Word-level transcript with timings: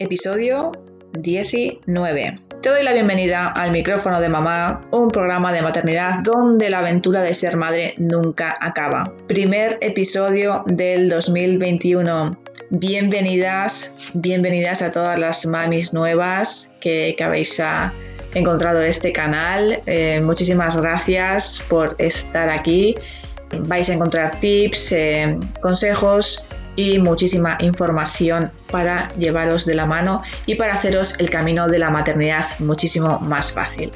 episodio 0.00 0.70
19. 1.14 2.40
Te 2.62 2.68
doy 2.68 2.84
la 2.84 2.92
bienvenida 2.92 3.48
al 3.48 3.72
micrófono 3.72 4.20
de 4.20 4.28
mamá, 4.28 4.84
un 4.92 5.10
programa 5.10 5.52
de 5.52 5.60
maternidad 5.60 6.20
donde 6.22 6.70
la 6.70 6.78
aventura 6.78 7.20
de 7.22 7.34
ser 7.34 7.56
madre 7.56 7.94
nunca 7.98 8.54
acaba. 8.60 9.12
Primer 9.26 9.76
episodio 9.80 10.62
del 10.66 11.08
2021. 11.08 12.38
Bienvenidas, 12.70 14.12
bienvenidas 14.14 14.82
a 14.82 14.92
todas 14.92 15.18
las 15.18 15.44
mamis 15.46 15.92
nuevas 15.92 16.72
que, 16.80 17.16
habéis 17.20 17.58
ah, 17.58 17.92
encontrado 18.34 18.80
este 18.82 19.12
canal. 19.12 19.82
Eh, 19.86 20.20
muchísimas 20.22 20.76
gracias 20.76 21.64
por 21.68 21.96
estar 21.98 22.50
aquí. 22.50 22.94
Vais 23.50 23.90
a 23.90 23.94
encontrar 23.94 24.38
tips, 24.38 24.92
eh, 24.92 25.36
consejos 25.60 26.46
y 26.78 27.00
muchísima 27.00 27.58
información 27.60 28.52
para 28.70 29.12
llevaros 29.16 29.66
de 29.66 29.74
la 29.74 29.84
mano 29.84 30.22
y 30.46 30.54
para 30.54 30.74
haceros 30.74 31.18
el 31.18 31.28
camino 31.28 31.66
de 31.66 31.80
la 31.80 31.90
maternidad 31.90 32.44
muchísimo 32.60 33.18
más 33.18 33.52
fácil. 33.52 33.90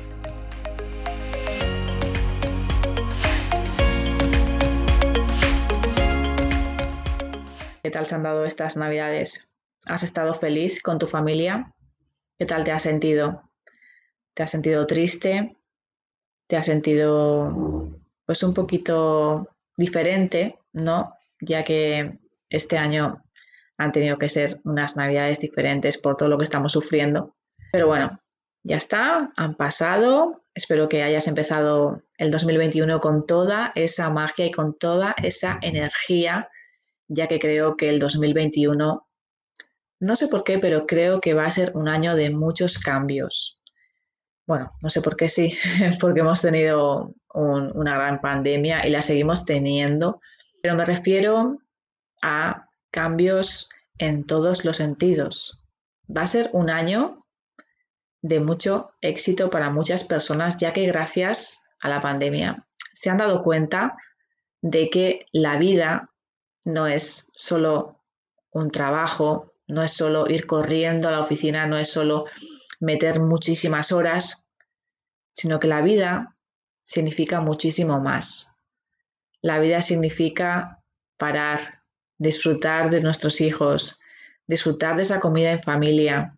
¿Qué 7.85 7.91
tal 7.93 8.05
se 8.05 8.17
han 8.17 8.25
dado 8.25 8.45
estas 8.45 8.77
navidades? 8.77 9.47
¿Has 9.87 10.03
estado 10.03 10.35
feliz 10.35 10.83
con 10.83 10.99
tu 10.99 11.07
familia? 11.07 11.73
¿Qué 12.37 12.47
tal 12.47 12.65
te 12.65 12.73
has 12.73 12.83
sentido? 12.83 13.49
¿Te 14.35 14.43
has 14.43 14.51
sentido 14.51 14.89
triste? 14.89 15.57
¿Te 16.49 16.57
has 16.57 16.67
sentido 16.67 17.97
pues 18.27 18.43
un 18.43 18.53
poquito 18.53 19.49
diferente, 19.77 20.59
¿no? 20.73 21.15
Ya 21.41 21.63
que 21.63 22.22
este 22.53 22.79
año 22.79 23.25
han 23.79 23.93
tenido 23.93 24.19
que 24.19 24.29
ser 24.29 24.61
unas 24.65 24.97
navidades 24.97 25.41
diferentes 25.41 25.99
por 25.99 26.17
todo 26.17 26.29
lo 26.29 26.39
que 26.39 26.45
estamos 26.45 26.73
sufriendo. 26.73 27.35
Pero 27.73 27.89
bueno, 27.89 28.21
ya 28.63 28.77
está, 28.77 29.33
han 29.37 29.57
pasado. 29.57 30.45
Espero 30.55 30.89
que 30.89 31.03
hayas 31.03 31.27
empezado 31.27 32.03
el 32.19 32.31
2021 32.31 33.01
con 33.01 33.27
toda 33.27 33.73
esa 33.75 34.11
magia 34.11 34.47
y 34.47 34.51
con 34.51 34.79
toda 34.79 35.15
esa 35.23 35.59
energía, 35.63 36.49
ya 37.09 37.27
que 37.27 37.39
creo 37.39 37.77
que 37.77 37.89
el 37.89 37.99
2021, 37.99 39.09
no 40.01 40.17
sé 40.17 40.29
por 40.29 40.45
qué, 40.45 40.59
pero 40.59 40.87
creo 40.87 41.21
que 41.21 41.35
va 41.35 41.47
a 41.47 41.51
ser 41.51 41.73
un 41.75 41.89
año 41.89 42.15
de 42.15 42.31
muchos 42.31 42.79
cambios. 42.79 43.59
Bueno, 44.47 44.71
no 44.83 44.91
sé 44.91 45.01
por 45.01 45.17
qué 45.17 45.29
sí, 45.29 45.57
porque 46.01 46.21
hemos 46.21 46.43
tenido 46.43 47.15
una 47.35 47.95
gran 47.95 48.21
pandemia 48.21 48.87
y 48.87 48.91
la 48.91 49.01
seguimos 49.01 49.45
teniendo, 49.47 50.21
pero 50.63 50.75
me 50.75 50.85
refiero 50.85 51.59
a 52.23 52.69
cambios 52.91 53.69
en 53.99 54.25
todos 54.25 54.65
los 54.65 54.77
sentidos. 54.79 55.63
Va 56.15 56.23
a 56.23 56.27
ser 56.27 56.51
un 56.53 56.71
año 56.71 57.27
de 58.23 58.41
mucho 58.41 58.93
éxito 59.01 59.51
para 59.51 59.71
muchas 59.71 60.05
personas, 60.05 60.57
ya 60.59 60.73
que 60.73 60.87
gracias 60.87 61.69
a 61.81 61.89
la 61.89 62.01
pandemia 62.01 62.65
se 62.93 63.11
han 63.11 63.19
dado 63.19 63.43
cuenta 63.43 63.97
de 64.61 64.91
que 64.91 65.27
la 65.33 65.59
vida 65.59 66.11
no 66.65 66.87
es 66.87 67.31
solo 67.35 68.01
un 68.53 68.71
trabajo, 68.71 69.55
no 69.67 69.83
es 69.83 69.93
solo 69.93 70.29
ir 70.29 70.47
corriendo 70.47 71.09
a 71.09 71.13
la 71.13 71.21
oficina, 71.21 71.67
no 71.67 71.79
es 71.79 71.91
solo 71.91 72.27
meter 72.79 73.21
muchísimas 73.21 73.91
horas, 73.91 74.47
sino 75.33 75.59
que 75.59 75.69
la 75.69 75.83
vida 75.83 76.37
significa 76.85 77.41
muchísimo 77.41 78.01
más. 78.01 78.59
La 79.41 79.59
vida 79.59 79.83
significa 79.83 80.85
parar, 81.17 81.82
disfrutar 82.23 82.89
de 82.91 83.03
nuestros 83.03 83.41
hijos, 83.41 84.01
disfrutar 84.47 84.97
de 84.97 85.03
esa 85.03 85.21
comida 85.21 85.53
en 85.53 85.63
familia, 85.63 86.37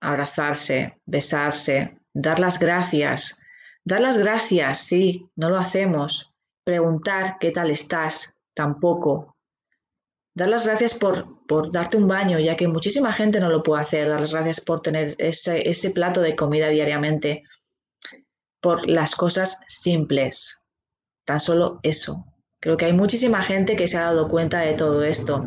abrazarse, 0.00 0.96
besarse, 1.04 1.98
dar 2.14 2.38
las 2.38 2.58
gracias. 2.58 3.36
Dar 3.84 4.00
las 4.00 4.16
gracias, 4.16 4.78
sí, 4.78 5.28
no 5.36 5.50
lo 5.50 5.58
hacemos. 5.58 6.32
Preguntar 6.64 7.36
qué 7.40 7.50
tal 7.50 7.70
estás, 7.70 8.38
tampoco. 8.54 9.36
Dar 10.34 10.48
las 10.48 10.66
gracias 10.66 10.94
por, 10.94 11.46
por 11.46 11.70
darte 11.72 11.96
un 11.96 12.06
baño, 12.06 12.38
ya 12.38 12.56
que 12.56 12.68
muchísima 12.68 13.12
gente 13.12 13.40
no 13.40 13.48
lo 13.48 13.62
puede 13.62 13.82
hacer. 13.82 14.08
Dar 14.08 14.20
las 14.20 14.32
gracias 14.32 14.60
por 14.60 14.80
tener 14.80 15.16
ese, 15.18 15.68
ese 15.68 15.90
plato 15.90 16.20
de 16.20 16.36
comida 16.36 16.68
diariamente. 16.68 17.42
Por 18.60 18.88
las 18.88 19.16
cosas 19.16 19.64
simples. 19.66 20.64
Tan 21.24 21.40
solo 21.40 21.80
eso. 21.82 22.29
Creo 22.60 22.76
que 22.76 22.84
hay 22.84 22.92
muchísima 22.92 23.42
gente 23.42 23.74
que 23.74 23.88
se 23.88 23.96
ha 23.96 24.02
dado 24.02 24.28
cuenta 24.28 24.60
de 24.60 24.74
todo 24.74 25.02
esto, 25.02 25.44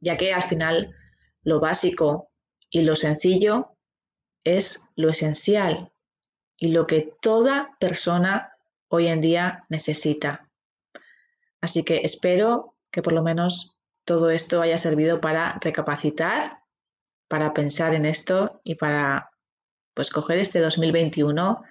ya 0.00 0.16
que 0.16 0.32
al 0.32 0.42
final 0.42 0.94
lo 1.42 1.60
básico 1.60 2.30
y 2.70 2.82
lo 2.82 2.96
sencillo 2.96 3.76
es 4.42 4.88
lo 4.96 5.10
esencial 5.10 5.92
y 6.56 6.72
lo 6.72 6.86
que 6.86 7.12
toda 7.20 7.76
persona 7.78 8.52
hoy 8.88 9.08
en 9.08 9.20
día 9.20 9.64
necesita. 9.68 10.48
Así 11.60 11.84
que 11.84 12.00
espero 12.04 12.74
que 12.90 13.02
por 13.02 13.12
lo 13.12 13.22
menos 13.22 13.78
todo 14.04 14.30
esto 14.30 14.62
haya 14.62 14.78
servido 14.78 15.20
para 15.20 15.58
recapacitar, 15.60 16.60
para 17.28 17.52
pensar 17.52 17.94
en 17.94 18.06
esto 18.06 18.62
y 18.64 18.76
para 18.76 19.30
pues 19.92 20.10
coger 20.10 20.38
este 20.38 20.60
2021 20.60 21.62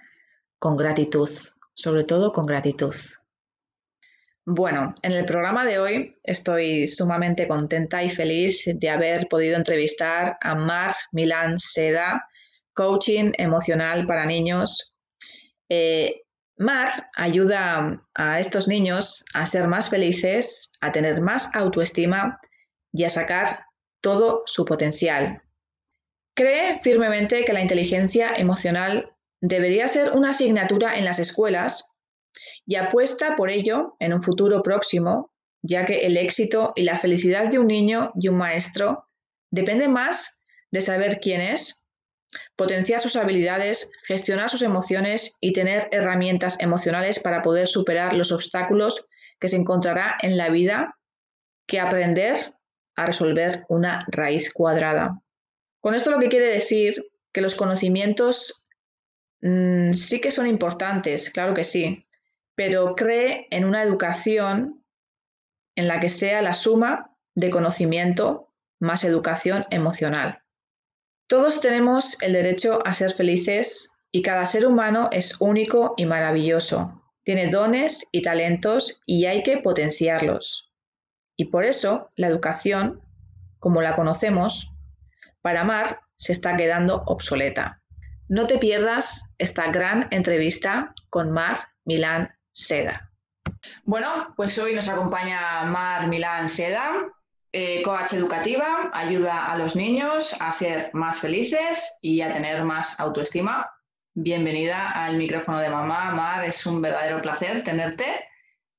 con 0.59 0.78
gratitud, 0.78 1.30
sobre 1.74 2.04
todo 2.04 2.31
con 2.31 2.46
gratitud. 2.46 2.94
Bueno, 4.50 4.96
en 5.02 5.12
el 5.12 5.25
programa 5.25 5.66
de 5.66 5.78
hoy 5.78 6.18
estoy 6.24 6.88
sumamente 6.88 7.50
contenta 7.50 8.02
y 8.02 8.08
feliz 8.08 8.63
de 8.66 8.90
haber 8.90 9.28
podido 9.28 9.58
entrevistar 9.58 10.38
a 10.40 10.56
Mar 10.56 10.96
Milán 11.12 11.59
Seda, 11.59 12.25
coaching 12.74 13.34
emocional 13.38 14.06
para 14.06 14.25
niños. 14.25 14.96
Eh, 15.68 16.22
Mar 16.57 17.09
ayuda 17.18 18.02
a 18.16 18.40
estos 18.40 18.69
niños 18.69 19.25
a 19.34 19.46
ser 19.46 19.68
más 19.68 19.90
felices, 19.90 20.72
a 20.80 20.94
tener 20.94 21.19
más 21.19 21.53
autoestima 21.53 22.40
y 22.94 23.03
a 23.03 23.09
sacar 23.09 23.66
todo 24.00 24.44
su 24.46 24.63
potencial. 24.63 25.41
Cree 26.38 26.80
firmemente 26.80 27.44
que 27.44 27.52
la 27.52 27.59
inteligencia 27.59 28.31
emocional 28.38 29.13
debería 29.41 29.90
ser 29.90 30.12
una 30.12 30.30
asignatura 30.30 30.97
en 30.97 31.03
las 31.03 31.19
escuelas 31.19 31.97
y 32.66 32.75
apuesta 32.75 33.36
por 33.36 33.50
ello 33.50 33.96
en 34.00 34.14
un 34.14 34.22
futuro 34.22 34.62
próximo, 34.62 35.31
ya 35.62 35.86
que 35.86 36.06
el 36.06 36.18
éxito 36.18 36.74
y 36.75 36.84
la 36.84 36.98
felicidad 36.98 37.50
de 37.50 37.59
un 37.59 37.68
niño 37.68 38.12
y 38.20 38.28
un 38.28 38.38
maestro 38.38 39.08
depende 39.52 39.88
más 39.88 40.44
de 40.72 40.81
saber 40.81 41.20
quién 41.20 41.42
es, 41.42 41.88
potenciar 42.56 43.02
sus 43.02 43.16
habilidades, 43.16 43.92
gestionar 44.06 44.50
sus 44.50 44.62
emociones 44.62 45.38
y 45.40 45.53
tener 45.53 45.88
herramientas 45.92 46.58
emocionales 46.59 47.20
para 47.20 47.42
poder 47.42 47.68
superar 47.68 48.14
los 48.14 48.31
obstáculos 48.31 49.08
que 49.40 49.50
se 49.50 49.56
encontrará 49.56 50.18
en 50.22 50.38
la 50.38 50.50
vida 50.50 50.98
que 51.68 51.80
aprender 51.80 52.54
a 52.96 53.06
resolver 53.06 53.66
una 53.69 54.06
raíz 54.08 54.52
cuadrada. 54.52 55.22
Con 55.80 55.96
esto 55.96 56.12
lo 56.12 56.19
que 56.19 56.30
quiere 56.30 56.48
decir 56.48 57.06
que 57.31 57.42
los 57.42 57.56
conocimientos 57.56 58.68
mm, 59.42 59.94
sí 59.94 60.19
que 60.19 60.31
son 60.31 60.48
importantes, 60.48 61.30
claro 61.30 61.54
que 61.54 61.64
sí, 61.64 62.06
pero 62.57 62.95
cree 62.95 63.47
en 63.51 63.66
una 63.66 63.84
educación 63.84 64.84
en 65.75 65.88
la 65.88 66.00
que 66.00 66.09
sea 66.09 66.41
la 66.41 66.56
suma 66.56 67.16
de 67.35 67.51
conocimiento 67.51 68.51
más 68.79 69.03
educación 69.03 69.68
emocional. 69.69 70.41
Todos 71.28 71.62
tenemos 71.62 72.19
el 72.19 72.34
derecho 72.34 72.81
a 72.84 72.95
ser 72.95 73.13
felices 73.13 73.91
y 74.12 74.23
cada 74.23 74.47
ser 74.47 74.66
humano 74.66 75.07
es 75.12 75.40
único 75.40 75.94
y 75.97 76.07
maravilloso. 76.07 77.03
Tiene 77.23 77.51
dones 77.51 78.07
y 78.12 78.23
talentos 78.23 79.01
y 79.06 79.25
hay 79.25 79.44
que 79.44 79.57
potenciarlos. 79.57 80.74
Y 81.35 81.45
por 81.45 81.63
eso 81.63 82.09
la 82.16 82.25
educación, 82.25 83.01
como 83.59 83.84
la 83.84 83.95
conocemos, 83.95 84.74
para 85.44 85.62
amar 85.62 86.00
se 86.15 86.31
está 86.31 86.57
quedando 86.57 87.04
obsoleta. 87.06 87.83
No 88.30 88.48
te 88.48 88.57
pierdas 88.57 89.36
esta 89.38 89.69
gran 89.71 90.07
entrevista 90.09 90.95
con 91.12 91.31
Mar 91.31 91.57
Milán 91.86 92.37
Seda. 92.57 93.12
Bueno, 93.83 94.33
pues 94.36 94.57
hoy 94.57 94.74
nos 94.74 94.89
acompaña 94.89 95.63
Mar 95.65 96.07
Milán 96.07 96.50
Seda, 96.50 97.06
eh, 97.51 97.83
coach 97.83 98.13
educativa, 98.13 98.89
ayuda 98.94 99.45
a 99.45 99.57
los 99.57 99.75
niños 99.75 100.36
a 100.39 100.51
ser 100.51 100.89
más 100.94 101.19
felices 101.19 101.98
y 102.01 102.21
a 102.21 102.33
tener 102.33 102.63
más 102.63 103.00
autoestima. 103.00 103.69
Bienvenida 104.15 104.89
al 104.92 105.18
micrófono 105.18 105.59
de 105.59 105.69
mamá. 105.69 106.12
Mar, 106.12 106.45
es 106.45 106.65
un 106.65 106.81
verdadero 106.81 107.21
placer 107.21 107.63
tenerte. 107.63 108.27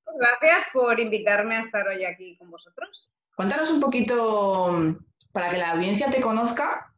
Gracias 0.05 0.67
por 0.73 0.99
invitarme 0.99 1.57
a 1.57 1.61
estar 1.61 1.87
hoy 1.87 2.05
aquí 2.05 2.37
con 2.37 2.51
vosotros. 2.51 3.13
Cuéntanos 3.37 3.71
un 3.71 3.81
poquito, 3.81 4.97
para 5.31 5.51
que 5.51 5.59
la 5.59 5.71
audiencia 5.71 6.11
te 6.11 6.21
conozca, 6.21 6.93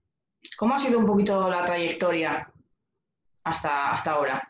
cómo 0.56 0.75
ha 0.75 0.79
sido 0.79 0.99
un 0.99 1.05
poquito 1.06 1.50
la 1.50 1.62
trayectoria 1.67 2.50
hasta, 3.44 3.91
hasta 3.91 4.12
ahora. 4.12 4.50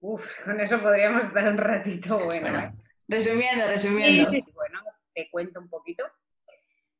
Uf, 0.00 0.24
con 0.44 0.60
eso 0.60 0.80
podríamos 0.80 1.24
estar 1.24 1.48
un 1.48 1.58
ratito 1.58 2.18
bueno. 2.18 2.72
resumiendo, 3.08 3.66
resumiendo. 3.66 4.30
bueno, 4.54 4.80
te 5.14 5.30
cuento 5.30 5.60
un 5.60 5.68
poquito. 5.68 6.04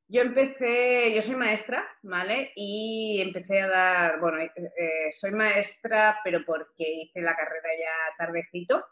Yo 0.09 0.23
empecé, 0.23 1.13
yo 1.15 1.21
soy 1.21 1.35
maestra, 1.35 1.85
¿vale? 2.03 2.53
Y 2.55 3.21
empecé 3.21 3.61
a 3.61 3.69
dar, 3.69 4.21
bueno, 4.21 4.39
eh, 4.39 4.53
eh, 4.55 5.13
soy 5.13 5.33
maestra, 5.33 6.21
pero 6.23 6.45
porque 6.45 7.03
hice 7.03 7.21
la 7.21 7.35
carrera 7.35 7.69
ya 7.77 8.17
tardecito. 8.17 8.85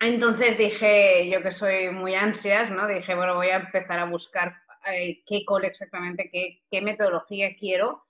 Entonces 0.00 0.56
dije, 0.56 1.28
yo 1.28 1.42
que 1.42 1.52
soy 1.52 1.90
muy 1.90 2.14
ansias, 2.14 2.70
¿no? 2.70 2.86
Dije, 2.86 3.14
bueno, 3.14 3.34
voy 3.34 3.48
a 3.48 3.56
empezar 3.56 3.98
a 3.98 4.06
buscar 4.06 4.56
eh, 4.90 5.22
qué 5.26 5.44
cole 5.44 5.68
exactamente, 5.68 6.30
qué, 6.30 6.62
qué 6.70 6.80
metodología 6.80 7.54
quiero. 7.58 8.05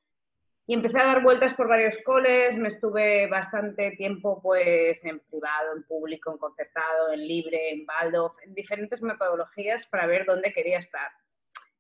Y 0.69 0.75
empecé 0.75 0.99
a 0.99 1.07
dar 1.07 1.23
vueltas 1.23 1.55
por 1.55 1.69
varios 1.69 1.97
coles, 1.99 2.59
me 2.59 2.69
estuve 2.69 3.29
bastante 3.29 3.93
tiempo 3.93 4.43
pues 4.43 5.05
en 5.05 5.21
privado, 5.21 5.77
en 5.77 5.85
público, 5.85 6.33
en 6.33 6.39
concertado, 6.39 7.13
en 7.13 7.27
libre, 7.27 7.71
en 7.71 7.87
Waldorf, 7.87 8.35
en 8.45 8.53
diferentes 8.53 9.01
metodologías 9.01 9.87
para 9.87 10.07
ver 10.07 10.27
dónde 10.27 10.53
quería 10.53 10.79
estar. 10.79 11.09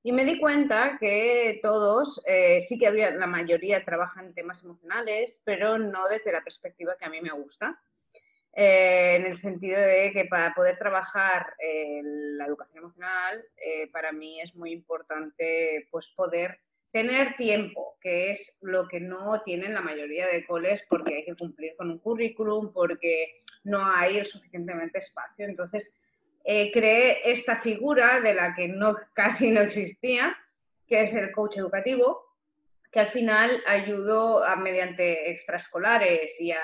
Y 0.04 0.12
me 0.12 0.24
di 0.24 0.38
cuenta 0.38 0.98
que 1.00 1.58
todos, 1.60 2.22
eh, 2.28 2.60
sí 2.60 2.78
que 2.78 2.86
había, 2.86 3.10
la 3.10 3.26
mayoría 3.26 3.84
trabajan 3.84 4.32
temas 4.34 4.62
emocionales, 4.62 5.42
pero 5.44 5.78
no 5.78 6.06
desde 6.08 6.30
la 6.30 6.44
perspectiva 6.44 6.94
que 6.96 7.06
a 7.06 7.10
mí 7.10 7.20
me 7.20 7.32
gusta. 7.32 7.76
Eh, 8.52 9.16
en 9.16 9.26
el 9.26 9.36
sentido 9.36 9.80
de 9.80 10.12
que 10.12 10.26
para 10.26 10.54
poder 10.54 10.78
trabajar 10.78 11.54
la 11.58 12.46
educación 12.46 12.84
emocional, 12.84 13.44
eh, 13.56 13.90
para 13.90 14.12
mí 14.12 14.40
es 14.40 14.54
muy 14.54 14.70
importante 14.70 15.88
pues, 15.90 16.06
poder 16.14 16.60
tener 16.96 17.36
tiempo, 17.36 17.98
que 18.00 18.30
es 18.30 18.56
lo 18.62 18.88
que 18.88 19.00
no 19.00 19.42
tienen 19.42 19.74
la 19.74 19.82
mayoría 19.82 20.28
de 20.28 20.46
coles 20.46 20.82
porque 20.88 21.16
hay 21.16 21.24
que 21.26 21.36
cumplir 21.36 21.76
con 21.76 21.90
un 21.90 21.98
currículum, 21.98 22.72
porque 22.72 23.42
no 23.64 23.84
hay 23.84 24.16
el 24.16 24.24
suficientemente 24.24 25.00
espacio. 25.00 25.44
Entonces, 25.44 26.00
eh, 26.42 26.70
creé 26.72 27.30
esta 27.30 27.56
figura 27.56 28.22
de 28.22 28.32
la 28.32 28.54
que 28.54 28.68
no, 28.68 28.96
casi 29.12 29.50
no 29.50 29.60
existía, 29.60 30.34
que 30.88 31.02
es 31.02 31.12
el 31.12 31.32
coach 31.32 31.58
educativo, 31.58 32.24
que 32.90 33.00
al 33.00 33.08
final 33.08 33.62
ayudó 33.66 34.42
a, 34.42 34.56
mediante 34.56 35.30
extraescolares 35.30 36.40
y, 36.40 36.54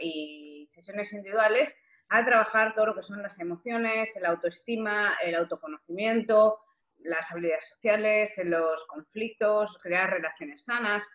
y 0.00 0.68
sesiones 0.70 1.12
individuales 1.12 1.76
a 2.08 2.24
trabajar 2.24 2.74
todo 2.74 2.86
lo 2.86 2.94
que 2.94 3.02
son 3.02 3.22
las 3.22 3.38
emociones, 3.40 4.16
el 4.16 4.24
autoestima, 4.24 5.18
el 5.22 5.34
autoconocimiento, 5.34 6.60
las 7.04 7.30
habilidades 7.30 7.68
sociales, 7.68 8.34
los 8.44 8.84
conflictos, 8.86 9.78
crear 9.82 10.10
relaciones 10.10 10.64
sanas 10.64 11.08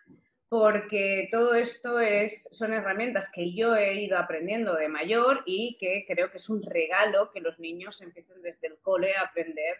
porque 0.48 1.28
todo 1.30 1.54
esto 1.54 2.00
es, 2.00 2.48
son 2.52 2.72
herramientas 2.72 3.30
que 3.30 3.54
yo 3.54 3.76
he 3.76 4.00
ido 4.02 4.16
aprendiendo 4.16 4.74
de 4.76 4.88
mayor 4.88 5.42
y 5.44 5.76
que 5.78 6.04
creo 6.08 6.30
que 6.30 6.38
es 6.38 6.48
un 6.48 6.62
regalo 6.62 7.30
que 7.30 7.40
los 7.40 7.58
niños 7.58 8.00
empiecen 8.00 8.40
desde 8.40 8.68
el 8.68 8.78
cole 8.80 9.14
a 9.14 9.22
aprender 9.22 9.76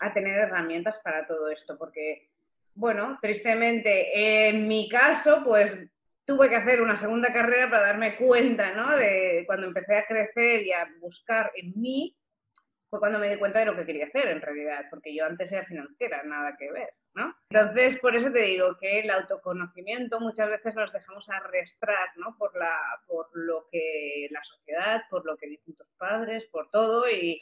a 0.00 0.12
tener 0.12 0.38
herramientas 0.38 1.00
para 1.02 1.26
todo 1.26 1.50
esto, 1.50 1.78
porque, 1.78 2.28
bueno, 2.74 3.18
tristemente, 3.20 4.48
en 4.48 4.68
mi 4.68 4.88
caso, 4.88 5.42
pues 5.44 5.76
tuve 6.24 6.48
que 6.50 6.56
hacer 6.56 6.82
una 6.82 6.96
segunda 6.96 7.32
carrera 7.32 7.70
para 7.70 7.86
darme 7.86 8.16
cuenta, 8.16 8.72
¿no? 8.74 8.96
De 8.96 9.44
cuando 9.46 9.66
empecé 9.66 9.96
a 9.96 10.06
crecer 10.06 10.66
y 10.66 10.72
a 10.72 10.86
buscar 11.00 11.50
en 11.56 11.72
mí, 11.80 12.14
fue 12.96 13.00
cuando 13.00 13.18
me 13.18 13.28
di 13.28 13.38
cuenta 13.38 13.60
de 13.60 13.66
lo 13.66 13.76
que 13.76 13.84
quería 13.84 14.06
hacer 14.06 14.28
en 14.28 14.40
realidad, 14.40 14.86
porque 14.90 15.14
yo 15.14 15.24
antes 15.24 15.52
era 15.52 15.64
financiera, 15.64 16.22
nada 16.24 16.56
que 16.56 16.70
ver. 16.72 16.94
Entonces, 17.50 17.98
por 18.00 18.14
eso 18.14 18.30
te 18.30 18.42
digo 18.42 18.76
que 18.78 19.00
el 19.00 19.10
autoconocimiento 19.10 20.20
muchas 20.20 20.50
veces 20.50 20.74
nos 20.74 20.92
dejamos 20.92 21.28
arrastrar, 21.30 22.08
¿no? 22.16 22.36
Por, 22.36 22.54
la, 22.56 22.78
por 23.06 23.28
lo 23.34 23.66
que 23.70 24.28
la 24.30 24.42
sociedad, 24.44 25.02
por 25.08 25.24
lo 25.24 25.36
que 25.36 25.46
dicen 25.46 25.74
tus 25.74 25.90
padres, 25.92 26.44
por 26.46 26.70
todo 26.70 27.08
y, 27.08 27.38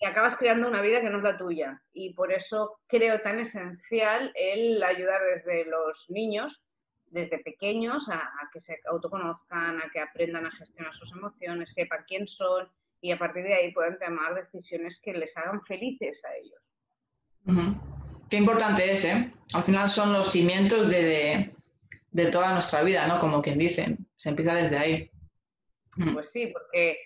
y 0.00 0.06
acabas 0.06 0.36
creando 0.36 0.68
una 0.68 0.80
vida 0.80 1.00
que 1.00 1.10
no 1.10 1.18
es 1.18 1.24
la 1.24 1.36
tuya. 1.36 1.82
Y 1.92 2.14
por 2.14 2.32
eso 2.32 2.80
creo 2.86 3.20
tan 3.20 3.40
esencial 3.40 4.32
el 4.34 4.82
ayudar 4.82 5.20
desde 5.22 5.66
los 5.66 6.08
niños, 6.08 6.62
desde 7.06 7.38
pequeños, 7.38 8.08
a, 8.08 8.30
que 8.52 8.60
se 8.60 8.80
autoconozcan, 8.86 9.80
a 9.80 9.90
que 9.90 10.00
aprendan 10.00 10.46
a 10.46 10.50
gestionar 10.52 10.94
sus 10.94 11.12
emociones, 11.12 11.74
sepan 11.74 12.04
quién 12.06 12.26
son 12.26 12.70
y 13.00 13.12
a 13.12 13.18
partir 13.18 13.44
de 13.44 13.54
ahí 13.54 13.72
puedan 13.72 13.98
tomar 13.98 14.34
decisiones 14.34 15.00
que 15.00 15.12
les 15.12 15.36
hagan 15.36 15.62
felices 15.64 16.22
a 16.24 16.34
ellos. 16.36 17.78
Qué 18.28 18.36
importante 18.36 18.92
es, 18.92 19.04
¿eh? 19.04 19.30
Al 19.54 19.62
final 19.62 19.88
son 19.88 20.12
los 20.12 20.30
cimientos 20.30 20.90
de, 20.90 21.50
toda 22.30 22.52
nuestra 22.52 22.82
vida, 22.82 23.06
¿no? 23.06 23.18
Como 23.20 23.40
quien 23.40 23.58
dice, 23.58 23.96
se 24.16 24.28
empieza 24.28 24.54
desde 24.54 24.78
ahí. 24.78 25.10
Pues 26.12 26.30
sí, 26.30 26.48
porque 26.48 26.98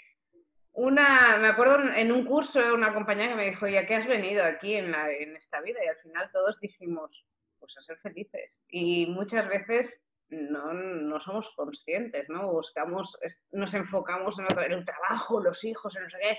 una, 0.72 1.36
me 1.38 1.48
acuerdo 1.48 1.92
en 1.94 2.10
un 2.10 2.24
curso 2.24 2.60
una 2.74 2.92
compañera 2.92 3.30
que 3.30 3.36
me 3.36 3.50
dijo, 3.50 3.68
¿ya 3.68 3.86
qué 3.86 3.94
has 3.94 4.06
venido 4.06 4.44
aquí 4.44 4.74
en, 4.74 4.94
en 4.94 5.36
esta 5.36 5.60
vida? 5.60 5.78
Y 5.84 5.88
al 5.88 5.96
final 5.98 6.30
todos 6.32 6.58
dijimos, 6.60 7.24
pues 7.58 7.76
a 7.78 7.82
ser 7.82 7.98
felices. 7.98 8.50
Y 8.68 9.06
muchas 9.06 9.48
veces 9.48 10.00
no, 10.32 10.72
no, 10.72 11.20
somos 11.20 11.50
conscientes, 11.50 12.28
¿no? 12.28 12.52
Buscamos, 12.52 13.16
nos 13.52 13.74
enfocamos 13.74 14.38
en, 14.38 14.46
en, 14.58 14.72
el 14.72 14.84
trabajo, 14.84 15.40
los 15.40 15.62
hijos, 15.64 15.94
en 15.96 16.02
no 16.04 16.10
sé 16.10 16.18
qué. 16.20 16.38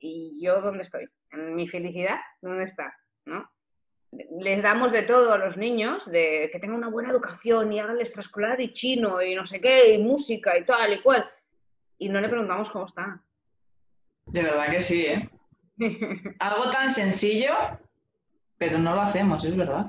¿Y 0.00 0.42
yo 0.42 0.60
dónde 0.60 0.82
estoy? 0.82 1.08
¿En 1.32 1.54
mi 1.54 1.68
felicidad? 1.68 2.18
¿Dónde 2.40 2.64
está? 2.64 2.94
¿No? 3.24 3.50
les 4.12 4.62
damos 4.62 4.92
de 4.92 5.02
todo 5.02 5.32
a 5.32 5.38
los 5.38 5.56
niños, 5.56 6.04
de 6.10 6.48
que 6.52 6.58
tengan 6.58 6.78
una 6.78 6.88
buena 6.88 7.10
educación 7.10 7.72
y 7.72 7.78
hagan 7.78 7.96
el 7.96 8.02
extraescolar 8.02 8.60
y 8.60 8.72
chino 8.72 9.22
y 9.22 9.34
no 9.34 9.46
sé 9.46 9.60
qué, 9.60 9.94
y 9.94 9.98
música 9.98 10.58
y 10.58 10.64
tal 10.64 10.94
y 10.94 11.00
cual. 11.00 11.28
Y 11.98 12.08
no 12.08 12.20
le 12.20 12.28
preguntamos 12.28 12.70
cómo 12.70 12.86
está. 12.86 13.22
De 14.26 14.42
verdad 14.42 14.70
que 14.70 14.82
sí, 14.82 15.06
¿eh? 15.06 15.28
Algo 16.38 16.70
tan 16.70 16.90
sencillo, 16.90 17.52
pero 18.58 18.78
no 18.78 18.94
lo 18.94 19.02
hacemos, 19.02 19.44
es 19.44 19.56
verdad. 19.56 19.86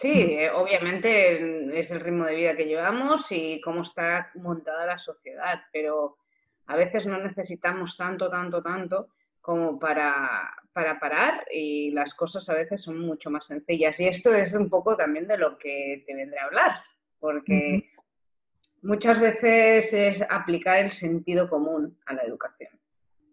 Sí, 0.00 0.36
eh, 0.38 0.50
obviamente 0.50 1.80
es 1.80 1.90
el 1.90 2.00
ritmo 2.00 2.24
de 2.24 2.36
vida 2.36 2.56
que 2.56 2.66
llevamos 2.66 3.26
y 3.32 3.60
cómo 3.60 3.82
está 3.82 4.30
montada 4.36 4.86
la 4.86 4.98
sociedad, 4.98 5.62
pero 5.72 6.18
a 6.66 6.76
veces 6.76 7.06
no 7.06 7.18
necesitamos 7.18 7.96
tanto, 7.96 8.30
tanto, 8.30 8.62
tanto 8.62 9.08
como 9.40 9.76
para, 9.76 10.54
para 10.72 11.00
parar 11.00 11.44
y 11.50 11.90
las 11.90 12.14
cosas 12.14 12.48
a 12.48 12.54
veces 12.54 12.80
son 12.80 13.00
mucho 13.00 13.28
más 13.28 13.46
sencillas. 13.46 13.98
Y 13.98 14.06
esto 14.06 14.32
es 14.32 14.54
un 14.54 14.70
poco 14.70 14.96
también 14.96 15.26
de 15.26 15.36
lo 15.36 15.58
que 15.58 16.04
te 16.06 16.14
vendré 16.14 16.38
a 16.38 16.44
hablar, 16.44 16.80
porque 17.18 17.90
muchas 18.82 19.18
veces 19.18 19.92
es 19.92 20.22
aplicar 20.30 20.78
el 20.78 20.92
sentido 20.92 21.50
común 21.50 21.98
a 22.06 22.12
la 22.12 22.22
educación. 22.22 22.77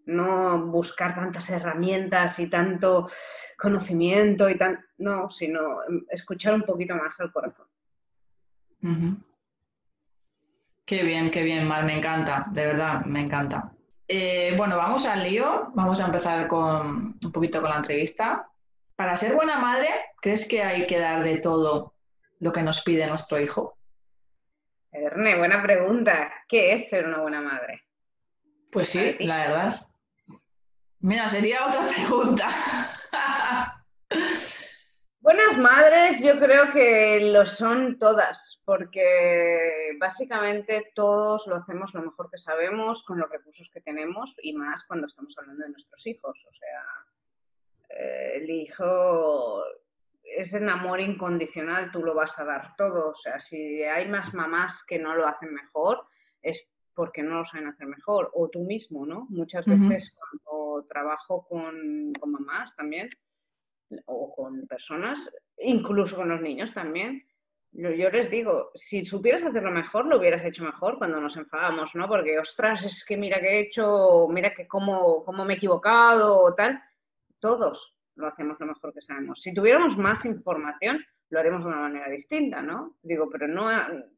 No 0.05 0.65
buscar 0.67 1.15
tantas 1.15 1.49
herramientas 1.49 2.39
y 2.39 2.49
tanto 2.49 3.09
conocimiento 3.57 4.49
y 4.49 4.57
tan. 4.57 4.85
No, 4.97 5.29
sino 5.29 5.79
escuchar 6.09 6.53
un 6.53 6.63
poquito 6.63 6.95
más 6.95 7.19
al 7.19 7.31
corazón. 7.31 7.67
Qué 10.85 11.03
bien, 11.03 11.31
qué 11.31 11.41
bien, 11.41 11.67
Mal, 11.67 11.85
me 11.85 11.97
encanta, 11.97 12.45
de 12.51 12.67
verdad, 12.67 13.03
me 13.05 13.21
encanta. 13.21 13.71
Eh, 14.07 14.53
bueno, 14.55 14.77
vamos 14.77 15.05
al 15.05 15.23
lío. 15.23 15.71
Vamos 15.73 15.99
a 15.99 16.05
empezar 16.05 16.47
con 16.47 17.17
un 17.21 17.31
poquito 17.31 17.61
con 17.61 17.71
la 17.71 17.77
entrevista. 17.77 18.47
Para 18.95 19.17
ser 19.17 19.33
buena 19.33 19.57
madre, 19.59 19.89
¿crees 20.21 20.47
que 20.47 20.63
hay 20.63 20.85
que 20.87 20.99
dar 20.99 21.23
de 21.23 21.37
todo 21.37 21.95
lo 22.39 22.51
que 22.51 22.61
nos 22.61 22.81
pide 22.81 23.07
nuestro 23.07 23.39
hijo? 23.39 23.77
Erne, 24.91 25.37
buena 25.37 25.61
pregunta. 25.61 26.31
¿Qué 26.47 26.73
es 26.73 26.89
ser 26.89 27.07
una 27.07 27.19
buena 27.19 27.41
madre? 27.41 27.83
Pues 28.71 28.89
sí, 28.89 29.15
la 29.19 29.37
verdad. 29.37 29.87
Mira, 31.05 31.29
sería 31.29 31.67
otra 31.67 31.83
pregunta. 31.95 32.47
Buenas 35.19 35.55
madres, 35.59 36.19
yo 36.19 36.39
creo 36.39 36.71
que 36.71 37.29
lo 37.31 37.45
son 37.45 37.99
todas, 37.99 38.59
porque 38.65 39.95
básicamente 39.99 40.91
todos 40.95 41.45
lo 41.45 41.57
hacemos 41.57 41.93
lo 41.93 42.01
mejor 42.01 42.31
que 42.31 42.39
sabemos 42.39 43.03
con 43.03 43.19
los 43.19 43.29
recursos 43.29 43.69
que 43.71 43.81
tenemos 43.81 44.35
y 44.41 44.53
más 44.53 44.83
cuando 44.85 45.05
estamos 45.05 45.35
hablando 45.37 45.65
de 45.65 45.69
nuestros 45.69 46.07
hijos. 46.07 46.43
O 46.49 46.53
sea, 46.53 46.83
eh, 47.89 48.31
el 48.37 48.49
hijo 48.49 49.63
es 50.23 50.55
en 50.55 50.69
amor 50.69 51.01
incondicional, 51.01 51.91
tú 51.91 51.99
lo 51.99 52.15
vas 52.15 52.39
a 52.39 52.45
dar 52.45 52.75
todo. 52.75 53.09
O 53.09 53.15
sea, 53.15 53.39
si 53.39 53.83
hay 53.83 54.07
más 54.07 54.33
mamás 54.33 54.83
que 54.83 54.97
no 54.97 55.13
lo 55.13 55.27
hacen 55.27 55.53
mejor, 55.53 56.07
es 56.41 56.67
porque 56.95 57.21
no 57.21 57.39
lo 57.39 57.45
saben 57.45 57.67
hacer 57.67 57.87
mejor. 57.87 58.31
O 58.33 58.49
tú 58.49 58.61
mismo, 58.61 59.05
¿no? 59.05 59.27
Muchas 59.29 59.65
veces 59.65 60.15
cuando 60.15 60.87
trabajo 60.87 61.45
con, 61.47 62.13
con 62.19 62.31
mamás 62.31 62.75
también 62.75 63.09
o 64.05 64.33
con 64.33 64.65
personas, 64.67 65.19
incluso 65.57 66.15
con 66.15 66.29
los 66.29 66.41
niños 66.41 66.73
también. 66.73 67.23
Yo, 67.71 68.09
les 68.09 68.29
digo, 68.29 68.71
si 68.75 69.05
supieras 69.05 69.43
hacerlo 69.43 69.69
mejor, 69.69 70.05
lo 70.05 70.17
hubieras 70.17 70.45
hecho 70.45 70.63
mejor 70.63 70.97
cuando 70.97 71.19
nos 71.19 71.35
enfadamos, 71.35 71.93
¿no? 71.93 72.07
Porque, 72.07 72.39
ostras, 72.39 72.85
es 72.85 73.03
que 73.03 73.17
mira 73.17 73.41
que 73.41 73.47
he 73.49 73.59
hecho, 73.59 74.27
mira 74.29 74.53
que 74.53 74.65
cómo, 74.65 75.25
cómo 75.25 75.43
me 75.43 75.53
he 75.53 75.57
equivocado 75.57 76.39
o 76.39 76.55
tal. 76.55 76.81
Todos 77.39 77.97
lo 78.15 78.27
hacemos 78.27 78.57
lo 78.61 78.67
mejor 78.67 78.93
que 78.93 79.01
sabemos. 79.01 79.41
Si 79.41 79.53
tuviéramos 79.53 79.97
más 79.97 80.23
información, 80.23 81.05
lo 81.29 81.39
haremos 81.39 81.63
de 81.63 81.69
una 81.69 81.79
manera 81.79 82.09
distinta, 82.09 82.61
¿no? 82.61 82.97
Digo, 83.01 83.29
pero 83.29 83.47
no, 83.47 83.69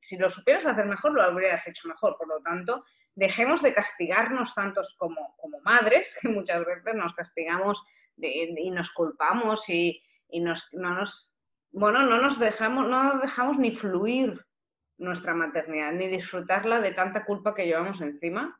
si 0.02 0.18
lo 0.18 0.30
supieras 0.30 0.66
hacer 0.66 0.86
mejor, 0.86 1.14
lo 1.14 1.22
habrías 1.22 1.68
hecho 1.68 1.88
mejor. 1.88 2.18
Por 2.18 2.28
lo 2.28 2.42
tanto, 2.42 2.84
dejemos 3.16 3.62
de 3.62 3.74
castigarnos 3.74 4.54
tantos 4.54 4.96
como, 4.98 5.36
como 5.38 5.60
madres, 5.62 6.18
que 6.22 6.30
muchas 6.30 6.66
veces 6.66 6.96
nos 6.96 7.14
castigamos 7.14 7.84
y 8.18 8.72
nos 8.72 8.92
culpamos 8.92 9.70
y, 9.70 10.02
y 10.30 10.40
nos, 10.40 10.74
no 10.74 10.94
nos, 10.94 11.36
bueno, 11.72 12.06
no 12.06 12.22
nos 12.22 12.40
dejamos, 12.40 12.88
no 12.88 13.20
dejamos 13.20 13.58
ni 13.58 13.72
fluir 13.72 14.46
nuestra 14.98 15.34
maternidad, 15.34 15.92
ni 15.94 16.08
disfrutarla 16.08 16.82
de 16.82 16.92
tanta 16.92 17.26
culpa 17.26 17.54
que 17.54 17.66
llevamos 17.66 18.02
encima. 18.02 18.60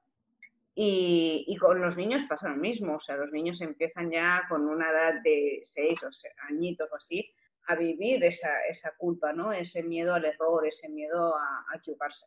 Y, 0.80 1.58
con 1.60 1.82
los 1.82 1.98
niños 1.98 2.24
pasa 2.30 2.50
lo 2.50 2.56
mismo, 2.56 2.98
o 2.98 3.00
sea, 3.00 3.16
los 3.18 3.32
niños 3.32 3.62
empiezan 3.62 4.12
ya 4.12 4.44
con 4.48 4.68
una 4.70 4.92
edad 4.92 5.22
de 5.24 5.62
seis 5.64 6.04
o 6.04 6.10
añitos 6.48 6.88
o 6.92 6.96
así 6.96 7.34
a 7.68 7.76
vivir 7.76 8.24
esa, 8.24 8.66
esa, 8.70 8.94
culpa, 8.98 9.34
¿no? 9.34 9.52
Ese 9.52 9.84
miedo 9.84 10.14
al 10.14 10.26
error, 10.26 10.66
ese 10.66 10.90
miedo 10.90 11.36
a, 11.36 11.66
a 11.72 11.78
equivocarse. 11.78 12.26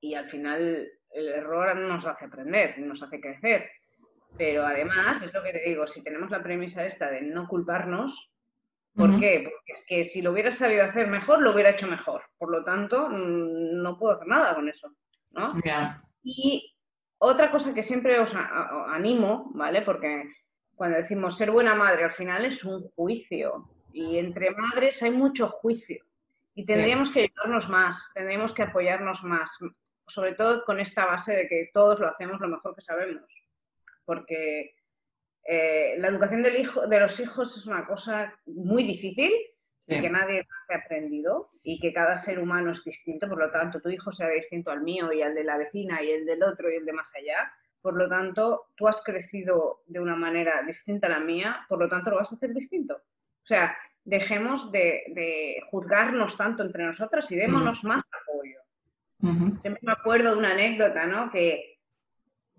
Y 0.00 0.14
al 0.14 0.28
final 0.28 0.88
el 1.10 1.28
error 1.28 1.76
nos 1.76 2.06
hace 2.06 2.26
aprender, 2.26 2.78
nos 2.78 3.02
hace 3.02 3.20
crecer. 3.20 3.70
Pero 4.36 4.66
además, 4.66 5.22
es 5.22 5.32
lo 5.32 5.42
que 5.42 5.52
te 5.52 5.62
digo, 5.62 5.86
si 5.86 6.02
tenemos 6.02 6.30
la 6.30 6.42
premisa 6.42 6.84
esta 6.84 7.10
de 7.10 7.22
no 7.22 7.48
culparnos, 7.48 8.30
¿por 8.94 9.18
qué? 9.18 9.42
Porque 9.44 9.72
es 9.72 9.84
que 9.86 10.04
si 10.04 10.20
lo 10.20 10.32
hubiera 10.32 10.50
sabido 10.50 10.84
hacer 10.84 11.06
mejor, 11.06 11.40
lo 11.40 11.52
hubiera 11.52 11.70
hecho 11.70 11.86
mejor. 11.86 12.22
Por 12.36 12.50
lo 12.50 12.64
tanto, 12.64 13.08
mm, 13.08 13.82
no 13.82 13.98
puedo 13.98 14.14
hacer 14.14 14.26
nada 14.26 14.54
con 14.54 14.68
eso, 14.68 14.92
¿no? 15.30 15.54
Y 16.22 16.74
otra 17.18 17.50
cosa 17.50 17.72
que 17.72 17.82
siempre 17.82 18.18
os 18.18 18.34
animo, 18.34 19.50
¿vale? 19.54 19.82
Porque 19.82 20.24
cuando 20.74 20.98
decimos 20.98 21.36
ser 21.36 21.50
buena 21.50 21.74
madre, 21.74 22.04
al 22.04 22.12
final 22.12 22.44
es 22.44 22.64
un 22.64 22.90
juicio. 22.90 23.70
Y 23.96 24.18
entre 24.18 24.50
madres 24.50 25.02
hay 25.02 25.10
mucho 25.10 25.48
juicio. 25.48 26.04
Y 26.54 26.64
tendríamos 26.64 27.10
que 27.10 27.20
ayudarnos 27.20 27.68
más, 27.68 28.10
tendríamos 28.14 28.52
que 28.52 28.62
apoyarnos 28.62 29.22
más, 29.24 29.50
sobre 30.06 30.34
todo 30.34 30.64
con 30.64 30.80
esta 30.80 31.04
base 31.04 31.34
de 31.34 31.48
que 31.48 31.70
todos 31.72 32.00
lo 32.00 32.08
hacemos 32.08 32.40
lo 32.40 32.48
mejor 32.48 32.74
que 32.74 32.80
sabemos 32.80 33.24
porque 34.06 34.76
eh, 35.44 35.96
la 35.98 36.08
educación 36.08 36.42
del 36.42 36.56
hijo, 36.56 36.86
de 36.86 37.00
los 37.00 37.20
hijos 37.20 37.54
es 37.58 37.66
una 37.66 37.86
cosa 37.86 38.32
muy 38.46 38.84
difícil 38.84 39.32
y 39.88 40.00
que 40.00 40.10
nadie 40.10 40.44
ha 40.68 40.76
aprendido 40.76 41.50
y 41.62 41.78
que 41.78 41.92
cada 41.92 42.16
ser 42.16 42.40
humano 42.40 42.72
es 42.72 42.82
distinto, 42.82 43.28
por 43.28 43.38
lo 43.38 43.52
tanto 43.52 43.80
tu 43.80 43.88
hijo 43.88 44.10
sea 44.10 44.28
distinto 44.30 44.72
al 44.72 44.82
mío 44.82 45.12
y 45.12 45.22
al 45.22 45.34
de 45.34 45.44
la 45.44 45.58
vecina 45.58 46.02
y 46.02 46.10
el 46.10 46.26
del 46.26 46.42
otro 46.42 46.70
y 46.70 46.76
el 46.76 46.84
de 46.84 46.92
más 46.92 47.14
allá. 47.14 47.52
Por 47.80 47.94
lo 47.94 48.08
tanto, 48.08 48.70
tú 48.74 48.88
has 48.88 49.00
crecido 49.04 49.82
de 49.86 50.00
una 50.00 50.16
manera 50.16 50.62
distinta 50.66 51.06
a 51.06 51.10
la 51.10 51.20
mía, 51.20 51.64
por 51.68 51.78
lo 51.78 51.88
tanto 51.88 52.10
lo 52.10 52.16
vas 52.16 52.32
a 52.32 52.34
hacer 52.34 52.52
distinto. 52.52 53.00
O 53.46 53.48
sea, 53.48 53.78
dejemos 54.04 54.72
de, 54.72 55.62
juzgarnos 55.70 56.36
tanto 56.36 56.64
entre 56.64 56.84
nosotras 56.84 57.30
y 57.30 57.36
démonos 57.36 57.84
más 57.84 58.04
apoyo. 58.22 58.58
Siempre 59.60 59.80
me 59.82 59.92
acuerdo 59.92 60.32
de 60.32 60.38
una 60.38 60.50
anécdota, 60.50 61.06
¿no? 61.06 61.30
Que 61.30 61.78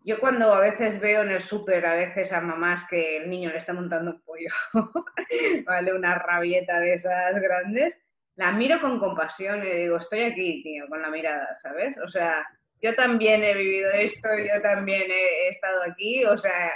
yo 0.07 0.21
cuando 0.21 0.53
a 0.53 0.61
veces 0.61 1.01
veo 1.01 1.23
en 1.23 1.31
el 1.31 1.41
súper 1.41 1.85
a 1.85 1.95
veces 1.95 2.31
a 2.31 2.39
mamás 2.39 2.87
que 2.87 3.17
el 3.17 3.29
niño 3.29 3.49
le 3.49 3.57
está 3.57 3.73
montando 3.73 4.11
un 4.11 4.21
pollo, 4.21 4.49
¿vale? 5.65 5.93
Una 5.93 6.15
rabieta 6.15 6.79
de 6.79 6.93
esas 6.93 7.35
grandes, 7.41 7.93
la 8.37 8.53
miro 8.53 8.79
con 8.79 8.99
compasión 8.99 9.59
y 9.59 9.65
le 9.65 9.77
digo, 9.79 9.97
estoy 9.97 10.21
aquí, 10.21 10.63
tío, 10.63 10.87
con 10.87 11.01
la 11.01 11.09
mirada, 11.09 11.53
¿sabes? 11.55 11.97
O 11.97 12.07
sea, 12.07 12.47
yo 12.81 12.95
también 12.95 13.43
he 13.43 13.53
vivido 13.53 13.91
esto, 13.91 14.29
yo 14.37 14.61
también 14.61 15.11
he, 15.11 15.49
estado 15.49 15.83
aquí, 15.83 16.23
o 16.23 16.37
sea, 16.37 16.71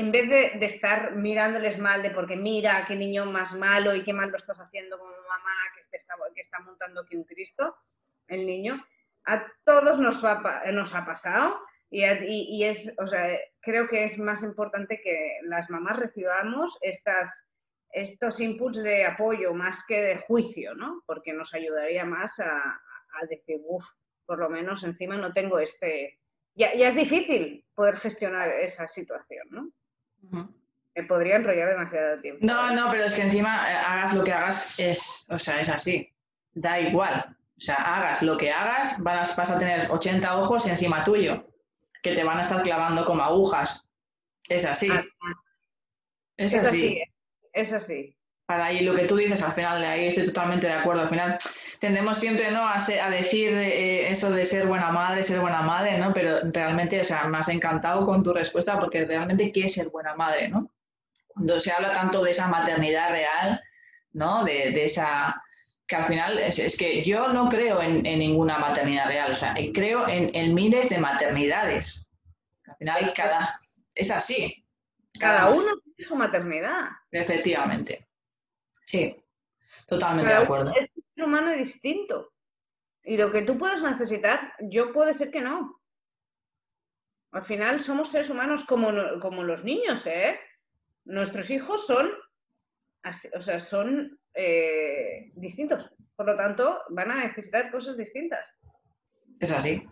en 0.00 0.12
vez 0.12 0.28
de, 0.28 0.64
estar 0.64 1.14
mirándoles 1.14 1.78
mal 1.78 2.02
de 2.02 2.10
porque 2.10 2.36
mira 2.36 2.84
qué 2.86 2.96
niño 2.96 3.26
más 3.26 3.54
malo 3.54 3.94
y 3.94 4.02
qué 4.02 4.12
mal 4.12 4.30
lo 4.30 4.36
estás 4.36 4.58
haciendo 4.58 4.98
como 4.98 5.10
mamá 5.10 5.52
que, 5.74 5.96
está, 5.96 6.14
que 6.34 6.64
montando 6.64 7.02
aquí 7.02 7.16
un 7.16 7.24
Cristo, 7.24 7.76
el 8.26 8.46
niño, 8.46 8.84
a 9.26 9.46
todos 9.64 9.98
nos, 9.98 10.24
ha 10.24 11.04
pasado. 11.04 11.60
Y, 11.90 12.64
es, 12.64 12.94
o 12.98 13.06
sea, 13.06 13.38
creo 13.60 13.88
que 13.88 14.04
es 14.04 14.18
más 14.18 14.42
importante 14.42 15.00
que 15.02 15.40
las 15.42 15.68
mamás 15.70 15.98
recibamos 15.98 16.78
estos 17.92 18.40
inputs 18.40 18.82
de 18.82 19.04
apoyo 19.04 19.52
más 19.52 19.84
que 19.86 20.00
de 20.00 20.16
juicio, 20.16 20.74
¿no? 20.74 21.02
Porque 21.06 21.32
nos 21.32 21.52
ayudaría 21.52 22.04
más 22.04 22.38
a, 22.38 22.80
decir, 23.28 23.60
uff, 23.64 23.84
por 24.24 24.38
lo 24.38 24.48
menos 24.48 24.84
encima 24.84 25.16
no 25.16 25.32
tengo 25.32 25.58
este... 25.58 26.18
Ya, 26.54 26.68
es 26.70 26.94
difícil 26.94 27.64
poder 27.74 27.96
gestionar 27.96 28.48
esa 28.50 28.86
situación, 28.86 29.39
podría 31.10 31.36
enrollar 31.36 31.68
demasiado 31.68 32.20
tiempo. 32.20 32.46
No, 32.46 32.72
no, 32.72 32.88
pero 32.88 33.04
es 33.04 33.14
que 33.14 33.22
encima 33.22 33.68
eh, 33.68 33.74
hagas 33.74 34.14
lo 34.14 34.22
que 34.22 34.32
hagas, 34.32 34.78
es, 34.78 35.26
o 35.28 35.38
sea, 35.40 35.60
es 35.60 35.68
así. 35.68 36.08
Da 36.52 36.78
igual. 36.78 37.36
O 37.58 37.60
sea, 37.60 37.74
hagas 37.74 38.22
lo 38.22 38.38
que 38.38 38.52
hagas, 38.52 38.96
vas, 39.02 39.34
vas 39.34 39.50
a 39.50 39.58
tener 39.58 39.90
80 39.90 40.38
ojos 40.38 40.66
encima 40.68 41.02
tuyo 41.02 41.44
que 42.02 42.14
te 42.14 42.22
van 42.22 42.38
a 42.38 42.42
estar 42.42 42.62
clavando 42.62 43.04
como 43.04 43.24
agujas. 43.24 43.90
Es 44.48 44.64
así. 44.64 44.88
Ah. 44.90 45.02
Es, 46.36 46.54
así. 46.54 47.02
Es 47.52 47.72
así. 47.72 48.16
Para 48.46 48.66
ahí 48.66 48.84
lo 48.84 48.94
que 48.94 49.04
tú 49.04 49.16
dices, 49.16 49.42
al 49.42 49.52
final, 49.52 49.82
ahí 49.84 50.06
estoy 50.06 50.26
totalmente 50.26 50.68
de 50.68 50.74
acuerdo. 50.74 51.02
Al 51.02 51.10
final 51.10 51.38
tendemos 51.80 52.18
siempre 52.18 52.52
¿no? 52.52 52.60
a, 52.60 52.76
a 52.76 53.10
decir 53.10 53.52
eh, 53.52 54.10
eso 54.10 54.30
de 54.30 54.44
ser 54.44 54.68
buena 54.68 54.92
madre, 54.92 55.24
ser 55.24 55.40
buena 55.40 55.60
madre, 55.60 55.98
¿no? 55.98 56.14
Pero 56.14 56.38
realmente, 56.52 57.00
o 57.00 57.04
sea, 57.04 57.24
me 57.24 57.38
has 57.38 57.48
encantado 57.48 58.06
con 58.06 58.22
tu 58.22 58.32
respuesta 58.32 58.78
porque 58.78 59.04
realmente, 59.04 59.50
¿qué 59.50 59.66
es 59.66 59.74
ser 59.74 59.90
buena 59.90 60.14
madre, 60.14 60.48
no? 60.48 60.70
Cuando 61.40 61.58
se 61.58 61.72
habla 61.72 61.94
tanto 61.94 62.22
de 62.22 62.32
esa 62.32 62.48
maternidad 62.48 63.12
real, 63.12 63.62
¿no? 64.12 64.44
De, 64.44 64.72
de 64.72 64.84
esa 64.84 65.42
que 65.86 65.96
al 65.96 66.04
final 66.04 66.38
es, 66.38 66.76
que 66.78 67.02
yo 67.02 67.32
no 67.32 67.48
creo 67.48 67.80
en, 67.80 68.02
ninguna 68.02 68.58
maternidad 68.58 69.06
real, 69.06 69.32
o 69.32 69.34
sea, 69.34 69.54
creo 69.74 70.06
en, 70.06 70.54
miles 70.54 70.90
de 70.90 70.98
maternidades. 70.98 72.12
Al 72.66 72.76
final 72.76 73.04
es, 73.04 73.12
cada, 73.12 73.58
es 73.94 74.10
así. 74.10 74.64
Cada, 75.18 75.48
uno 75.48 75.80
tiene 75.80 76.08
su 76.08 76.14
maternidad. 76.14 76.90
Efectivamente. 77.10 78.06
Sí, 78.84 79.16
totalmente 79.88 80.30
de 80.30 80.38
acuerdo. 80.38 80.72
Es 80.78 80.90
un 80.94 81.04
ser 81.14 81.24
humano 81.24 81.52
distinto. 81.54 82.34
Y 83.02 83.16
lo 83.16 83.32
que 83.32 83.42
tú 83.42 83.56
puedes 83.56 83.82
necesitar, 83.82 84.52
yo 84.60 84.92
puede 84.92 85.14
ser 85.14 85.30
que 85.30 85.40
no. 85.40 85.80
Al 87.32 87.44
final 87.44 87.80
somos 87.80 88.10
seres 88.10 88.28
humanos 88.28 88.64
como, 88.64 88.92
como 89.20 89.42
los 89.42 89.64
niños, 89.64 90.06
¿eh? 90.06 90.38
Nuestros 91.10 91.50
hijos 91.50 91.86
son, 91.86 92.08
o 93.34 93.40
sea, 93.40 93.58
son 93.60 94.18
eh, 94.34 95.32
distintos. 95.34 95.92
Por 96.14 96.26
lo 96.26 96.36
tanto, 96.36 96.82
van 96.90 97.10
a 97.10 97.24
necesitar 97.24 97.70
cosas 97.70 97.96
distintas. 97.96 98.46
Es 99.38 99.52
así. 99.52 99.82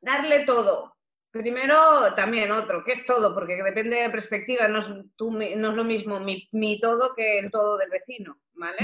Darle 0.00 0.44
todo. 0.44 0.96
Primero, 1.30 2.14
también 2.14 2.50
otro, 2.50 2.82
que 2.82 2.92
es 2.92 3.04
todo, 3.04 3.34
porque 3.34 3.62
depende 3.62 3.96
de 3.96 4.10
perspectiva, 4.10 4.68
no 4.68 4.78
es, 4.80 4.88
no 4.88 5.70
es 5.70 5.76
lo 5.76 5.84
mismo 5.84 6.18
mi, 6.18 6.80
todo 6.80 7.14
que 7.14 7.38
el 7.38 7.50
todo 7.50 7.76
del 7.76 7.90
vecino, 7.90 8.40
¿vale? 8.54 8.78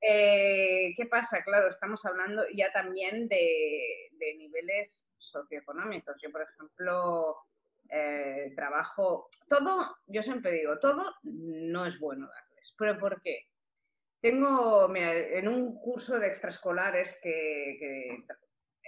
Eh, 0.00 0.94
¿Qué 0.96 1.06
pasa? 1.06 1.42
Claro, 1.44 1.68
estamos 1.68 2.04
hablando 2.04 2.42
ya 2.52 2.72
también 2.72 3.28
de, 3.28 4.10
niveles 4.36 5.08
socioeconómicos. 5.16 6.16
Yo, 6.22 6.30
por 6.30 6.42
ejemplo, 6.42 7.36
eh, 7.94 8.52
trabajo, 8.56 9.28
todo, 9.48 9.98
yo 10.06 10.22
siempre 10.22 10.52
digo, 10.52 10.78
todo 10.78 11.14
no 11.24 11.84
es 11.84 12.00
bueno 12.00 12.26
darles. 12.26 12.74
¿Pero 12.78 12.98
por 12.98 13.20
qué? 13.20 13.48
Tengo, 14.18 14.88
mira, 14.88 15.14
en 15.14 15.46
un 15.46 15.78
curso 15.78 16.18
de 16.18 16.28
extraescolares 16.28 17.18
que, 17.22 18.24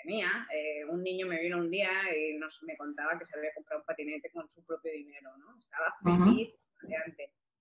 tenía, 0.02 0.46
eh, 0.54 0.87
un 0.87 1.02
niño 1.02 1.26
me 1.26 1.40
vino 1.40 1.58
un 1.58 1.70
día 1.70 1.90
y 2.16 2.38
nos, 2.38 2.62
me 2.62 2.78
contaba 2.78 3.18
que 3.18 3.26
se 3.26 3.37
había 3.37 3.52
comprado 3.52 3.82
un 3.82 3.87
patinete 3.87 4.30
con 4.30 4.49
su 4.49 4.64
propio 4.64 4.92
dinero, 4.92 5.37
¿no? 5.37 5.54
Estaba 5.58 5.94
feliz, 6.02 6.54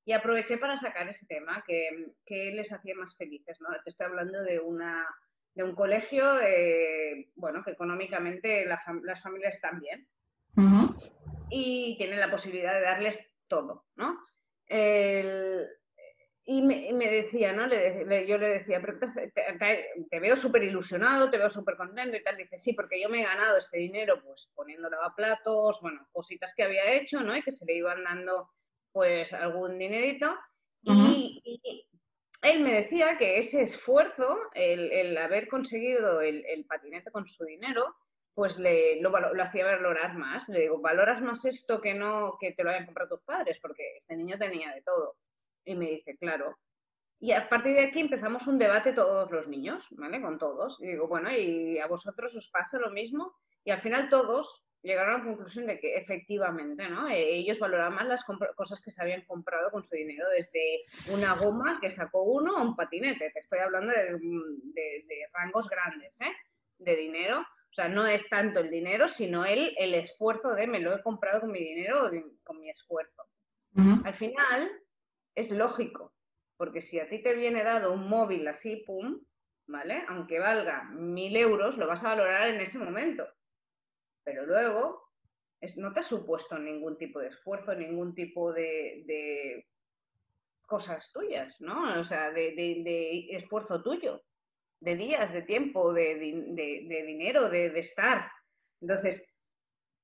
Y 0.05 0.13
aproveché 0.13 0.57
para 0.57 0.77
sacar 0.77 1.09
ese 1.09 1.25
tema, 1.25 1.61
que, 1.67 2.13
que, 2.25 2.51
les 2.51 2.71
hacía 2.71 2.95
más 2.95 3.17
felices, 3.17 3.59
¿no? 3.59 3.67
Te 3.83 3.89
estoy 3.89 4.05
hablando 4.05 4.43
de 4.43 4.59
una 4.59 5.05
de 5.55 5.63
un 5.63 5.75
colegio, 5.75 6.39
eh, 6.41 7.29
bueno, 7.35 7.63
que 7.63 7.71
económicamente 7.71 8.65
las 8.65 9.21
familias 9.21 9.55
están 9.55 9.79
bien 9.79 10.07
y 11.53 11.95
tienen 11.97 12.19
la 12.19 12.31
posibilidad 12.31 12.73
de 12.73 12.81
darles 12.81 13.31
todo, 13.47 13.85
¿no? 13.95 14.19
El, 14.65 15.67
y 16.45 16.61
me, 16.61 17.09
decía, 17.09 17.53
¿no? 17.53 17.67
Le, 17.67 18.27
yo 18.27 18.37
le 18.37 18.47
decía, 18.49 18.81
pero 18.81 18.99
te, 20.09 20.19
veo 20.19 20.35
súper 20.35 20.63
ilusionado, 20.63 21.29
te 21.29 21.37
veo 21.37 21.49
súper 21.49 21.77
contento 21.77 22.17
y 22.17 22.23
tal. 22.23 22.35
Dice, 22.35 22.59
sí, 22.59 22.73
porque 22.73 23.01
yo 23.01 23.07
me 23.07 23.21
he 23.21 23.25
ganado 23.25 23.57
este 23.57 23.77
dinero, 23.77 24.21
pues 24.21 24.49
poniendo 24.53 24.89
lavaplatos, 24.89 25.79
bueno, 25.81 26.05
cositas 26.11 26.53
que 26.53 26.63
había 26.63 26.91
hecho, 26.93 27.21
¿no? 27.21 27.35
Y 27.35 27.43
que 27.43 27.53
se 27.53 27.65
le 27.65 27.75
iban 27.75 28.03
dando, 28.03 28.49
pues, 28.91 29.33
algún 29.33 29.77
dinerito. 29.77 30.35
y, 30.81 31.87
él 32.41 32.59
me 32.59 32.73
decía 32.73 33.17
que 33.17 33.39
ese 33.39 33.61
esfuerzo, 33.61 34.37
el, 34.53 35.17
haber 35.17 35.47
conseguido 35.47 36.19
el, 36.19 36.65
patinete 36.67 37.09
con 37.09 37.25
su 37.25 37.45
dinero, 37.45 37.95
pues 38.33 38.57
le, 38.57 39.01
lo, 39.01 39.11
hacía 39.41 39.65
valorar 39.65 40.17
más. 40.17 40.47
Le 40.49 40.61
digo, 40.61 40.79
valoras 40.79 41.21
más 41.21 41.45
esto 41.45 41.79
que 41.81 41.93
no 41.93 42.37
que 42.39 42.51
te 42.53 42.63
lo 42.63 42.71
hayan 42.71 42.85
comprado 42.85 43.15
tus 43.15 43.25
padres, 43.25 43.59
porque 43.61 43.97
este 43.97 44.15
niño 44.15 44.37
tenía 44.37 44.73
de 44.73 44.81
todo. 44.81 45.15
Y 45.65 45.75
me 45.75 45.89
dice, 45.91 46.17
claro. 46.17 46.57
Y 47.19 47.31
a 47.31 47.47
partir 47.47 47.73
de 47.75 47.85
aquí 47.85 48.01
empezamos 48.01 48.47
un 48.47 48.57
debate 48.57 48.91
todos 48.91 49.31
los 49.31 49.47
niños, 49.47 49.87
¿vale? 49.91 50.21
Con 50.21 50.37
todos. 50.37 50.81
Y 50.81 50.87
digo, 50.87 51.07
bueno, 51.07 51.31
¿y 51.31 51.79
a 51.79 51.87
vosotros 51.87 52.35
os 52.35 52.49
pasa 52.49 52.77
lo 52.79 52.91
mismo? 52.91 53.35
Y 53.63 53.71
al 53.71 53.79
final 53.79 54.09
todos 54.09 54.65
llegaron 54.81 55.15
a 55.15 55.17
la 55.19 55.23
conclusión 55.23 55.65
de 55.65 55.79
que 55.79 55.95
efectivamente, 55.95 56.89
¿no? 56.89 57.07
Eh, 57.07 57.35
ellos 57.35 57.57
valoraban 57.59 57.95
más 57.95 58.07
las 58.07 58.25
cosas 58.55 58.81
que 58.81 58.91
se 58.91 59.01
habían 59.01 59.23
comprado 59.25 59.71
con 59.71 59.83
su 59.85 59.95
dinero, 59.95 60.27
desde 60.29 60.81
una 61.11 61.35
goma 61.35 61.79
que 61.81 61.89
sacó 61.89 62.23
uno 62.23 62.57
a 62.57 62.61
un 62.61 62.75
patinete. 62.75 63.31
Te 63.31 63.39
estoy 63.39 63.59
hablando 63.59 63.93
de, 63.93 65.29
rangos 65.31 65.69
grandes, 65.69 66.19
¿eh? 66.19 66.33
De 66.77 66.95
dinero. 66.97 67.45
O 67.73 67.75
sea, 67.75 67.89
no 67.89 68.05
es 68.05 68.29
tanto 68.29 68.59
el 68.59 68.69
dinero, 68.69 69.07
sino 69.07 69.45
el, 69.45 69.73
el 69.79 69.95
esfuerzo 69.95 70.53
de 70.53 70.67
me 70.67 70.79
lo 70.79 70.93
he 70.93 71.01
comprado 71.01 71.41
con 71.41 71.51
mi 71.51 71.57
dinero 71.57 72.05
o 72.05 72.11
con 72.43 72.59
mi 72.59 72.69
esfuerzo. 72.69 73.23
Al 74.05 74.13
final, 74.13 74.69
es 75.33 75.49
lógico, 75.49 76.13
porque 76.55 76.83
si 76.83 76.99
a 76.99 77.09
ti 77.09 77.23
te 77.23 77.33
viene 77.33 77.63
dado 77.63 77.91
un 77.91 78.07
móvil 78.07 78.47
así, 78.47 78.83
pum, 78.85 79.19
¿vale? 79.65 80.03
Aunque 80.07 80.37
valga 80.37 80.83
mil 80.83 81.35
euros, 81.35 81.75
lo 81.79 81.87
vas 81.87 82.03
a 82.03 82.09
valorar 82.09 82.49
en 82.49 82.61
ese 82.61 82.77
momento. 82.77 83.25
Pero 84.23 84.45
luego 84.45 85.09
es, 85.59 85.75
no 85.75 85.91
te 85.93 86.01
ha 86.01 86.03
supuesto 86.03 86.59
ningún 86.59 86.95
tipo 86.99 87.21
de 87.21 87.29
esfuerzo, 87.29 87.73
ningún 87.73 88.13
tipo 88.13 88.53
de, 88.53 89.65
cosas 90.67 91.11
tuyas, 91.11 91.59
¿no? 91.59 91.99
O 91.99 92.03
sea, 92.03 92.29
de, 92.29 93.25
esfuerzo 93.31 93.81
tuyo, 93.81 94.21
de 94.83 94.95
días, 94.95 95.31
de 95.31 95.41
tiempo, 95.43 95.93
de, 95.93 96.15
dinero, 96.15 97.49
de, 97.49 97.79
estar. 97.79 98.29
Entonces, 98.81 99.23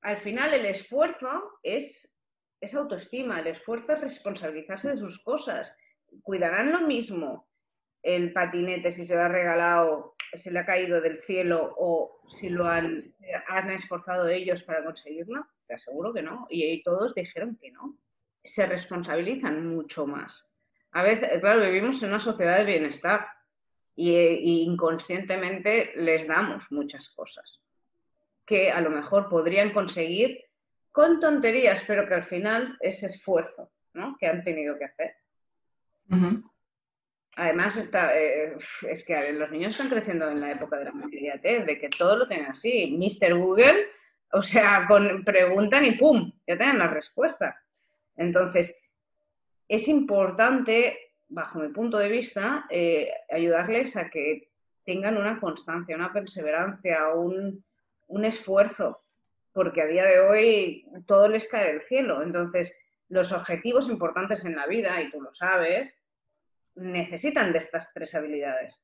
al 0.02 0.18
final 0.18 0.54
el 0.54 0.66
esfuerzo 0.66 1.60
es 1.62 2.16
es 2.62 2.76
autoestima, 2.76 3.40
el 3.40 3.48
esfuerzo 3.48 3.94
es 3.94 4.02
responsabilizarse 4.02 4.90
de 4.90 4.98
sus 4.98 5.24
cosas. 5.24 5.74
Cuidarán 6.24 6.72
lo 6.72 6.82
mismo 6.82 7.48
el 8.02 8.34
patinete 8.34 8.92
si 8.92 9.06
se 9.06 9.16
lo 9.16 9.22
ha 9.22 9.28
regalado, 9.28 10.16
se 10.34 10.52
le 10.52 10.60
ha 10.60 10.66
caído 10.66 11.02
del 11.02 11.22
cielo 11.22 11.74
o 11.78 12.22
si 12.28 12.50
lo 12.50 12.66
han, 12.68 13.14
han 13.48 13.72
esforzado 13.72 14.28
ellos 14.28 14.64
para 14.64 14.84
conseguirlo. 14.84 15.46
Te 15.68 15.76
aseguro 15.76 16.14
que 16.14 16.22
no. 16.22 16.48
Y 16.50 16.82
todos 16.84 17.16
dijeron 17.16 17.58
que 17.62 17.72
no. 17.72 17.98
Se 18.44 18.66
responsabilizan 18.66 19.68
mucho 19.68 20.06
más. 20.06 20.46
A 20.92 21.04
veces, 21.04 21.40
claro, 21.40 21.62
vivimos 21.62 22.02
en 22.02 22.10
una 22.10 22.20
sociedad 22.20 22.58
de 22.58 22.66
bienestar 22.66 23.28
y, 24.00 24.12
y 24.12 24.62
inconscientemente 24.64 25.92
les 25.96 26.28
damos 26.28 26.72
muchas 26.72 27.10
cosas 27.10 27.60
que 28.46 28.72
a 28.72 28.82
lo 28.82 28.90
mejor 28.90 29.30
podrían 29.30 29.72
conseguir 29.74 30.46
con 30.92 31.20
tonterías, 31.20 31.84
pero 31.86 32.08
que 32.08 32.16
al 32.16 32.26
final 32.26 32.78
es 32.80 33.04
esfuerzo 33.04 33.72
¿no? 33.94 34.18
que 34.20 34.28
han 34.28 34.44
tenido 34.44 34.78
que 34.78 34.86
hacer. 34.86 35.16
Además, 37.36 37.78
está, 37.78 38.18
eh, 38.18 38.58
es 38.88 39.06
que 39.06 39.34
los 39.34 39.52
niños 39.52 39.72
están 39.72 39.90
creciendo 39.90 40.30
en 40.30 40.42
la 40.42 40.52
época 40.52 40.78
de 40.78 40.86
la 40.86 40.92
inmediatez, 40.92 41.66
de 41.66 41.78
que 41.78 41.90
todo 41.90 42.16
lo 42.16 42.28
tienen 42.28 42.48
así. 42.48 42.98
Mr. 42.98 43.36
Google, 43.36 43.88
o 44.32 44.42
sea, 44.42 44.86
con, 44.88 45.24
preguntan 45.24 45.86
y 45.86 45.92
¡pum! 45.92 46.32
Ya 46.48 46.58
tienen 46.58 46.80
la 46.80 46.88
respuesta. 46.88 47.62
Entonces, 48.16 48.76
es 49.68 49.88
importante, 49.88 51.09
bajo 51.30 51.60
mi 51.60 51.70
punto 51.70 51.98
de 51.98 52.10
vista, 52.10 52.66
eh, 52.70 53.12
ayudarles 53.30 53.96
a 53.96 54.10
que 54.10 54.50
tengan 54.86 55.18
una 55.18 55.40
constancia, 55.40 55.96
una 55.96 56.12
perseverancia, 56.12 57.14
un, 57.14 57.64
un 58.08 58.26
esfuerzo 58.26 59.04
porque 59.60 59.82
a 59.82 59.88
día 59.88 60.06
de 60.06 60.20
hoy 60.20 60.86
todo 61.06 61.28
les 61.28 61.48
cae 61.48 61.74
del 61.74 61.82
cielo. 61.82 62.24
Entonces, 62.24 62.76
los 63.10 63.32
objetivos 63.32 63.90
importantes 63.90 64.46
en 64.46 64.56
la 64.56 64.68
vida, 64.68 65.02
y 65.02 65.12
tú 65.12 65.22
lo 65.22 65.34
sabes, 65.34 65.96
necesitan 66.76 67.52
de 67.52 67.58
estas 67.58 67.92
tres 67.94 68.14
habilidades. 68.16 68.82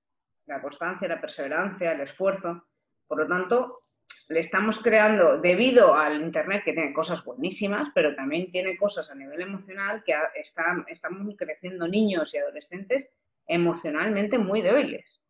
La 0.47 0.61
constancia, 0.61 1.07
la 1.07 1.21
perseverancia, 1.21 1.91
el 1.91 2.01
esfuerzo. 2.01 2.67
Por 3.07 3.19
lo 3.19 3.27
tanto, 3.27 3.83
le 4.27 4.39
estamos 4.39 4.79
creando, 4.79 5.37
debido 5.39 5.95
al 5.95 6.21
Internet, 6.21 6.63
que 6.63 6.73
tiene 6.73 6.93
cosas 6.93 7.23
buenísimas, 7.23 7.89
pero 7.93 8.15
también 8.15 8.51
tiene 8.51 8.75
cosas 8.77 9.11
a 9.11 9.15
nivel 9.15 9.41
emocional, 9.41 10.03
que 10.03 10.13
están, 10.35 10.85
estamos 10.87 11.35
creciendo 11.37 11.87
niños 11.87 12.33
y 12.33 12.37
adolescentes 12.37 13.09
emocionalmente 13.47 14.37
muy 14.37 14.61
débiles. 14.61 15.21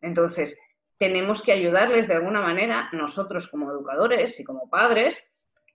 Entonces, 0.00 0.56
tenemos 0.98 1.42
que 1.42 1.52
ayudarles 1.52 2.08
de 2.08 2.14
alguna 2.14 2.40
manera, 2.40 2.88
nosotros 2.92 3.48
como 3.48 3.70
educadores 3.70 4.38
y 4.38 4.44
como 4.44 4.70
padres, 4.70 5.22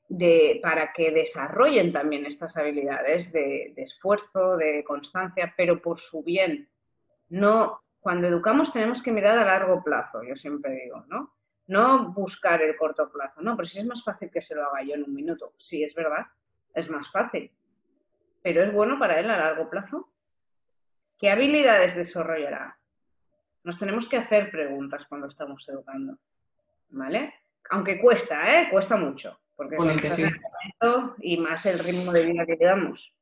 de, 0.08 0.60
para 0.62 0.92
que 0.92 1.12
desarrollen 1.12 1.94
también 1.94 2.26
estas 2.26 2.58
habilidades 2.58 3.32
de, 3.32 3.74
esfuerzo, 3.78 4.58
de 4.58 4.84
constancia, 4.84 5.54
pero 5.56 5.82
por 5.82 6.00
su 6.00 6.24
bien. 6.24 6.70
No, 7.30 7.82
cuando 8.00 8.28
educamos 8.28 8.74
tenemos 8.74 9.02
que 9.02 9.12
mirar 9.12 9.38
a 9.38 9.46
largo 9.46 9.84
plazo, 9.84 10.22
yo 10.24 10.36
siempre 10.36 10.72
digo, 10.84 11.06
¿no? 11.08 11.34
No 11.72 12.12
buscar 12.12 12.62
el 12.62 12.76
corto 12.76 13.10
plazo, 13.10 13.42
no, 13.42 13.56
pero 13.56 13.66
si 13.66 13.80
es 13.80 13.86
más 13.86 14.04
fácil 14.04 14.30
que 14.30 14.42
se 14.42 14.54
lo 14.54 14.66
haga 14.66 14.84
yo 14.84 14.96
en 14.96 15.06
un 15.06 15.16
minuto, 15.16 15.54
sí, 15.56 15.82
es 15.86 15.96
verdad, 15.96 16.26
es 16.74 16.90
más 16.90 17.10
fácil. 17.10 17.50
Pero 18.44 18.62
es 18.62 18.74
bueno 18.74 19.00
para 19.00 19.18
él 19.22 19.30
a 19.30 19.38
largo 19.38 19.70
plazo. 19.70 20.12
¿Qué 21.18 21.32
habilidades 21.32 21.96
desarrollará? 21.96 22.78
Nos 23.64 23.80
tenemos 23.80 24.10
que 24.10 24.18
hacer 24.18 24.52
preguntas 24.52 25.06
cuando 25.06 25.28
estamos 25.28 25.66
educando, 25.70 26.18
¿vale? 26.90 27.36
Aunque 27.70 28.02
cuesta, 28.02 28.60
¿eh? 28.60 28.68
Cuesta 28.70 28.98
mucho, 28.98 29.40
porque 29.56 29.78
sí. 30.12 30.26
y 31.22 31.38
más 31.38 31.66
el 31.68 31.80
ritmo 31.80 32.12
de 32.12 32.26
vida 32.26 32.46
que 32.46 32.58
llevamos. 32.58 33.16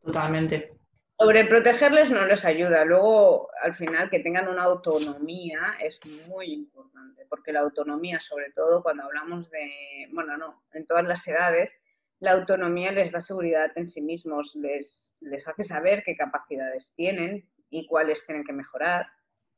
Totalmente. 0.00 0.77
Sobre 1.18 1.44
protegerles 1.46 2.10
no 2.10 2.24
les 2.26 2.44
ayuda. 2.44 2.84
Luego, 2.84 3.50
al 3.60 3.74
final, 3.74 4.08
que 4.08 4.20
tengan 4.20 4.48
una 4.48 4.64
autonomía 4.64 5.74
es 5.80 5.98
muy 6.28 6.52
importante, 6.52 7.26
porque 7.28 7.52
la 7.52 7.60
autonomía, 7.60 8.20
sobre 8.20 8.52
todo 8.52 8.82
cuando 8.82 9.02
hablamos 9.02 9.50
de, 9.50 10.08
bueno, 10.12 10.36
no, 10.36 10.62
en 10.72 10.86
todas 10.86 11.04
las 11.04 11.26
edades, 11.26 11.74
la 12.20 12.32
autonomía 12.32 12.92
les 12.92 13.10
da 13.10 13.20
seguridad 13.20 13.72
en 13.76 13.88
sí 13.88 14.00
mismos, 14.00 14.54
les, 14.54 15.16
les 15.20 15.46
hace 15.48 15.64
saber 15.64 16.02
qué 16.04 16.16
capacidades 16.16 16.94
tienen, 16.94 17.48
y 17.70 17.86
cuáles 17.86 18.24
tienen 18.24 18.44
que 18.44 18.52
mejorar. 18.52 19.06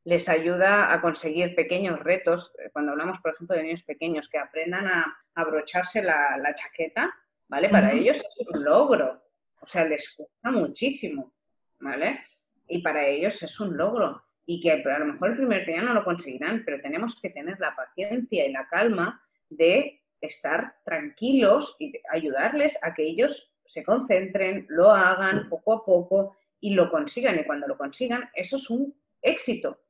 Les 0.04 0.28
ayuda 0.28 0.92
a 0.92 1.00
conseguir 1.00 1.54
pequeños 1.54 2.00
retos. 2.00 2.52
Cuando 2.72 2.92
hablamos, 2.92 3.20
por 3.20 3.32
ejemplo, 3.32 3.56
de 3.56 3.64
niños 3.64 3.82
pequeños 3.82 4.28
que 4.28 4.38
aprendan 4.38 4.86
a 4.86 5.18
abrocharse 5.34 6.02
la, 6.02 6.36
la 6.38 6.54
chaqueta, 6.54 7.14
¿vale? 7.48 7.68
Para 7.68 7.92
ellos 7.92 8.16
es 8.16 8.48
un 8.48 8.64
logro. 8.64 9.22
O 9.60 9.66
sea, 9.66 9.84
les 9.84 10.14
cuesta 10.16 10.50
muchísimo, 10.50 11.34
¿vale? 11.80 12.22
Y 12.68 12.82
para 12.82 13.06
ellos 13.06 13.42
es 13.42 13.58
un 13.60 13.76
logro. 13.76 14.22
Y 14.46 14.60
que 14.60 14.72
a 14.72 14.98
lo 14.98 15.06
mejor 15.06 15.30
el 15.30 15.36
primer 15.36 15.66
día 15.66 15.82
no 15.82 15.94
lo 15.94 16.04
conseguirán, 16.04 16.62
pero 16.64 16.80
tenemos 16.80 17.18
que 17.20 17.30
tener 17.30 17.58
la 17.60 17.74
paciencia 17.74 18.46
y 18.46 18.52
la 18.52 18.68
calma 18.68 19.22
de 19.48 20.00
estar 20.20 20.76
tranquilos 20.84 21.76
y 21.78 21.92
ayudarles 22.10 22.78
a 22.82 22.94
que 22.94 23.04
ellos 23.04 23.52
se 23.64 23.84
concentren, 23.84 24.66
lo 24.68 24.90
hagan 24.90 25.48
poco 25.48 25.72
a 25.74 25.84
poco 25.84 26.36
y 26.60 26.74
lo 26.74 26.90
consigan. 26.90 27.38
Y 27.38 27.44
cuando 27.44 27.68
lo 27.68 27.78
consigan, 27.78 28.28
eso 28.34 28.56
es 28.56 28.68
un 28.70 28.94
éxito. 29.22 29.80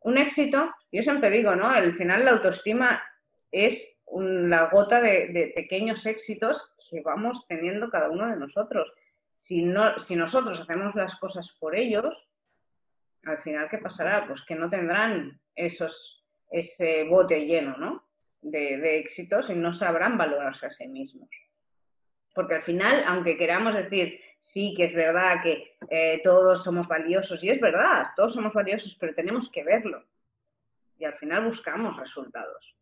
Un 0.00 0.18
éxito, 0.18 0.74
yo 0.92 1.02
siempre 1.02 1.30
digo, 1.30 1.54
¿no? 1.56 1.68
Al 1.68 1.94
final 1.94 2.24
la 2.24 2.32
autoestima 2.32 3.02
es 3.50 3.98
la 4.12 4.68
gota 4.70 5.00
de, 5.00 5.52
pequeños 5.54 6.06
éxitos 6.06 6.72
que 6.90 7.00
vamos 7.02 7.46
teniendo 7.46 7.90
cada 7.90 8.10
uno 8.10 8.26
de 8.28 8.36
nosotros. 8.36 8.92
Si, 9.40 9.62
no, 9.62 9.98
si 9.98 10.16
nosotros 10.16 10.60
hacemos 10.60 10.94
las 10.94 11.16
cosas 11.16 11.52
por 11.58 11.74
ellos, 11.74 12.28
al 13.24 13.38
final, 13.38 13.68
¿qué 13.68 13.78
pasará? 13.78 14.26
Pues 14.26 14.42
que 14.42 14.54
no 14.54 14.70
tendrán 14.70 15.40
esos, 15.54 16.24
ese 16.50 17.04
bote 17.04 17.46
lleno, 17.46 17.76
¿no? 17.76 18.04
De, 18.42 18.78
de 18.78 18.98
éxitos 18.98 19.50
y 19.50 19.54
no 19.54 19.72
sabrán 19.72 20.16
valorarse 20.16 20.66
a 20.66 20.70
sí 20.70 20.88
mismos. 20.88 21.28
Porque 22.34 22.54
al 22.54 22.62
final, 22.62 23.04
aunque 23.06 23.36
queramos 23.36 23.74
decir, 23.74 24.20
sí 24.40 24.74
que 24.76 24.84
es 24.84 24.94
verdad 24.94 25.42
que 25.42 25.76
eh, 25.90 26.20
todos 26.22 26.62
somos 26.64 26.88
valiosos, 26.88 27.42
y 27.44 27.50
es 27.50 27.60
verdad, 27.60 28.08
todos 28.16 28.32
somos 28.34 28.54
valiosos, 28.54 28.96
pero 28.96 29.14
tenemos 29.14 29.50
que 29.50 29.64
verlo. 29.64 30.04
Y 30.98 31.04
al 31.04 31.14
final 31.14 31.44
buscamos 31.44 31.96
resultados. 31.96 32.76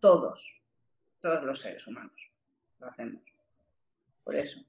Todos, 0.00 0.44
todos 1.20 1.42
los 1.42 1.60
seres 1.60 1.86
humanos 1.86 2.30
lo 2.78 2.88
hacemos. 2.88 3.22
Por 4.22 4.34
eso. 4.34 4.60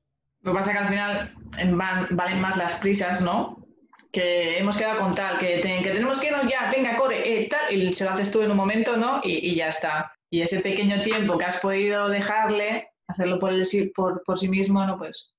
Lo 0.47 0.53
que 0.53 0.59
pasa 0.59 0.71
es 0.71 0.77
que 0.77 0.83
al 0.83 0.89
final 0.89 2.07
valen 2.11 2.39
más 2.39 2.55
las 2.55 2.75
prisas, 2.75 3.21
¿no? 3.21 3.67
Que 4.13 4.57
hemos 4.57 4.77
quedado 4.77 5.01
con 5.01 5.13
tal, 5.13 5.39
que, 5.39 5.59
tenemos 5.59 6.21
que 6.21 6.27
irnos 6.27 6.49
ya, 6.49 6.71
venga, 6.71 6.95
corre, 6.95 7.41
eh, 7.41 7.49
tal, 7.49 7.73
y 7.73 7.91
se 7.91 8.05
lo 8.05 8.11
haces 8.11 8.31
tú 8.31 8.41
en 8.41 8.51
un 8.51 8.55
momento, 8.55 8.95
¿no? 8.95 9.19
Y, 9.25 9.55
ya 9.55 9.67
está. 9.67 10.13
Y 10.29 10.41
ese 10.41 10.61
pequeño 10.61 11.01
tiempo 11.01 11.37
que 11.37 11.43
has 11.43 11.59
podido 11.59 12.07
dejarle, 12.07 12.87
hacerlo 13.07 13.39
por, 13.39 13.51
el, 13.51 13.65
por, 13.93 14.23
por 14.23 14.39
sí 14.39 14.47
mismo, 14.47 14.85
¿no? 14.85 14.97
Pues 14.97 15.35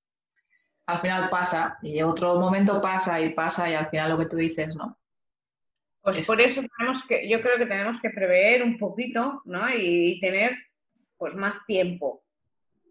al 0.85 0.99
final 0.99 1.27
pasa 1.29 1.79
y 1.81 2.03
otro 2.03 2.39
momento 2.39 2.79
pasa 2.79 3.19
y 3.19 3.33
pasa 3.33 3.67
y 3.67 3.73
al 3.73 3.89
final 3.89 4.11
lo 4.11 4.17
que 4.19 4.27
tú 4.27 4.37
dices, 4.37 4.75
¿no? 4.75 4.95
Pues 6.03 6.27
por 6.27 6.39
eso 6.39 6.61
tenemos 6.77 7.03
que, 7.07 7.27
yo 7.27 7.41
creo 7.41 7.57
que 7.57 7.65
tenemos 7.65 7.99
que 7.99 8.11
prever 8.11 8.61
un 8.61 8.77
poquito, 8.77 9.41
¿no? 9.45 9.73
Y, 9.73 10.19
tener 10.19 10.55
pues 11.17 11.33
más 11.33 11.65
tiempo, 11.65 12.23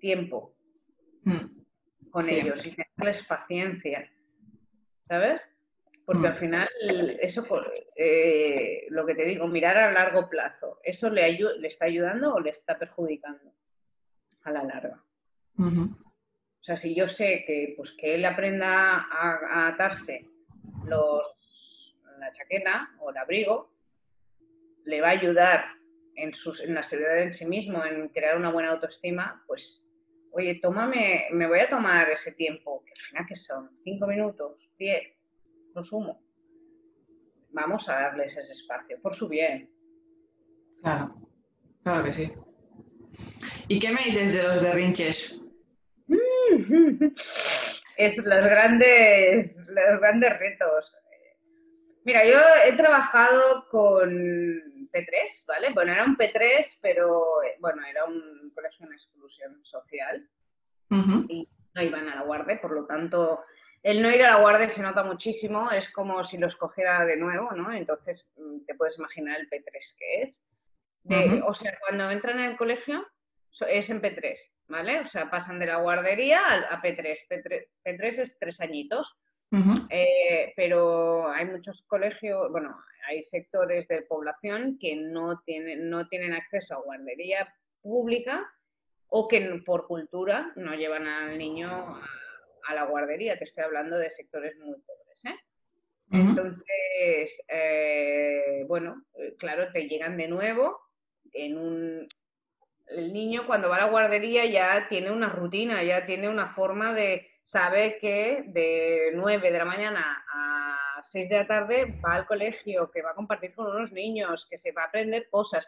tiempo 0.01 0.57
hmm. 1.23 1.58
Con 2.11 2.29
ellos 2.29 2.65
y 2.65 2.71
tenerles 2.71 3.25
paciencia, 3.25 4.11
¿sabes? 5.07 5.49
Porque 6.05 6.23
hmm. 6.23 6.33
al 6.33 6.37
final 6.37 6.69
eso, 7.21 7.47
eh, 7.97 8.87
lo 8.91 9.05
que 9.07 9.15
te 9.15 9.25
digo, 9.25 9.47
mirar 9.47 9.77
a 9.77 9.93
largo 9.93 10.29
plazo, 10.29 10.81
¿eso 10.83 11.11
le, 11.11 11.31
le 11.33 11.69
está 11.69 11.87
ayudando 11.87 12.35
o 12.35 12.41
le 12.41 12.51
está 12.51 12.79
perjudicando? 12.79 13.53
a 14.49 14.53
la 14.53 14.65
larga. 14.65 15.03
O 15.59 16.63
sea, 16.63 16.77
si 16.77 16.95
yo 16.95 17.09
sé 17.09 17.45
que, 17.47 17.75
pues, 17.77 17.93
que 17.93 18.15
él 18.15 18.25
aprenda 18.25 19.07
a, 19.11 19.69
atarse 19.69 20.29
los, 20.85 21.97
la 22.19 22.33
chaqueta 22.33 22.91
o 23.01 23.11
el 23.11 23.17
abrigo, 23.17 23.73
le 24.85 25.01
va 25.01 25.09
a 25.09 25.13
ayudar 25.13 25.65
en, 26.15 26.35
sus, 26.35 26.61
en 26.61 26.75
la 26.75 26.83
seguridad 26.83 27.23
en 27.23 27.35
sí 27.35 27.47
mismo, 27.47 27.85
en 27.85 28.09
crear 28.09 28.37
una 28.37 28.51
buena 28.51 28.71
autoestima, 28.71 29.43
pues, 29.47 29.85
oye, 30.33 30.59
tómame, 30.61 31.29
me 31.33 31.47
voy 31.47 31.61
a 31.61 31.69
tomar 31.69 32.11
ese 32.11 32.33
tiempo, 32.33 32.83
que 32.85 32.93
al 32.93 33.01
final 33.01 33.27
que 33.27 33.37
son 33.37 33.71
cinco 33.85 34.07
minutos, 34.07 34.71
diez, 34.79 35.15
lo 35.75 35.83
sumo. 35.83 36.23
Vamos 37.51 37.89
a 37.89 37.95
darles 37.95 38.37
ese 38.37 38.53
espacio, 38.53 39.01
por 39.01 39.15
su 39.15 39.29
bien. 39.29 39.71
Claro, 40.81 41.15
claro 41.83 42.05
que 42.05 42.13
sí. 42.13 42.33
¿Y 43.69 43.79
qué 43.79 43.91
me 43.91 44.05
dices 44.05 44.33
de 44.33 44.43
los 44.43 44.63
berrinches? 44.63 45.45
es 47.97 48.17
los 48.19 48.47
grandes, 48.47 49.57
los 49.67 50.01
grandes 50.01 50.39
retos. 50.39 50.95
Mira, 52.05 52.25
yo 52.25 52.39
he 52.67 52.73
trabajado 52.73 53.69
con 53.69 54.11
P3, 54.91 55.45
¿vale? 55.47 55.71
Bueno, 55.75 55.93
era 55.93 56.05
un 56.05 56.17
P3, 56.17 56.79
pero 56.81 57.27
bueno, 57.61 57.83
era 57.85 58.05
un 58.07 58.48
colegio 58.59 58.87
en 58.87 58.93
exclusión 58.93 59.65
social 59.65 60.29
y 61.29 61.49
no 61.75 61.83
iban 61.83 62.09
a 62.09 62.17
la 62.17 62.23
guardia, 62.23 62.61
por 62.61 62.73
lo 62.73 62.87
tanto, 62.87 63.45
el 63.83 64.03
no 64.03 64.11
ir 64.11 64.25
a 64.25 64.31
la 64.31 64.41
guardia 64.41 64.69
se 64.69 64.83
nota 64.83 65.05
muchísimo, 65.05 65.71
es 65.71 65.93
como 65.93 66.25
si 66.25 66.39
los 66.39 66.57
cogiera 66.57 67.05
de 67.05 67.17
nuevo, 67.17 67.53
¿no? 67.53 67.73
Entonces, 67.73 68.27
mm, 68.37 68.65
te 68.67 68.75
puedes 68.75 68.99
imaginar 68.99 69.39
el 69.39 69.49
P3 69.49 69.97
que 69.97 70.23
es. 70.23 70.37
O 71.47 71.55
sea, 71.55 71.79
cuando 71.81 72.11
entran 72.11 72.39
en 72.39 72.51
el 72.51 72.57
colegio, 72.57 73.07
es 73.69 73.91
en 73.91 74.03
P3, 74.03 74.39
¿vale? 74.69 75.01
O 75.01 75.07
sea, 75.07 75.31
pasan 75.31 75.59
de 75.59 75.67
la 75.67 75.77
guardería 75.77 76.41
a, 76.71 76.83
P3. 76.83 77.67
P3. 77.85 78.19
es 78.19 78.39
tres 78.39 78.61
añitos. 78.61 79.17
Eh, 79.89 80.53
pero 80.57 81.31
hay 81.31 81.47
muchos 81.47 81.83
colegios, 81.83 82.51
bueno, 82.51 82.79
hay 83.09 83.23
sectores 83.23 83.89
de 83.89 84.03
población 84.03 84.79
que 84.79 84.95
no 84.97 85.41
tienen, 85.41 85.89
no 85.89 86.07
tienen 86.09 86.35
acceso 86.35 86.75
a 86.75 86.83
guardería 86.83 87.49
pública 87.83 88.51
o 89.09 89.29
que 89.29 89.41
por 89.65 89.87
cultura 89.87 90.53
no 90.57 90.75
llevan 90.75 91.07
al 91.07 91.39
niño 91.39 92.01
a, 92.69 92.75
la 92.75 92.85
guardería. 92.85 93.39
Te 93.39 93.45
estoy 93.45 93.65
hablando 93.65 93.97
de 93.97 94.11
sectores 94.11 94.57
muy 94.59 94.77
pobres. 94.81 95.25
¿eh? 95.25 95.37
Entonces, 96.11 97.43
eh, 97.49 98.65
bueno, 98.69 99.05
claro, 99.39 99.73
te 99.73 99.89
llegan 99.89 100.17
de 100.17 100.29
nuevo 100.29 100.79
en 101.33 101.57
un, 101.57 102.09
el 102.89 103.13
niño 103.13 103.47
cuando 103.47 103.69
va 103.69 103.77
a 103.77 103.81
la 103.81 103.91
guardería 103.91 104.47
ya 104.47 104.89
tiene 104.89 105.11
una 105.11 105.29
rutina, 105.29 105.83
ya 105.83 106.07
tiene 106.07 106.29
una 106.29 106.55
forma 106.55 106.93
de 106.93 107.31
saber 107.45 107.99
que 107.99 108.45
de 108.47 109.13
9 109.15 109.51
de 109.51 109.59
la 109.59 109.65
mañana 109.65 110.25
a 110.33 111.03
6 111.03 111.29
de 111.29 111.37
la 111.37 111.47
tarde 111.47 111.99
va 112.05 112.15
al 112.15 112.27
colegio, 112.27 112.91
que 112.91 113.03
va 113.03 113.11
a 113.11 113.15
compartir 113.15 113.55
con 113.55 113.67
unos 113.67 113.93
niños, 113.93 114.47
que 114.51 114.59
se 114.59 114.73
va 114.73 114.83
a 114.83 114.87
aprender 114.87 115.29
cosas. 115.31 115.67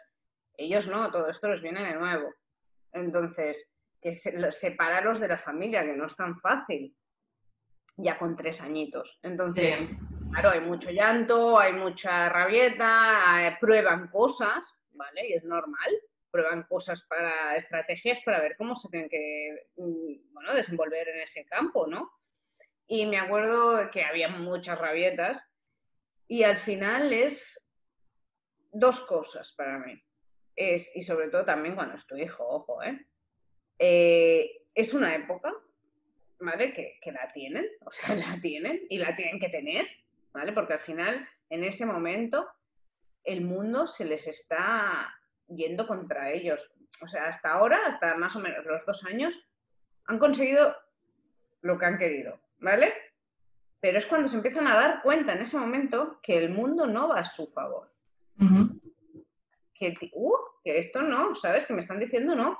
Ellos 0.65 0.87
no, 0.87 1.11
todo 1.11 1.29
esto 1.29 1.49
les 1.49 1.61
viene 1.61 1.83
de 1.83 1.93
nuevo. 1.93 2.33
Entonces, 2.93 3.67
que 4.01 4.13
separarlos 4.13 5.19
de 5.19 5.27
la 5.27 5.37
familia, 5.37 5.83
que 5.83 5.95
no 5.95 6.05
es 6.05 6.15
tan 6.15 6.39
fácil, 6.39 6.95
ya 7.97 8.17
con 8.17 8.35
tres 8.35 8.61
añitos. 8.61 9.19
Entonces, 9.21 9.77
claro, 10.31 10.51
hay 10.51 10.61
mucho 10.61 10.89
llanto, 10.89 11.59
hay 11.59 11.73
mucha 11.73 12.29
rabieta, 12.29 13.47
eh, 13.47 13.57
prueban 13.59 14.07
cosas, 14.07 14.73
¿vale? 14.91 15.29
Y 15.29 15.33
es 15.33 15.43
normal 15.43 15.91
prueban 16.31 16.63
cosas 16.63 17.03
para 17.03 17.55
estrategias 17.57 18.21
para 18.21 18.39
ver 18.39 18.55
cómo 18.57 18.75
se 18.75 18.89
tienen 18.89 19.09
que 19.09 19.67
mm, 19.75 20.33
bueno, 20.33 20.53
desenvolver 20.53 21.09
en 21.09 21.19
ese 21.19 21.45
campo, 21.45 21.85
¿no? 21.85 22.11
Y 22.87 23.05
me 23.05 23.19
acuerdo 23.19 23.91
que 23.91 24.03
había 24.03 24.29
muchas 24.29 24.79
rabietas 24.79 25.41
y 26.27 26.43
al 26.43 26.57
final 26.57 27.13
es 27.13 27.61
dos 28.71 29.01
cosas 29.01 29.53
para 29.53 29.77
mí. 29.79 30.01
Es, 30.55 30.91
y 30.95 31.01
sobre 31.03 31.29
todo 31.29 31.45
también 31.45 31.75
cuando 31.75 31.95
es 31.95 32.05
tu 32.05 32.15
hijo, 32.17 32.47
ojo, 32.47 32.83
¿eh? 32.83 33.05
¿eh? 33.79 34.63
es 34.73 34.93
una 34.93 35.15
época, 35.15 35.53
¿vale? 36.39 36.73
Que, 36.73 36.99
que 37.01 37.11
la 37.11 37.31
tienen, 37.31 37.65
o 37.85 37.91
sea, 37.91 38.15
la 38.15 38.39
tienen 38.41 38.81
y 38.89 38.97
la 38.97 39.15
tienen 39.15 39.39
que 39.39 39.49
tener, 39.49 39.87
¿vale? 40.33 40.51
Porque 40.53 40.73
al 40.73 40.81
final, 40.81 41.27
en 41.49 41.63
ese 41.63 41.85
momento, 41.85 42.47
el 43.23 43.41
mundo 43.41 43.87
se 43.87 44.05
les 44.05 44.27
está 44.27 45.13
yendo 45.47 45.87
contra 45.87 46.31
ellos. 46.31 46.71
O 47.01 47.07
sea, 47.07 47.27
hasta 47.27 47.51
ahora, 47.51 47.79
hasta 47.87 48.15
más 48.15 48.35
o 48.35 48.39
menos 48.39 48.65
los 48.65 48.85
dos 48.85 49.03
años, 49.05 49.37
han 50.05 50.19
conseguido 50.19 50.75
lo 51.61 51.77
que 51.77 51.85
han 51.85 51.97
querido, 51.97 52.39
¿vale? 52.59 52.93
Pero 53.79 53.97
es 53.97 54.05
cuando 54.05 54.27
se 54.27 54.35
empiezan 54.35 54.67
a 54.67 54.75
dar 54.75 55.01
cuenta 55.01 55.33
en 55.33 55.41
ese 55.41 55.57
momento 55.57 56.19
que 56.21 56.37
el 56.37 56.49
mundo 56.49 56.85
no 56.85 57.09
va 57.09 57.19
a 57.19 57.25
su 57.25 57.47
favor. 57.47 57.91
Que, 59.89 60.11
uh, 60.13 60.35
que 60.63 60.77
esto 60.77 61.01
no, 61.01 61.35
¿sabes? 61.35 61.65
Que 61.65 61.73
me 61.73 61.81
están 61.81 61.99
diciendo 61.99 62.35
no 62.35 62.59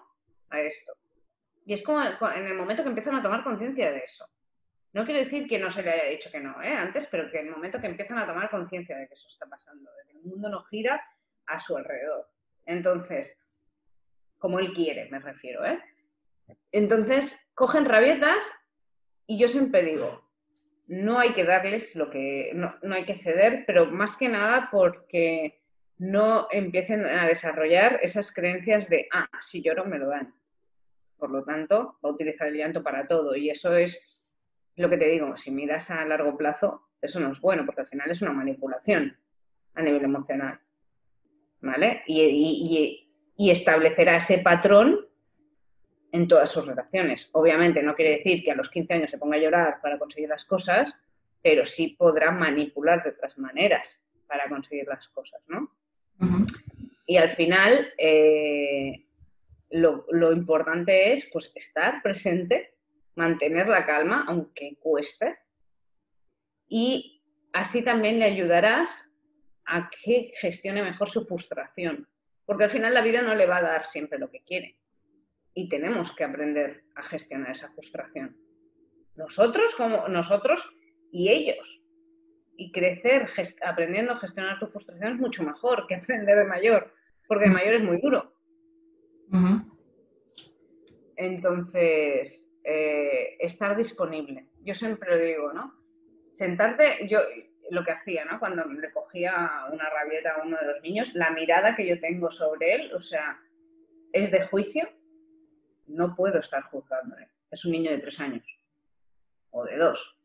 a 0.50 0.62
esto. 0.62 0.94
Y 1.66 1.74
es 1.74 1.84
como 1.84 2.02
en 2.02 2.46
el 2.46 2.56
momento 2.56 2.84
que 2.84 2.90
empiezan 2.90 3.16
a 3.16 3.22
tomar 3.22 3.44
conciencia 3.44 3.92
de 3.92 4.00
eso. 4.00 4.26
No 4.94 5.06
quiero 5.06 5.22
decir 5.22 5.48
que 5.48 5.60
no 5.60 5.72
se 5.72 5.84
le 5.84 5.92
haya 5.92 6.10
dicho 6.10 6.30
que 6.32 6.40
no, 6.40 6.62
¿eh? 6.62 6.74
Antes, 6.74 7.08
pero 7.08 7.30
que 7.32 7.40
en 7.40 7.48
el 7.48 7.52
momento 7.52 7.80
que 7.80 7.88
empiezan 7.88 8.18
a 8.18 8.28
tomar 8.28 8.50
conciencia 8.50 8.98
de 8.98 9.08
que 9.08 9.14
eso 9.14 9.28
está 9.30 9.46
pasando, 9.46 9.90
de 9.92 10.12
que 10.12 10.18
el 10.18 10.24
mundo 10.24 10.50
no 10.50 10.64
gira 10.64 11.02
a 11.46 11.60
su 11.62 11.78
alrededor. 11.78 12.28
Entonces, 12.66 13.38
como 14.38 14.60
él 14.60 14.74
quiere, 14.74 15.10
me 15.10 15.20
refiero, 15.20 15.66
¿eh? 15.66 15.80
Entonces, 16.72 17.40
cogen 17.54 17.86
rabietas 17.86 18.44
y 19.28 19.40
yo 19.40 19.48
siempre 19.48 19.84
digo, 19.84 20.30
no 20.88 21.20
hay 21.20 21.34
que 21.34 21.46
darles 21.46 21.96
lo 21.96 22.10
que, 22.10 22.52
no, 22.54 22.76
no 22.82 22.96
hay 22.96 23.06
que 23.06 23.18
ceder, 23.18 23.64
pero 23.66 23.86
más 23.86 24.18
que 24.18 24.28
nada 24.28 24.68
porque 24.72 25.61
no 26.02 26.48
empiecen 26.50 27.06
a 27.06 27.28
desarrollar 27.28 28.00
esas 28.02 28.34
creencias 28.34 28.90
de, 28.90 29.08
ah, 29.14 29.30
si 29.40 29.62
lloro 29.62 29.86
me 29.86 30.00
lo 30.00 30.08
dan. 30.08 30.34
Por 31.16 31.30
lo 31.30 31.44
tanto, 31.44 32.00
va 32.04 32.10
a 32.10 32.14
utilizar 32.14 32.48
el 32.48 32.56
llanto 32.56 32.82
para 32.82 33.08
todo. 33.08 33.36
Y 33.36 33.52
eso 33.52 33.76
es 33.76 34.20
lo 34.78 34.90
que 34.90 34.98
te 34.98 35.06
digo, 35.06 35.38
si 35.38 35.52
miras 35.52 35.92
a 35.92 36.04
largo 36.06 36.36
plazo, 36.36 36.90
eso 37.00 37.20
no 37.20 37.32
es 37.32 37.40
bueno, 37.40 37.68
porque 37.68 37.82
al 37.82 37.88
final 37.88 38.10
es 38.10 38.20
una 38.24 38.34
manipulación 38.34 39.16
a 39.76 39.84
nivel 39.84 40.04
emocional. 40.04 40.60
¿vale? 41.62 42.02
Y, 42.08 43.08
establecerá 43.38 44.18
ese 44.18 44.40
patrón 44.40 45.08
en 46.12 46.28
todas 46.28 46.50
sus 46.50 46.66
relaciones. 46.66 47.30
Obviamente 47.34 47.84
no 47.84 47.94
quiere 47.94 48.18
decir 48.18 48.44
que 48.44 48.52
a 48.52 48.56
los 48.56 48.72
15 48.72 48.94
años 48.96 49.12
se 49.12 49.20
ponga 49.20 49.38
a 49.38 49.40
llorar 49.40 49.82
para 49.84 50.00
conseguir 50.00 50.30
las 50.30 50.46
cosas, 50.46 50.96
pero 51.44 51.64
sí 51.64 51.90
podrá 51.90 52.32
manipular 52.32 53.04
de 53.04 53.12
otras 53.12 53.38
maneras 53.38 54.02
para 54.26 54.50
conseguir 54.50 54.88
las 54.88 55.08
cosas, 55.10 55.44
¿no? 55.48 55.70
Y 57.06 57.18
al 57.18 57.32
final, 57.32 57.94
eh, 57.98 59.06
lo, 59.70 60.06
lo, 60.10 60.32
importante 60.32 61.14
es 61.14 61.30
pues, 61.32 61.52
estar 61.56 62.02
presente, 62.02 62.76
mantener 63.16 63.68
la 63.68 63.86
calma, 63.86 64.26
aunque 64.28 64.78
cueste, 64.80 65.38
y 66.68 67.22
así 67.54 67.84
también 67.84 68.20
le 68.20 68.26
ayudarás 68.26 69.12
a 69.66 69.90
que 69.90 70.34
gestione 70.40 70.84
mejor 70.84 71.10
su 71.10 71.26
frustración, 71.26 72.08
porque 72.46 72.66
al 72.66 72.72
final 72.72 72.94
la 72.94 73.02
vida 73.02 73.22
no 73.22 73.36
le 73.36 73.46
va 73.46 73.58
a 73.58 73.62
dar 73.62 73.88
siempre 73.88 74.20
lo 74.20 74.30
que 74.30 74.44
quiere 74.44 74.78
y 75.54 75.70
tenemos 75.70 76.14
que 76.14 76.24
aprender 76.24 76.84
a 76.96 77.04
gestionar 77.04 77.52
esa 77.52 77.72
frustración. 77.72 78.38
Nosotros 79.16 79.76
como 79.76 80.08
nosotros 80.08 80.62
y 81.12 81.30
ellos. 81.30 81.82
Y 82.62 82.72
crecer 82.72 83.28
aprendiendo 83.66 84.14
a 84.14 84.20
gestionar 84.20 84.60
tu 84.60 84.68
frustración 84.68 85.14
es 85.14 85.20
mucho 85.20 85.42
mejor 85.42 85.88
que 85.88 85.96
aprender 85.96 86.38
de 86.38 86.46
mayor, 86.46 86.94
porque 87.28 87.46
de 87.46 87.56
mayor 87.56 87.74
es 87.74 87.84
muy 87.84 88.00
duro. 88.00 88.36
Entonces, 91.16 92.48
eh, 92.64 93.36
estar 93.40 93.76
disponible. 93.76 94.46
Yo 94.64 94.76
siempre 94.76 95.10
lo 95.10 95.18
digo, 95.18 95.54
¿no? 95.54 95.74
Sentarte, 96.36 97.08
yo, 97.08 97.22
lo 97.72 97.84
que 97.84 97.94
hacía, 97.94 98.26
¿no? 98.26 98.40
Cuando 98.40 98.64
le 98.66 98.92
cogía 98.92 99.66
una 99.74 99.90
rabieta 99.90 100.36
a 100.36 100.44
uno 100.46 100.56
de 100.58 100.68
los 100.68 100.84
niños, 100.84 101.16
la 101.16 101.32
mirada 101.32 101.76
que 101.76 101.88
yo 101.88 102.00
tengo 102.00 102.30
sobre 102.30 102.76
él, 102.76 102.94
o 102.94 103.02
sea, 103.02 103.40
es 104.14 104.30
de 104.30 104.46
juicio, 104.46 104.88
no 105.88 106.16
puedo 106.16 106.40
estar 106.40 106.62
juzgándole. 106.66 107.28
Es 107.50 107.66
un 107.66 107.72
niño 107.72 107.90
de 107.90 107.98
tres 107.98 108.20
años 108.20 108.46
o 109.50 109.66
de 109.66 109.78
dos, 109.78 110.21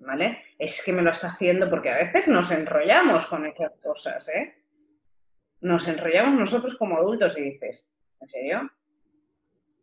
¿vale? 0.00 0.42
Es 0.58 0.82
que 0.82 0.92
me 0.92 1.02
lo 1.02 1.10
está 1.10 1.28
haciendo 1.28 1.70
porque 1.70 1.90
a 1.90 1.96
veces 1.96 2.28
nos 2.28 2.50
enrollamos 2.50 3.26
con 3.26 3.46
esas 3.46 3.76
cosas, 3.76 4.28
¿eh? 4.28 4.54
Nos 5.60 5.86
enrollamos 5.88 6.38
nosotros 6.38 6.74
como 6.76 6.96
adultos 6.96 7.38
y 7.38 7.42
dices, 7.42 7.86
¿en 8.20 8.28
serio? 8.28 8.70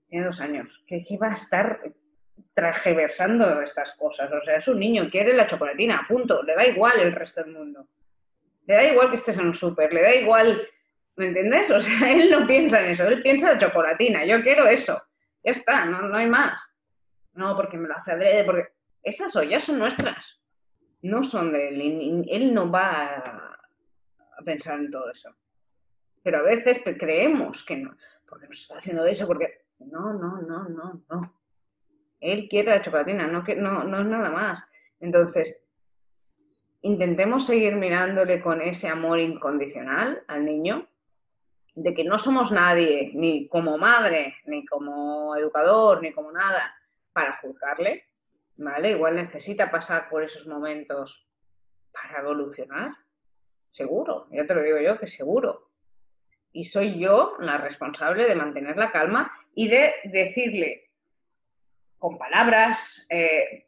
Tiene 0.09 0.25
dos 0.25 0.41
años. 0.41 0.83
¿Qué, 0.87 1.03
va 1.21 1.29
a 1.29 1.33
estar 1.33 1.81
trajeversando 2.53 3.61
estas 3.61 3.91
cosas. 3.93 4.31
O 4.31 4.41
sea, 4.41 4.57
es 4.57 4.67
un 4.67 4.79
niño, 4.79 5.09
quiere 5.09 5.33
la 5.33 5.47
chocolatina, 5.47 6.05
punto. 6.07 6.41
Le 6.43 6.55
da 6.55 6.65
igual 6.65 6.99
el 6.99 7.13
resto 7.13 7.43
del 7.43 7.53
mundo. 7.53 7.87
Le 8.65 8.73
da 8.73 8.83
igual 8.83 9.09
que 9.09 9.15
estés 9.17 9.37
en 9.37 9.47
un 9.47 9.55
súper, 9.55 9.93
le 9.93 10.01
da 10.01 10.15
igual 10.15 10.67
¿Me 11.17 11.27
entiendes? 11.27 11.69
O 11.71 11.79
sea, 11.79 12.11
él 12.13 12.29
no 12.31 12.47
piensa 12.47 12.79
en 12.79 12.91
eso, 12.91 13.05
él 13.07 13.21
piensa 13.21 13.51
en 13.51 13.59
chocolatina, 13.59 14.23
yo 14.23 14.41
quiero 14.41 14.67
eso. 14.67 15.01
Ya 15.43 15.51
está, 15.51 15.85
no, 15.85 16.03
no 16.03 16.15
hay 16.15 16.27
más. 16.27 16.61
No, 17.33 17.55
porque 17.55 17.77
me 17.77 17.87
lo 17.87 17.95
hace 17.95 18.11
adrede, 18.11 18.43
porque 18.43 18.69
esas 19.07 19.35
ollas 19.35 19.63
son 19.63 19.79
nuestras, 19.79 20.39
no 21.01 21.23
son 21.23 21.53
de 21.53 21.69
él. 21.69 22.25
Él 22.29 22.53
no 22.53 22.69
va 22.69 23.05
a, 23.05 24.43
pensar 24.43 24.79
en 24.79 24.91
todo 24.91 25.09
eso. 25.09 25.33
Pero 26.23 26.39
a 26.39 26.43
veces 26.43 26.81
creemos 26.83 27.63
que 27.63 27.77
no, 27.77 27.95
porque 28.27 28.47
nos 28.47 28.59
está 28.59 28.77
haciendo 28.77 29.05
eso, 29.05 29.25
porque 29.25 29.65
no, 29.79 30.13
no, 30.13 30.41
no, 30.41 30.67
no, 30.69 31.03
no. 31.09 31.33
Él 32.19 32.47
quiere 32.49 32.71
la 32.71 32.81
chocolatina, 32.81 33.27
no, 33.27 33.43
no, 33.43 33.83
no 33.83 34.01
es 34.01 34.07
nada 34.07 34.29
más. 34.29 34.63
Entonces, 34.99 35.63
intentemos 36.81 37.45
seguir 37.45 37.75
mirándole 37.75 38.41
con 38.41 38.61
ese 38.61 38.89
amor 38.89 39.19
incondicional 39.19 40.23
al 40.27 40.45
niño, 40.45 40.87
de 41.75 41.93
que 41.93 42.03
no 42.03 42.17
somos 42.17 42.51
nadie, 42.51 43.11
ni 43.13 43.47
como 43.47 43.77
madre, 43.77 44.35
ni 44.45 44.65
como 44.65 45.35
educador, 45.35 46.01
ni 46.01 46.11
como 46.11 46.31
nada, 46.31 46.75
para 47.13 47.37
juzgarle, 47.37 48.06
¿vale? 48.57 48.91
Igual 48.91 49.15
necesita 49.15 49.71
pasar 49.71 50.09
por 50.09 50.23
esos 50.23 50.47
momentos 50.47 51.27
para 51.91 52.21
evolucionar, 52.21 52.91
seguro, 53.71 54.27
ya 54.31 54.45
te 54.45 54.53
lo 54.53 54.63
digo 54.63 54.79
yo 54.79 54.99
que 54.99 55.07
seguro. 55.07 55.71
Y 56.51 56.65
soy 56.65 56.99
yo 56.99 57.35
la 57.39 57.57
responsable 57.57 58.27
de 58.27 58.35
mantener 58.35 58.77
la 58.77 58.91
calma 58.91 59.31
y 59.53 59.67
de 59.67 59.95
decirle 60.05 60.91
con 61.97 62.17
palabras, 62.17 63.05
eh, 63.09 63.67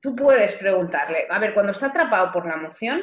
tú 0.00 0.14
puedes 0.14 0.52
preguntarle, 0.54 1.26
a 1.28 1.38
ver, 1.38 1.54
cuando 1.54 1.72
está 1.72 1.86
atrapado 1.86 2.32
por 2.32 2.46
la 2.46 2.54
emoción, 2.54 3.02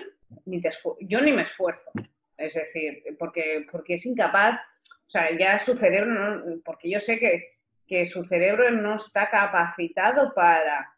yo 1.01 1.21
ni 1.21 1.31
me 1.31 1.43
esfuerzo. 1.43 1.91
Es 2.37 2.55
decir, 2.55 3.03
porque, 3.19 3.65
porque 3.71 3.95
es 3.95 4.05
incapaz, 4.05 4.59
o 5.05 5.09
sea, 5.09 5.35
ya 5.37 5.59
su 5.59 5.75
cerebro, 5.75 6.43
porque 6.65 6.89
yo 6.89 6.99
sé 6.99 7.19
que, 7.19 7.57
que 7.87 8.05
su 8.05 8.23
cerebro 8.25 8.71
no 8.71 8.95
está 8.95 9.29
capacitado 9.29 10.33
para 10.33 10.92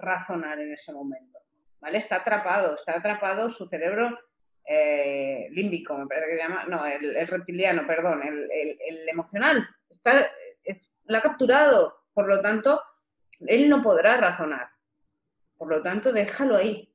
razonar 0.00 0.58
en 0.60 0.72
ese 0.72 0.92
momento. 0.92 1.38
¿Vale? 1.80 1.98
Está 1.98 2.16
atrapado, 2.16 2.74
está 2.74 2.96
atrapado 2.96 3.48
su 3.48 3.66
cerebro 3.66 4.18
eh, 4.66 5.48
límbico, 5.50 5.96
me 5.96 6.06
parece 6.06 6.26
que 6.28 6.36
se 6.36 6.42
llama, 6.42 6.64
no, 6.66 6.86
el, 6.86 7.26
reptiliano, 7.26 7.86
perdón, 7.86 8.22
el, 8.22 9.08
emocional, 9.08 9.66
está, 9.88 10.30
ha 11.08 11.20
capturado, 11.20 12.04
por 12.12 12.28
lo 12.28 12.40
tanto, 12.40 12.80
él 13.40 13.68
no 13.68 13.82
podrá 13.82 14.16
razonar. 14.16 14.68
Por 15.56 15.68
lo 15.68 15.82
tanto, 15.82 16.12
déjalo 16.12 16.56
ahí, 16.56 16.94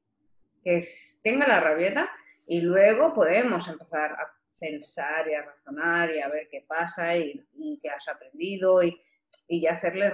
que 0.64 0.82
tenga 1.22 1.48
la 1.48 1.60
rabieta 1.60 2.10
y 2.48 2.62
luego 2.62 3.14
podemos 3.14 3.68
empezar 3.68 4.14
a 4.14 4.32
pensar 4.58 5.28
y 5.28 5.34
a 5.34 5.42
razonar 5.42 6.14
y 6.14 6.22
a 6.22 6.30
ver 6.30 6.48
qué 6.50 6.64
pasa 6.68 7.18
y, 7.18 7.46
qué 7.82 7.90
has 7.90 8.08
aprendido 8.08 8.84
y, 8.84 9.00
y 9.48 9.68
hacerle 9.68 10.12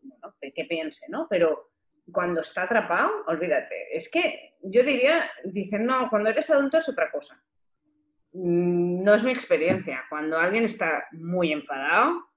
bueno, 0.00 0.34
que 0.40 0.64
piense, 0.64 1.06
¿no? 1.08 1.26
Pero 1.28 1.71
cuando 2.10 2.40
está 2.40 2.62
atrapado, 2.62 3.24
olvídate. 3.26 3.96
Es 3.96 4.08
que 4.10 4.56
yo 4.62 4.82
diría, 4.82 5.30
dicen, 5.44 5.86
no, 5.86 6.08
cuando 6.08 6.30
eres 6.30 6.50
adulto 6.50 6.78
es 6.78 6.88
otra 6.88 7.10
cosa. 7.10 7.42
Mm, 8.32 9.02
no 9.02 9.14
es 9.14 9.22
mi 9.22 9.30
experiencia. 9.30 10.04
Cuando 10.08 10.38
alguien 10.38 10.64
está 10.64 11.06
muy 11.12 11.52
enfadado, 11.52 12.28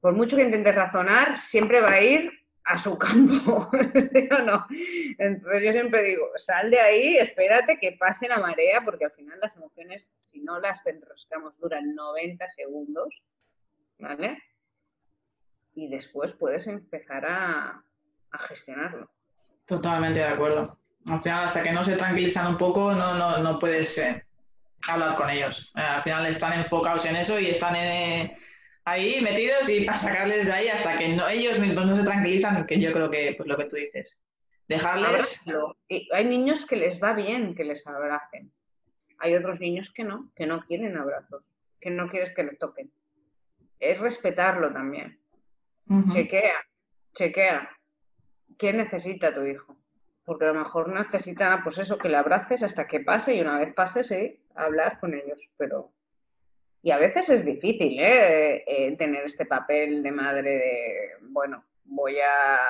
por 0.00 0.14
mucho 0.14 0.36
que 0.36 0.44
intentes 0.44 0.74
razonar, 0.74 1.40
siempre 1.40 1.80
va 1.80 1.92
a 1.92 2.02
ir 2.02 2.30
a 2.66 2.78
su 2.78 2.98
campo? 2.98 3.70
Entonces 3.72 5.62
yo 5.62 5.72
siempre 5.72 6.02
digo, 6.02 6.26
sal 6.36 6.70
de 6.70 6.80
ahí, 6.80 7.16
espérate 7.16 7.78
que 7.78 7.92
pase 7.92 8.28
la 8.28 8.38
marea, 8.38 8.82
porque 8.84 9.06
al 9.06 9.12
final 9.12 9.38
las 9.40 9.56
emociones, 9.56 10.12
si 10.16 10.40
no 10.40 10.60
las 10.60 10.86
enroscamos, 10.86 11.58
duran 11.58 11.94
90 11.94 12.48
segundos, 12.48 13.22
¿vale? 13.98 14.42
Y 15.74 15.88
después 15.88 16.32
puedes 16.32 16.66
empezar 16.66 17.24
a, 17.26 17.84
gestionarlo. 18.38 19.10
Totalmente 19.66 20.20
de 20.20 20.26
acuerdo. 20.26 20.78
Al 21.06 21.22
final, 21.22 21.44
hasta 21.44 21.62
que 21.62 21.72
no 21.72 21.84
se 21.84 21.96
tranquilizan 21.96 22.48
un 22.48 22.58
poco, 22.58 22.92
no, 22.92 23.14
no, 23.14 23.38
no 23.38 23.58
puedes 23.58 23.96
eh, 23.98 24.24
hablar 24.88 25.14
con 25.14 25.30
ellos. 25.30 25.72
Eh, 25.76 25.80
al 25.80 26.02
final 26.02 26.26
están 26.26 26.52
enfocados 26.52 27.04
en 27.06 27.16
eso 27.16 27.38
y 27.38 27.46
están 27.48 27.76
en 27.76 28.32
ahí 28.84 29.20
metidos 29.20 29.68
y 29.68 29.80
para 29.86 29.98
sacarles 29.98 30.46
de 30.46 30.52
ahí 30.52 30.68
hasta 30.68 30.96
que 30.96 31.08
no, 31.08 31.28
ellos 31.28 31.58
mismos 31.58 31.86
no 31.86 31.96
se 31.96 32.04
tranquilizan, 32.04 32.66
que 32.66 32.80
yo 32.80 32.92
creo 32.92 33.10
que 33.10 33.34
pues 33.36 33.48
lo 33.48 33.56
que 33.56 33.66
tú 33.66 33.76
dices. 33.76 34.22
Dejarles. 34.68 35.44
hay 36.12 36.24
niños 36.24 36.66
que 36.66 36.74
les 36.74 37.00
va 37.00 37.12
bien 37.12 37.54
que 37.54 37.64
les 37.64 37.86
abracen. 37.86 38.52
Hay 39.18 39.34
otros 39.34 39.60
niños 39.60 39.92
que 39.92 40.02
no, 40.02 40.32
que 40.34 40.46
no 40.46 40.64
quieren 40.66 40.96
abrazos, 40.96 41.44
que 41.80 41.90
no 41.90 42.10
quieres 42.10 42.34
que 42.34 42.42
les 42.42 42.58
toquen. 42.58 42.90
Es 43.78 44.00
respetarlo 44.00 44.72
también. 44.72 45.20
Chequea, 46.12 46.66
chequea. 47.14 47.75
¿Qué 48.58 48.72
necesita 48.72 49.34
tu 49.34 49.44
hijo? 49.44 49.76
Porque 50.24 50.44
a 50.44 50.48
lo 50.48 50.54
mejor 50.54 50.88
necesita, 50.88 51.60
pues 51.62 51.78
eso, 51.78 51.98
que 51.98 52.08
le 52.08 52.16
abraces 52.16 52.62
hasta 52.62 52.86
que 52.86 53.00
pase 53.00 53.34
y 53.34 53.40
una 53.40 53.58
vez 53.58 53.74
pase, 53.74 54.02
sí, 54.02 54.40
hablar 54.54 54.98
con 54.98 55.14
ellos, 55.14 55.50
pero 55.56 55.92
y 56.86 56.92
a 56.92 56.98
veces 56.98 57.28
es 57.30 57.44
difícil 57.44 57.98
¿eh? 57.98 58.62
Eh, 58.64 58.96
tener 58.96 59.24
este 59.24 59.44
papel 59.44 60.04
de 60.04 60.12
madre 60.12 60.50
de, 60.50 61.10
bueno, 61.30 61.64
voy 61.84 62.20
a, 62.20 62.60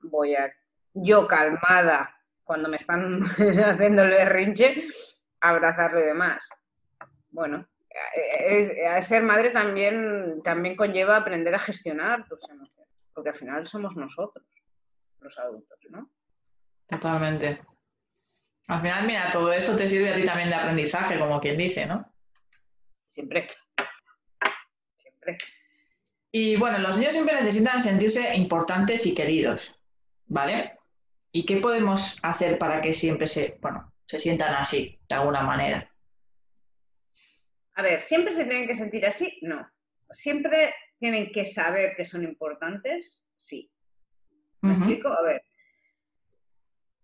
voy 0.00 0.34
a, 0.34 0.50
yo 0.94 1.26
calmada, 1.26 2.18
cuando 2.42 2.70
me 2.70 2.78
están 2.78 3.20
haciendo 3.66 4.02
el 4.02 4.10
berrinche, 4.10 4.88
abrazarlo 5.40 6.00
y 6.00 6.04
demás. 6.04 6.42
Bueno, 7.28 7.66
ser 9.02 9.22
madre 9.24 9.50
también, 9.50 10.40
también 10.42 10.74
conlleva 10.74 11.18
aprender 11.18 11.54
a 11.54 11.58
gestionar 11.58 12.26
tus 12.26 12.48
emociones, 12.48 13.10
porque 13.12 13.28
al 13.28 13.36
final 13.36 13.66
somos 13.66 13.94
nosotros, 13.94 14.46
los 15.26 15.38
adultos, 15.38 15.78
¿no? 15.90 16.10
Totalmente. 16.86 17.60
Al 18.68 18.80
final, 18.80 19.06
mira, 19.06 19.30
todo 19.30 19.52
esto 19.52 19.76
te 19.76 19.86
sirve 19.86 20.12
a 20.12 20.16
ti 20.16 20.24
también 20.24 20.48
de 20.48 20.56
aprendizaje, 20.56 21.18
como 21.18 21.40
quien 21.40 21.58
dice, 21.58 21.86
¿no? 21.86 22.12
Siempre. 23.12 23.46
Y 26.32 26.56
bueno, 26.56 26.78
los 26.78 26.96
niños 26.96 27.12
siempre 27.12 27.34
necesitan 27.34 27.82
sentirse 27.82 28.34
importantes 28.36 29.06
y 29.06 29.14
queridos, 29.14 29.74
¿vale? 30.26 30.78
¿Y 31.32 31.44
qué 31.46 31.58
podemos 31.58 32.18
hacer 32.22 32.58
para 32.58 32.80
que 32.80 32.92
siempre 32.92 33.26
se, 33.26 33.58
bueno, 33.60 33.92
se 34.06 34.18
sientan 34.18 34.54
así, 34.54 34.98
de 35.08 35.14
alguna 35.14 35.42
manera? 35.42 35.90
A 37.74 37.82
ver, 37.82 38.02
¿siempre 38.02 38.34
se 38.34 38.44
tienen 38.44 38.66
que 38.66 38.74
sentir 38.74 39.04
así? 39.06 39.38
No. 39.42 39.68
¿Siempre 40.10 40.74
tienen 40.98 41.30
que 41.32 41.44
saber 41.44 41.94
que 41.96 42.04
son 42.04 42.22
importantes? 42.22 43.26
Sí. 43.34 43.70
¿Me 44.62 44.72
explico? 44.74 45.08
A 45.08 45.22
ver. 45.22 45.42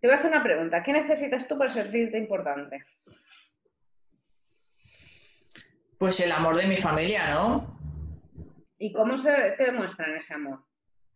Te 0.00 0.08
voy 0.08 0.14
a 0.14 0.18
hacer 0.18 0.30
una 0.30 0.42
pregunta. 0.42 0.82
¿Qué 0.82 0.92
necesitas 0.92 1.46
tú 1.46 1.56
para 1.56 1.70
sentirte 1.70 2.18
importante? 2.18 2.84
Pues 5.96 6.18
el 6.18 6.32
amor 6.32 6.56
de 6.56 6.66
mi 6.66 6.76
familia, 6.76 7.30
¿no? 7.30 7.78
¿Y 8.78 8.92
cómo 8.92 9.16
se 9.16 9.52
te 9.52 9.66
demuestran 9.66 10.16
ese 10.16 10.34
amor? 10.34 10.64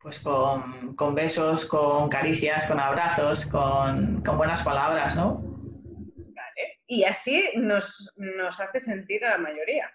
Pues 0.01 0.21
con, 0.21 1.15
besos, 1.17 1.65
con 1.65 2.09
caricias, 2.09 2.67
con 2.67 2.79
abrazos, 2.79 3.45
con, 3.47 4.23
buenas 4.23 4.63
palabras, 4.63 5.17
¿no? 5.17 5.43
Vale. 5.43 6.81
Y 6.87 7.03
así 7.03 7.43
nos, 7.57 8.13
nos 8.15 8.61
hace 8.61 8.79
sentir 8.79 9.25
a 9.25 9.31
la 9.31 9.39
mayoría, 9.39 9.93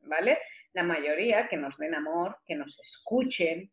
¿vale? 0.00 0.38
La 0.72 0.82
mayoría 0.82 1.46
que 1.46 1.58
nos 1.58 1.76
den 1.76 1.94
amor, 1.94 2.38
que 2.46 2.54
nos 2.54 2.80
escuchen, 2.80 3.70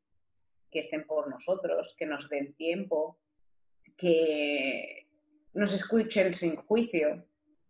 que 0.71 0.79
estén 0.79 1.05
por 1.05 1.29
nosotros, 1.29 1.95
que 1.97 2.05
nos 2.05 2.29
den 2.29 2.53
tiempo, 2.53 3.19
que 3.97 5.07
nos 5.53 5.73
escuchen 5.73 6.33
sin 6.33 6.55
juicio, 6.55 7.25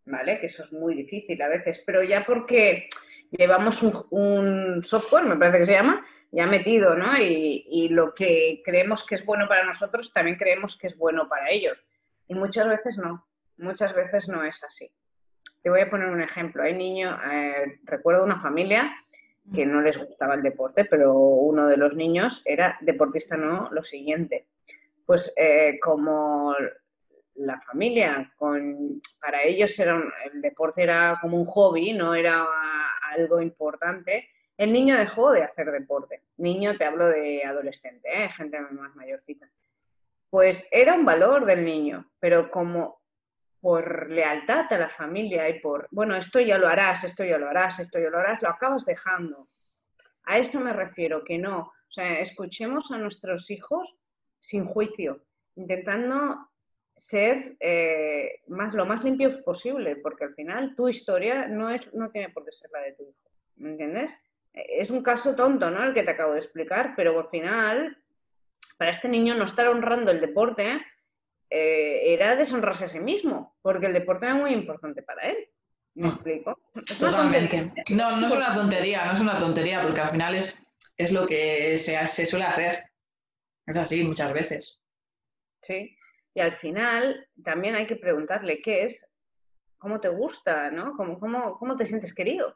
¿vale? 0.06 0.40
Que 0.40 0.48
eso 0.48 0.64
es 0.64 0.72
muy 0.72 0.96
difícil 0.96 1.42
a 1.42 1.50
veces, 1.50 1.82
pero 1.86 2.04
ya 2.04 2.26
porque 2.26 2.90
llevamos 3.32 3.82
un, 3.84 4.84
software, 4.84 5.26
me 5.26 5.38
parece 5.38 5.60
que 5.60 5.66
se 5.68 5.74
llama, 5.74 6.06
ya 6.32 6.46
metido, 6.46 6.96
¿no? 6.96 7.18
Y, 7.22 7.90
lo 7.90 8.14
que 8.14 8.62
creemos 8.64 9.06
que 9.06 9.16
es 9.16 9.26
bueno 9.26 9.48
para 9.48 9.64
nosotros, 9.64 10.12
también 10.14 10.38
creemos 10.38 10.78
que 10.78 10.88
es 10.88 10.98
bueno 10.98 11.28
para 11.30 11.50
ellos. 11.50 11.78
Y 12.28 12.36
muchas 12.36 12.68
veces 12.68 12.98
no, 12.98 13.26
muchas 13.58 13.96
veces 13.96 14.28
no 14.28 14.44
es 14.44 14.64
así. 14.64 14.92
Te 15.64 15.70
voy 15.70 15.82
a 15.82 15.90
poner 15.90 16.10
un 16.10 16.22
ejemplo. 16.22 16.64
Hay 16.64 16.74
niños, 16.74 17.18
eh, 17.32 17.80
recuerdo 17.84 18.24
una 18.24 18.42
familia 18.42 18.94
que 19.54 19.66
no 19.66 19.82
les 19.82 19.98
gustaba 19.98 20.36
el 20.36 20.42
deporte, 20.42 20.86
pero 20.86 21.14
uno 21.14 21.68
de 21.68 21.78
los 21.78 21.96
niños 21.96 22.42
era 22.46 22.78
deportista, 22.82 23.38
no 23.38 23.70
lo 23.72 23.84
siguiente. 23.84 24.48
Pues 25.06 25.34
eh, 25.38 25.80
como 25.82 26.54
la 27.36 27.60
familia, 27.62 28.34
con, 28.36 29.02
para 29.22 29.44
ellos 29.44 29.78
era 29.80 30.02
el 30.32 30.42
deporte 30.42 30.84
era 30.84 31.18
como 31.22 31.38
un 31.38 31.46
hobby, 31.46 31.94
no 31.94 32.14
era 32.16 32.46
algo 33.16 33.42
importante, 33.42 34.30
el 34.58 34.74
niño 34.74 34.98
dejó 34.98 35.32
de 35.32 35.44
hacer 35.44 35.72
deporte. 35.72 36.24
Niño, 36.38 36.78
te 36.78 36.86
hablo 36.86 37.08
de 37.08 37.44
adolescente, 37.44 38.10
¿eh? 38.12 38.30
gente 38.30 38.60
más 38.60 38.96
mayorcita. 38.96 39.48
Pues 40.30 40.68
era 40.72 40.96
un 40.96 41.06
valor 41.06 41.46
del 41.46 41.64
niño, 41.64 42.10
pero 42.20 42.50
como 42.50 43.00
por 43.62 44.10
lealtad 44.10 44.72
a 44.72 44.78
la 44.78 44.90
familia 44.90 45.50
y 45.50 45.60
por, 45.60 45.88
bueno, 45.92 46.16
esto 46.16 46.40
ya 46.40 46.58
lo 46.58 46.68
harás, 46.68 47.04
esto 47.04 47.24
ya 47.24 47.38
lo 47.38 47.50
harás, 47.50 47.80
esto 47.80 48.00
ya 48.00 48.10
lo 48.10 48.20
harás, 48.20 48.42
lo 48.42 48.50
acabas 48.50 48.86
dejando. 48.86 49.48
A 50.24 50.38
eso 50.38 50.60
me 50.60 50.74
refiero, 50.74 51.24
que 51.24 51.38
no. 51.38 51.60
O 51.60 51.92
sea, 51.92 52.20
escuchemos 52.20 52.92
a 52.92 52.98
nuestros 52.98 53.50
hijos 53.50 53.96
sin 54.40 54.66
juicio, 54.66 55.24
intentando 55.56 56.50
ser 56.96 57.56
eh, 57.60 58.42
más, 58.48 58.74
lo 58.74 58.86
más 58.86 59.04
limpio 59.04 59.44
posible, 59.44 59.96
porque 59.96 60.26
al 60.26 60.36
final 60.36 60.76
tu 60.76 60.90
historia 60.90 61.48
no, 61.48 61.70
es, 61.70 61.94
no 61.94 62.10
tiene 62.10 62.30
por 62.30 62.44
qué 62.44 62.52
ser 62.52 62.70
la 62.74 62.82
de 62.82 62.94
tu 62.94 63.04
hijo. 63.04 63.32
¿Me 63.58 63.72
entiendes? 63.72 64.12
Es 64.54 64.90
un 64.90 65.04
caso 65.04 65.36
tonto, 65.36 65.70
¿no? 65.70 65.84
El 65.84 65.94
que 65.94 66.04
te 66.04 66.12
acabo 66.12 66.34
de 66.34 66.40
explicar, 66.40 66.94
pero 66.96 67.18
al 67.20 67.30
final, 67.30 67.98
para 68.78 68.92
este 68.92 69.08
niño 69.08 69.36
no 69.36 69.46
estar 69.46 69.68
honrando 69.68 70.12
el 70.12 70.20
deporte 70.20 70.66
eh, 70.74 70.82
era 71.50 72.36
deshonrarse 72.36 72.86
a 72.86 72.90
sí 72.90 73.00
mismo, 73.00 73.56
porque 73.62 73.88
el 73.88 73.94
deporte 73.94 74.26
era 74.26 74.36
muy 74.36 74.54
importante 74.54 75.02
para 75.02 75.30
él. 75.30 75.50
¿Me 75.96 76.10
explico? 76.10 76.60
Totalmente. 77.00 77.74
No, 77.90 78.18
no 78.18 78.28
es 78.28 78.34
una 78.34 78.54
tontería, 78.54 79.06
no 79.06 79.14
es 79.14 79.20
una 79.20 79.40
tontería, 79.40 79.82
porque 79.82 80.02
al 80.02 80.12
final 80.12 80.36
es, 80.36 80.72
es 80.96 81.12
lo 81.12 81.26
que 81.26 81.78
se, 81.78 82.06
se 82.08 82.26
suele 82.26 82.46
hacer. 82.46 82.84
Es 83.66 83.78
así 83.78 84.04
muchas 84.04 84.32
veces. 84.32 84.82
Sí. 85.64 85.98
Y 86.36 86.40
al 86.40 86.54
final 86.54 87.28
también 87.44 87.76
hay 87.76 87.88
que 87.88 87.96
preguntarle 87.96 88.62
qué 88.62 88.84
es, 88.84 89.10
cómo 89.78 90.00
te 90.00 90.10
gusta, 90.10 90.70
¿no? 90.70 90.96
¿Cómo, 90.96 91.20
cómo, 91.20 91.58
cómo 91.58 91.76
te 91.76 91.86
sientes 91.86 92.14
querido? 92.14 92.56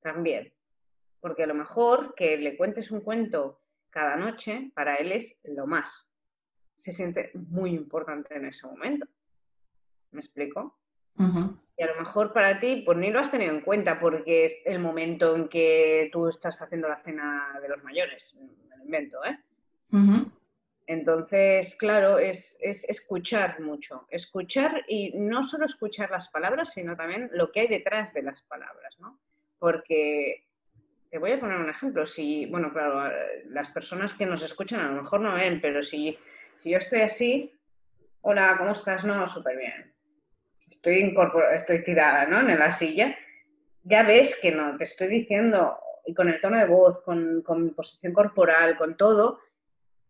También. 0.00 0.52
Porque 1.20 1.44
a 1.44 1.46
lo 1.46 1.54
mejor 1.54 2.14
que 2.14 2.38
le 2.38 2.56
cuentes 2.56 2.90
un 2.90 3.02
cuento 3.02 3.60
cada 3.90 4.16
noche 4.16 4.70
para 4.74 4.96
él 4.96 5.12
es 5.12 5.38
lo 5.44 5.66
más. 5.66 6.08
Se 6.82 6.90
siente 6.90 7.30
muy 7.34 7.70
importante 7.70 8.34
en 8.34 8.46
ese 8.46 8.66
momento. 8.66 9.06
¿Me 10.10 10.20
explico? 10.20 10.76
Y 11.16 11.82
a 11.82 11.86
lo 11.86 11.96
mejor 11.96 12.32
para 12.32 12.58
ti, 12.58 12.82
pues 12.84 12.98
ni 12.98 13.10
lo 13.10 13.20
has 13.20 13.30
tenido 13.30 13.54
en 13.54 13.60
cuenta 13.60 14.00
porque 14.00 14.46
es 14.46 14.56
el 14.64 14.80
momento 14.80 15.36
en 15.36 15.48
que 15.48 16.10
tú 16.12 16.26
estás 16.26 16.60
haciendo 16.60 16.88
la 16.88 17.00
cena 17.04 17.56
de 17.62 17.68
los 17.68 17.84
mayores. 17.84 18.34
Me 18.68 18.76
lo 18.76 18.84
invento, 18.84 19.24
¿eh? 19.24 19.38
Entonces, 20.88 21.76
claro, 21.76 22.18
es, 22.18 22.58
escuchar 22.60 23.60
mucho, 23.60 24.08
escuchar 24.10 24.84
y 24.88 25.12
no 25.14 25.44
solo 25.44 25.66
escuchar 25.66 26.10
las 26.10 26.30
palabras, 26.30 26.72
sino 26.72 26.96
también 26.96 27.30
lo 27.32 27.52
que 27.52 27.60
hay 27.60 27.68
detrás 27.68 28.12
de 28.12 28.22
las 28.22 28.42
palabras, 28.42 28.98
¿no? 28.98 29.20
Porque 29.60 30.48
te 31.10 31.18
voy 31.18 31.30
a 31.30 31.38
poner 31.38 31.58
un 31.58 31.70
ejemplo, 31.70 32.06
si, 32.06 32.46
bueno, 32.46 32.72
claro, 32.72 33.08
las 33.50 33.68
personas 33.68 34.14
que 34.14 34.26
nos 34.26 34.42
escuchan 34.42 34.80
a 34.80 34.88
lo 34.88 35.02
mejor 35.02 35.20
no 35.20 35.34
ven, 35.34 35.60
pero 35.60 35.84
si, 35.84 36.18
si 36.58 36.70
yo 36.70 36.78
estoy 36.78 37.00
así, 37.00 37.52
hola, 38.20 38.56
¿cómo 38.58 38.72
estás? 38.72 39.04
No, 39.04 39.26
súper 39.26 39.56
bien. 39.56 39.94
Estoy, 40.70 41.14
estoy 41.54 41.84
tirada, 41.84 42.26
¿no? 42.26 42.40
En 42.40 42.58
la 42.58 42.72
silla. 42.72 43.16
Ya 43.82 44.02
ves 44.04 44.38
que 44.40 44.52
no, 44.52 44.76
te 44.76 44.84
estoy 44.84 45.08
diciendo, 45.08 45.78
y 46.06 46.14
con 46.14 46.28
el 46.28 46.40
tono 46.40 46.58
de 46.58 46.66
voz, 46.66 47.02
con, 47.02 47.42
con 47.42 47.64
mi 47.64 47.70
posición 47.70 48.12
corporal, 48.12 48.76
con 48.76 48.96
todo, 48.96 49.40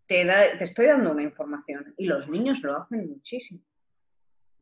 te, 0.06 0.62
estoy 0.62 0.86
dando 0.86 1.10
una 1.10 1.22
información 1.22 1.94
y 1.96 2.06
los 2.06 2.28
niños 2.28 2.62
lo 2.62 2.76
hacen 2.76 3.08
muchísimo, 3.08 3.62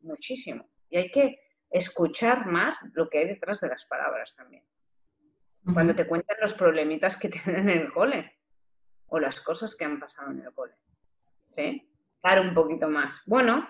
muchísimo. 0.02 0.68
Y 0.88 0.98
hay 0.98 1.10
que 1.10 1.40
escuchar 1.70 2.46
más 2.46 2.76
lo 2.92 3.08
que 3.08 3.18
hay 3.18 3.26
detrás 3.26 3.60
de 3.60 3.68
las 3.68 3.84
palabras 3.86 4.34
también. 4.36 4.64
Cuando 5.72 5.94
te 5.94 6.06
cuentan 6.06 6.36
los 6.40 6.54
problemitas 6.54 7.16
que 7.16 7.28
tienen 7.30 7.68
en 7.68 7.80
el 7.80 7.92
cole 7.92 8.32
o 9.06 9.18
las 9.18 9.40
cosas 9.40 9.74
que 9.74 9.84
han 9.84 9.98
pasado 9.98 10.30
en 10.30 10.40
el 10.40 10.52
cole. 10.52 10.74
¿Sí? 11.54 11.88
Dar 12.22 12.40
un 12.40 12.54
poquito 12.54 12.88
más. 12.88 13.22
Bueno, 13.26 13.68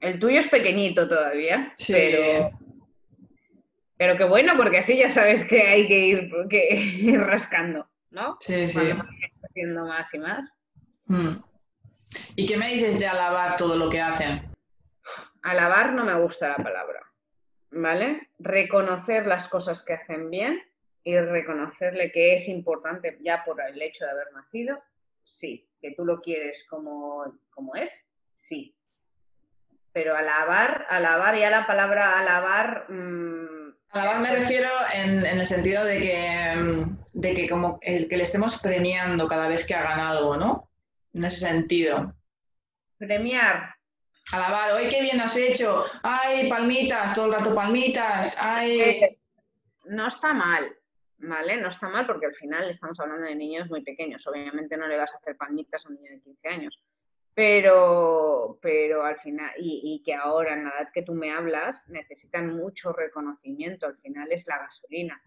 el 0.00 0.18
tuyo 0.18 0.38
es 0.38 0.48
pequeñito 0.48 1.08
todavía, 1.08 1.72
pero, 1.88 2.50
pero 3.96 4.16
qué 4.16 4.24
bueno, 4.24 4.54
porque 4.56 4.78
así 4.78 4.96
ya 4.96 5.10
sabes 5.10 5.44
que 5.44 5.62
hay 5.62 5.88
que 5.88 5.98
ir, 5.98 6.30
que 6.48 7.16
rascando, 7.18 7.88
¿no? 8.10 8.36
Sí, 8.40 8.68
sí. 8.68 8.88
haciendo 9.42 9.86
más 9.86 10.12
y 10.14 10.18
más. 10.18 10.50
Mm. 11.06 11.36
¿Y 12.34 12.46
qué 12.46 12.56
me 12.56 12.68
dices 12.68 12.98
de 12.98 13.06
alabar 13.06 13.56
todo 13.56 13.76
lo 13.76 13.88
que 13.90 14.00
hacen? 14.00 14.42
Alabar 15.42 15.92
no 15.92 16.04
me 16.04 16.18
gusta 16.20 16.48
la 16.48 16.56
palabra, 16.56 17.00
¿vale? 17.70 18.30
Reconocer 18.38 19.26
las 19.26 19.48
cosas 19.48 19.82
que 19.84 19.94
hacen 19.94 20.30
bien 20.30 20.60
y 21.04 21.18
reconocerle 21.18 22.10
que 22.10 22.34
es 22.34 22.48
importante 22.48 23.16
ya 23.22 23.44
por 23.44 23.60
el 23.60 23.80
hecho 23.80 24.04
de 24.04 24.10
haber 24.10 24.32
nacido, 24.32 24.82
sí. 25.24 25.68
Que 25.80 25.92
tú 25.96 26.04
lo 26.04 26.20
quieres 26.20 26.66
como, 26.68 27.24
como 27.50 27.74
es, 27.74 28.04
sí. 28.34 28.74
Pero 29.92 30.16
alabar, 30.16 30.86
alabar, 30.88 31.38
ya 31.38 31.50
la 31.50 31.66
palabra 31.66 32.18
alabar... 32.18 32.90
Mm, 32.90 33.74
alabar 33.90 34.20
me 34.20 34.36
refiero 34.36 34.68
en, 34.92 35.24
en, 35.24 35.38
el 35.38 35.46
sentido 35.46 35.84
de 35.84 35.98
que, 36.00 36.54
mm, 36.56 36.98
de 37.12 37.34
que 37.34 37.48
como 37.48 37.78
el 37.82 38.08
que 38.08 38.16
le 38.16 38.24
estemos 38.24 38.60
premiando 38.60 39.28
cada 39.28 39.48
vez 39.48 39.66
que 39.66 39.74
hagan 39.74 40.00
algo, 40.00 40.36
¿no? 40.36 40.66
en 41.16 41.24
ese 41.24 41.40
sentido. 41.48 42.14
Premiar. 42.98 43.74
Alabar, 44.32 44.72
hoy 44.72 44.88
qué 44.88 45.02
bien 45.02 45.20
has 45.20 45.36
hecho, 45.36 45.84
ay, 46.02 46.48
palmitas, 46.48 47.14
todo 47.14 47.26
el 47.26 47.32
rato 47.32 47.54
palmitas, 47.54 48.36
ay. 48.40 49.16
No 49.86 50.08
está 50.08 50.32
mal, 50.32 50.76
¿vale? 51.18 51.60
No 51.60 51.68
está 51.68 51.88
mal 51.88 52.06
porque 52.06 52.26
al 52.26 52.34
final 52.34 52.68
estamos 52.68 52.98
hablando 53.00 53.26
de 53.26 53.34
niños 53.34 53.68
muy 53.68 53.82
pequeños. 53.82 54.26
Obviamente 54.26 54.76
no 54.76 54.86
le 54.86 54.96
vas 54.96 55.14
a 55.14 55.18
hacer 55.18 55.36
palmitas 55.36 55.84
a 55.84 55.88
un 55.88 55.96
niño 55.96 56.12
de 56.12 56.20
15 56.20 56.48
años. 56.48 56.82
Pero, 57.34 58.58
pero 58.62 59.04
al 59.04 59.18
final, 59.18 59.50
y, 59.58 59.80
y, 59.84 60.02
que 60.02 60.14
ahora 60.14 60.54
en 60.54 60.64
la 60.64 60.70
edad 60.70 60.90
que 60.92 61.02
tú 61.02 61.12
me 61.12 61.32
hablas, 61.32 61.86
necesitan 61.88 62.56
mucho 62.56 62.92
reconocimiento. 62.92 63.86
Al 63.86 63.98
final 63.98 64.32
es 64.32 64.46
la 64.46 64.58
gasolina. 64.58 65.20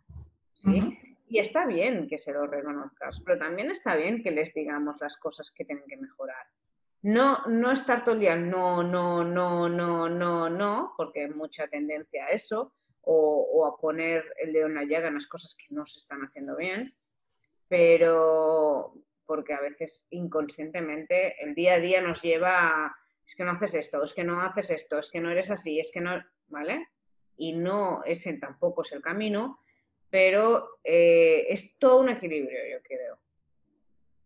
¿sí? 0.54 0.98
Y 1.28 1.38
está 1.38 1.66
bien 1.68 2.08
que 2.08 2.18
se 2.18 2.34
lo 2.34 2.48
reconozcas, 2.48 3.22
pero 3.24 3.38
también 3.38 3.70
está 3.70 3.96
bien 3.96 4.24
que 4.24 4.32
les 4.32 4.52
digamos 4.54 5.00
las 5.00 5.16
cosas 5.18 5.52
que 5.52 5.64
tienen 5.64 5.86
que 5.88 5.98
mejorar. 5.98 6.48
No, 7.02 7.46
no 7.48 7.72
estar 7.72 8.04
todo 8.04 8.16
el 8.16 8.22
día, 8.22 8.36
no, 8.36 8.84
no, 8.84 9.24
no, 9.24 9.70
no, 9.70 10.10
no, 10.10 10.50
no, 10.50 10.94
porque 10.98 11.22
hay 11.24 11.30
mucha 11.30 11.68
tendencia 11.68 12.26
a 12.26 12.30
eso, 12.30 12.74
o, 13.12 13.66
a 13.66 13.76
poner 13.78 14.24
el 14.38 14.54
dedo 14.54 14.68
en 14.68 14.76
la 14.76 14.84
llaga 14.84 15.08
en 15.08 15.16
las 15.16 15.28
cosas 15.28 15.56
que 15.56 15.74
no 15.74 15.86
se 15.86 16.00
están 16.00 16.22
haciendo 16.22 16.56
bien, 16.56 16.94
pero 17.68 18.94
porque 19.26 19.54
a 19.54 19.62
veces 19.62 20.08
inconscientemente 20.12 21.44
el 21.44 21.56
día 21.56 21.76
a 21.76 21.80
día 21.80 22.02
nos 22.02 22.22
lleva 22.22 22.68
a, 22.68 22.96
es 23.26 23.36
que 23.36 23.44
no 23.44 23.52
haces 23.52 23.74
esto, 23.74 24.04
es 24.04 24.14
que 24.14 24.24
no 24.24 24.42
haces 24.42 24.70
esto, 24.72 25.00
es 25.00 25.10
que 25.10 25.20
no 25.20 25.32
eres 25.32 25.50
así, 25.50 25.80
es 25.80 25.92
que 25.92 26.02
no, 26.02 26.24
¿vale? 26.48 26.88
Y 27.38 27.54
no, 27.54 28.04
ese 28.06 28.34
tampoco 28.34 28.84
es 28.84 28.92
el 28.92 29.02
camino, 29.02 29.60
pero 30.10 30.80
eh, 30.84 31.48
es 31.50 31.78
todo 31.80 32.02
un 32.02 32.10
equilibrio, 32.10 32.60
yo 32.72 32.84
creo. 32.84 33.20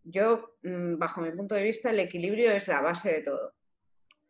Yo, 0.02 0.56
mm, 0.62 0.98
bajo 0.98 1.22
mi 1.22 1.30
punto 1.32 1.54
de 1.54 1.62
vista, 1.62 1.90
el 1.90 2.00
equilibrio 2.00 2.52
es 2.52 2.68
la 2.68 2.80
base 2.82 3.12
de 3.12 3.22
todo. 3.22 3.54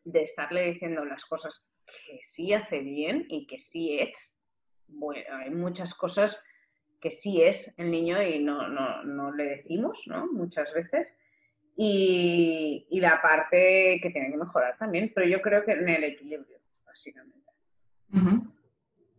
De 0.05 0.23
estarle 0.23 0.73
diciendo 0.73 1.05
las 1.05 1.25
cosas 1.25 1.67
que 1.87 2.21
sí 2.23 2.53
hace 2.53 2.81
bien 2.81 3.27
y 3.29 3.47
que 3.47 3.59
sí 3.59 3.99
es. 3.99 4.34
Bueno, 4.89 5.37
hay 5.37 5.51
muchas 5.51 5.95
cosas 5.95 6.39
que 7.01 7.11
sí 7.11 7.43
es 7.43 7.73
el 7.77 7.91
niño 7.91 8.23
y 8.23 8.39
no, 8.39 8.69
no, 8.69 9.33
le 9.33 9.45
decimos, 9.45 10.03
¿no? 10.07 10.27
Muchas 10.33 10.73
veces. 10.73 11.13
Y, 11.77 12.87
la 12.93 13.21
parte 13.21 13.99
que 14.01 14.11
tiene 14.11 14.31
que 14.31 14.37
mejorar 14.37 14.79
también, 14.79 15.13
pero 15.15 15.27
yo 15.27 15.43
creo 15.43 15.65
que 15.65 15.73
en 15.73 15.89
el 15.89 16.05
equilibrio, 16.05 16.59
básicamente. 16.87 17.51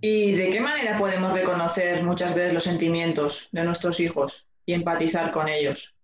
¿Y 0.01 0.35
de 0.35 0.49
qué 0.49 0.59
manera 0.59 0.97
podemos 0.97 1.33
reconocer 1.33 2.03
muchas 2.03 2.33
veces 2.33 2.53
los 2.53 2.63
sentimientos 2.63 3.49
de 3.51 3.63
nuestros 3.63 3.99
hijos 3.99 4.47
y 4.65 4.73
empatizar 4.73 5.31
con 5.31 5.47
ellos? 5.47 5.94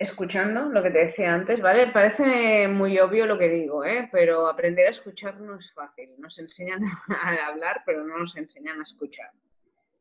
Escuchando 0.00 0.70
lo 0.70 0.82
que 0.82 0.90
te 0.90 1.06
decía 1.06 1.34
antes, 1.34 1.60
¿vale? 1.60 1.86
Parece 1.88 2.66
muy 2.66 2.98
obvio 2.98 3.26
lo 3.26 3.38
que 3.38 3.48
digo, 3.48 3.84
¿eh? 3.84 4.08
pero 4.10 4.48
aprender 4.48 4.86
a 4.86 4.90
escuchar 4.90 5.38
no 5.40 5.56
es 5.56 5.72
fácil. 5.72 6.14
Nos 6.18 6.38
enseñan 6.38 6.82
a 7.08 7.46
hablar, 7.46 7.82
pero 7.84 8.02
no 8.02 8.18
nos 8.18 8.34
enseñan 8.36 8.80
a 8.80 8.82
escuchar. 8.82 9.30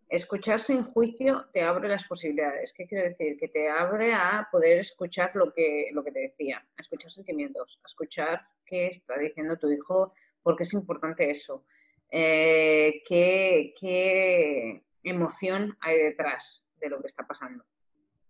Escuchar 0.07 0.61
sin 0.61 0.83
juicio 0.85 1.47
te 1.53 1.61
abre 1.61 1.89
las 1.89 2.05
posibilidades. 2.05 2.73
¿Qué 2.73 2.87
quiere 2.87 3.09
decir? 3.09 3.37
Que 3.37 3.49
te 3.49 3.69
abre 3.69 4.13
a 4.13 4.47
poder 4.51 4.79
escuchar 4.79 5.35
lo 5.35 5.53
que, 5.53 5.89
lo 5.93 6.03
que 6.03 6.11
te 6.11 6.21
decía, 6.21 6.65
a 6.77 6.81
escuchar 6.81 7.11
sentimientos, 7.11 7.79
a 7.83 7.87
escuchar 7.87 8.41
qué 8.65 8.87
está 8.87 9.19
diciendo 9.19 9.57
tu 9.57 9.69
hijo, 9.69 10.13
porque 10.41 10.63
es 10.63 10.73
importante 10.73 11.29
eso 11.29 11.65
eh, 12.11 13.03
qué, 13.07 14.83
emoción 15.03 15.77
hay 15.81 15.97
detrás 15.97 16.65
de 16.79 16.89
lo 16.89 17.01
que 17.01 17.07
está 17.07 17.25
pasando. 17.25 17.63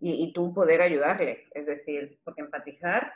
Y, 0.01 0.31
tú 0.31 0.53
poder 0.53 0.81
ayudarle, 0.81 1.47
es 1.51 1.65
decir, 1.65 2.19
porque 2.23 2.39
empatizar, 2.41 3.13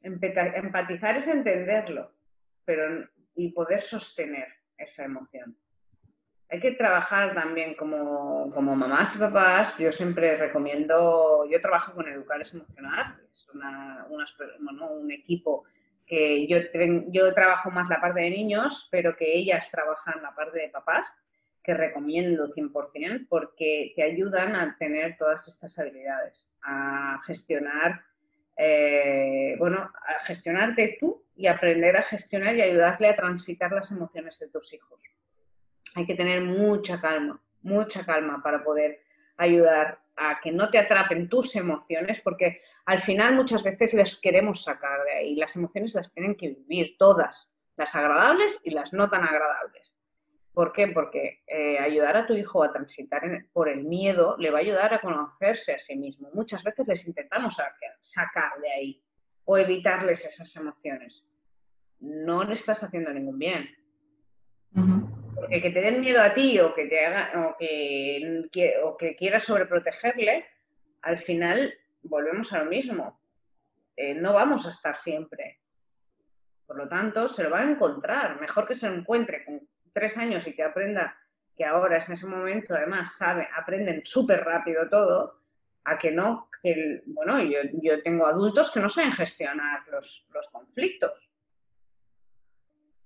empatizar 0.00 1.16
es 1.16 1.26
entenderlo, 1.26 2.12
pero 2.64 3.08
y 3.34 3.50
poder 3.50 3.80
sostener 3.80 4.46
esa 4.76 5.04
emoción. 5.04 5.56
Hay 6.48 6.60
que 6.60 6.72
trabajar 6.72 7.34
también 7.34 7.74
como, 7.74 8.52
como 8.52 8.76
mamás 8.76 9.16
y 9.16 9.18
papás. 9.18 9.76
Yo 9.78 9.90
siempre 9.90 10.36
recomiendo, 10.36 11.44
yo 11.50 11.60
trabajo 11.60 11.94
con 11.94 12.06
Educar 12.06 12.40
es 12.40 12.54
Emocionar, 12.54 13.16
es 13.30 13.48
una, 13.52 14.06
un 14.08 15.10
equipo 15.10 15.64
que 16.06 16.46
yo, 16.46 16.58
yo 17.08 17.34
trabajo 17.34 17.70
más 17.70 17.88
la 17.88 18.00
parte 18.00 18.20
de 18.20 18.30
niños, 18.30 18.88
pero 18.90 19.16
que 19.16 19.36
ellas 19.36 19.70
trabajan 19.70 20.22
la 20.22 20.34
parte 20.34 20.58
de 20.58 20.68
papás, 20.68 21.12
que 21.64 21.74
recomiendo 21.74 22.50
100% 22.50 23.26
porque 23.28 23.94
te 23.96 24.02
ayudan 24.02 24.54
a 24.54 24.76
tener 24.78 25.16
todas 25.16 25.48
estas 25.48 25.78
habilidades, 25.78 26.46
a 26.62 27.18
gestionar, 27.26 28.02
eh, 28.56 29.56
bueno, 29.58 29.78
a 29.78 30.20
gestionarte 30.20 30.98
tú 31.00 31.24
y 31.34 31.46
aprender 31.46 31.96
a 31.96 32.02
gestionar 32.02 32.54
y 32.54 32.62
ayudarle 32.62 33.08
a 33.08 33.16
transitar 33.16 33.72
las 33.72 33.90
emociones 33.90 34.38
de 34.38 34.48
tus 34.48 34.74
hijos. 34.74 35.00
Hay 35.94 36.06
que 36.06 36.14
tener 36.14 36.42
mucha 36.42 37.00
calma, 37.00 37.40
mucha 37.62 38.04
calma 38.04 38.42
para 38.42 38.62
poder 38.62 39.00
ayudar 39.38 39.98
a 40.16 40.40
que 40.40 40.52
no 40.52 40.70
te 40.70 40.78
atrapen 40.78 41.28
tus 41.28 41.56
emociones, 41.56 42.20
porque 42.20 42.60
al 42.84 43.00
final 43.00 43.34
muchas 43.34 43.62
veces 43.62 43.94
les 43.94 44.20
queremos 44.20 44.62
sacar 44.62 45.02
de 45.04 45.12
ahí. 45.12 45.36
Las 45.36 45.56
emociones 45.56 45.94
las 45.94 46.12
tienen 46.12 46.36
que 46.36 46.50
vivir 46.50 46.96
todas, 46.98 47.50
las 47.76 47.94
agradables 47.94 48.60
y 48.62 48.70
las 48.70 48.92
no 48.92 49.08
tan 49.08 49.24
agradables. 49.24 49.93
¿Por 50.54 50.72
qué? 50.72 50.86
Porque 50.86 51.42
eh, 51.48 51.78
ayudar 51.80 52.16
a 52.16 52.26
tu 52.26 52.34
hijo 52.34 52.62
a 52.62 52.72
transitar 52.72 53.22
por 53.52 53.68
el 53.68 53.82
miedo 53.82 54.36
le 54.38 54.50
va 54.50 54.58
a 54.58 54.62
ayudar 54.62 54.94
a 54.94 55.00
conocerse 55.00 55.74
a 55.74 55.78
sí 55.78 55.96
mismo. 55.96 56.30
Muchas 56.32 56.62
veces 56.62 56.86
les 56.86 57.06
intentamos 57.08 57.56
sacar 58.00 58.60
de 58.60 58.70
ahí 58.70 59.02
o 59.44 59.58
evitarles 59.58 60.24
esas 60.24 60.54
emociones. 60.54 61.26
No 61.98 62.44
le 62.44 62.54
estás 62.54 62.84
haciendo 62.84 63.12
ningún 63.12 63.36
bien. 63.36 63.68
Porque 65.34 65.60
que 65.60 65.70
te 65.70 65.80
den 65.80 66.00
miedo 66.00 66.22
a 66.22 66.32
ti 66.32 66.60
o 66.60 66.72
que 66.72 66.86
te 66.86 67.04
haga, 67.04 67.48
o 67.48 67.56
que, 67.58 68.74
o 68.84 68.96
que 68.96 69.16
quieras 69.16 69.42
sobreprotegerle, 69.42 70.46
al 71.02 71.18
final 71.18 71.74
volvemos 72.02 72.52
a 72.52 72.62
lo 72.62 72.70
mismo. 72.70 73.20
Eh, 73.96 74.14
no 74.14 74.32
vamos 74.32 74.66
a 74.66 74.70
estar 74.70 74.96
siempre. 74.96 75.60
Por 76.64 76.76
lo 76.78 76.88
tanto, 76.88 77.28
se 77.28 77.42
lo 77.42 77.50
va 77.50 77.60
a 77.60 77.70
encontrar. 77.70 78.40
Mejor 78.40 78.66
que 78.66 78.74
se 78.76 78.88
lo 78.88 78.94
encuentre 78.94 79.44
con 79.44 79.68
tres 79.94 80.18
años 80.18 80.46
y 80.46 80.54
que 80.54 80.62
aprenda 80.62 81.16
que 81.56 81.64
ahora 81.64 81.98
es 81.98 82.08
en 82.08 82.14
ese 82.14 82.26
momento, 82.26 82.74
además, 82.74 83.16
sabe, 83.16 83.48
aprenden 83.56 84.04
súper 84.04 84.44
rápido 84.44 84.88
todo, 84.90 85.40
a 85.84 85.96
que 85.96 86.10
no, 86.10 86.50
que, 86.62 87.02
bueno, 87.06 87.40
yo, 87.42 87.60
yo, 87.80 88.02
tengo 88.02 88.26
adultos 88.26 88.70
que 88.70 88.80
no 88.80 88.88
saben 88.88 89.12
gestionar 89.12 89.86
los, 89.88 90.26
los 90.32 90.48
conflictos, 90.48 91.30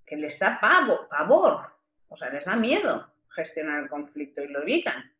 que 0.06 0.16
les 0.16 0.38
da 0.38 0.58
pavo, 0.58 1.06
pavor, 1.08 1.60
o 2.08 2.16
sea, 2.16 2.30
les 2.30 2.46
da 2.46 2.56
miedo 2.56 3.12
gestionar 3.28 3.82
el 3.82 3.88
conflicto 3.88 4.42
y 4.42 4.48
lo 4.48 4.62
evitan. 4.62 5.12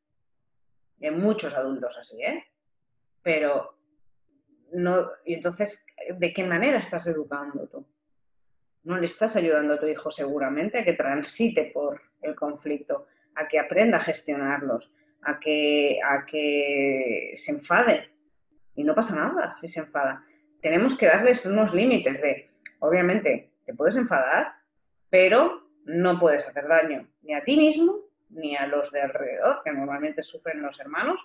Y 0.98 1.06
hay 1.06 1.12
muchos 1.12 1.54
adultos 1.54 1.96
así, 1.98 2.20
¿eh? 2.22 2.46
Pero 3.22 3.78
no, 4.72 5.10
y 5.24 5.34
entonces, 5.34 5.84
¿de 6.16 6.32
qué 6.32 6.44
manera 6.44 6.78
estás 6.78 7.06
educando 7.06 7.68
tú? 7.68 7.86
No 8.89 8.97
le 8.97 9.05
estás 9.05 9.36
ayudando 9.36 9.74
a 9.74 9.78
tu 9.78 9.86
hijo 9.86 10.11
seguramente 10.11 10.78
a 10.78 10.84
que 10.84 10.95
transite 10.95 11.70
por 11.74 12.01
el 12.22 12.34
conflicto, 12.34 13.07
a 13.34 13.47
que 13.47 13.59
aprenda 13.59 13.99
a 13.99 14.01
gestionarlos, 14.01 14.91
a 15.20 15.39
que, 15.39 15.99
a 16.03 16.24
que 16.24 17.34
se 17.36 17.53
enfade. 17.53 18.09
Y 18.74 18.84
no 18.84 18.95
pasa 18.95 19.14
nada 19.14 19.53
si 19.53 19.68
se 19.68 19.80
enfada. 19.80 20.24
Tenemos 20.62 20.97
que 20.97 21.05
darles 21.05 21.45
unos 21.45 21.74
límites 21.74 22.18
de, 22.22 22.49
obviamente, 22.78 23.51
te 23.66 23.74
puedes 23.74 23.95
enfadar, 23.95 24.55
pero 25.11 25.68
no 25.84 26.18
puedes 26.18 26.49
hacer 26.49 26.66
daño 26.66 27.07
ni 27.20 27.34
a 27.34 27.45
ti 27.45 27.59
mismo, 27.59 28.07
ni 28.30 28.57
a 28.57 28.66
los 28.66 28.91
de 28.91 29.03
alrededor, 29.03 29.61
que 29.64 29.70
normalmente 29.70 30.22
sufren 30.22 30.62
los 30.62 30.80
hermanos, 30.80 31.20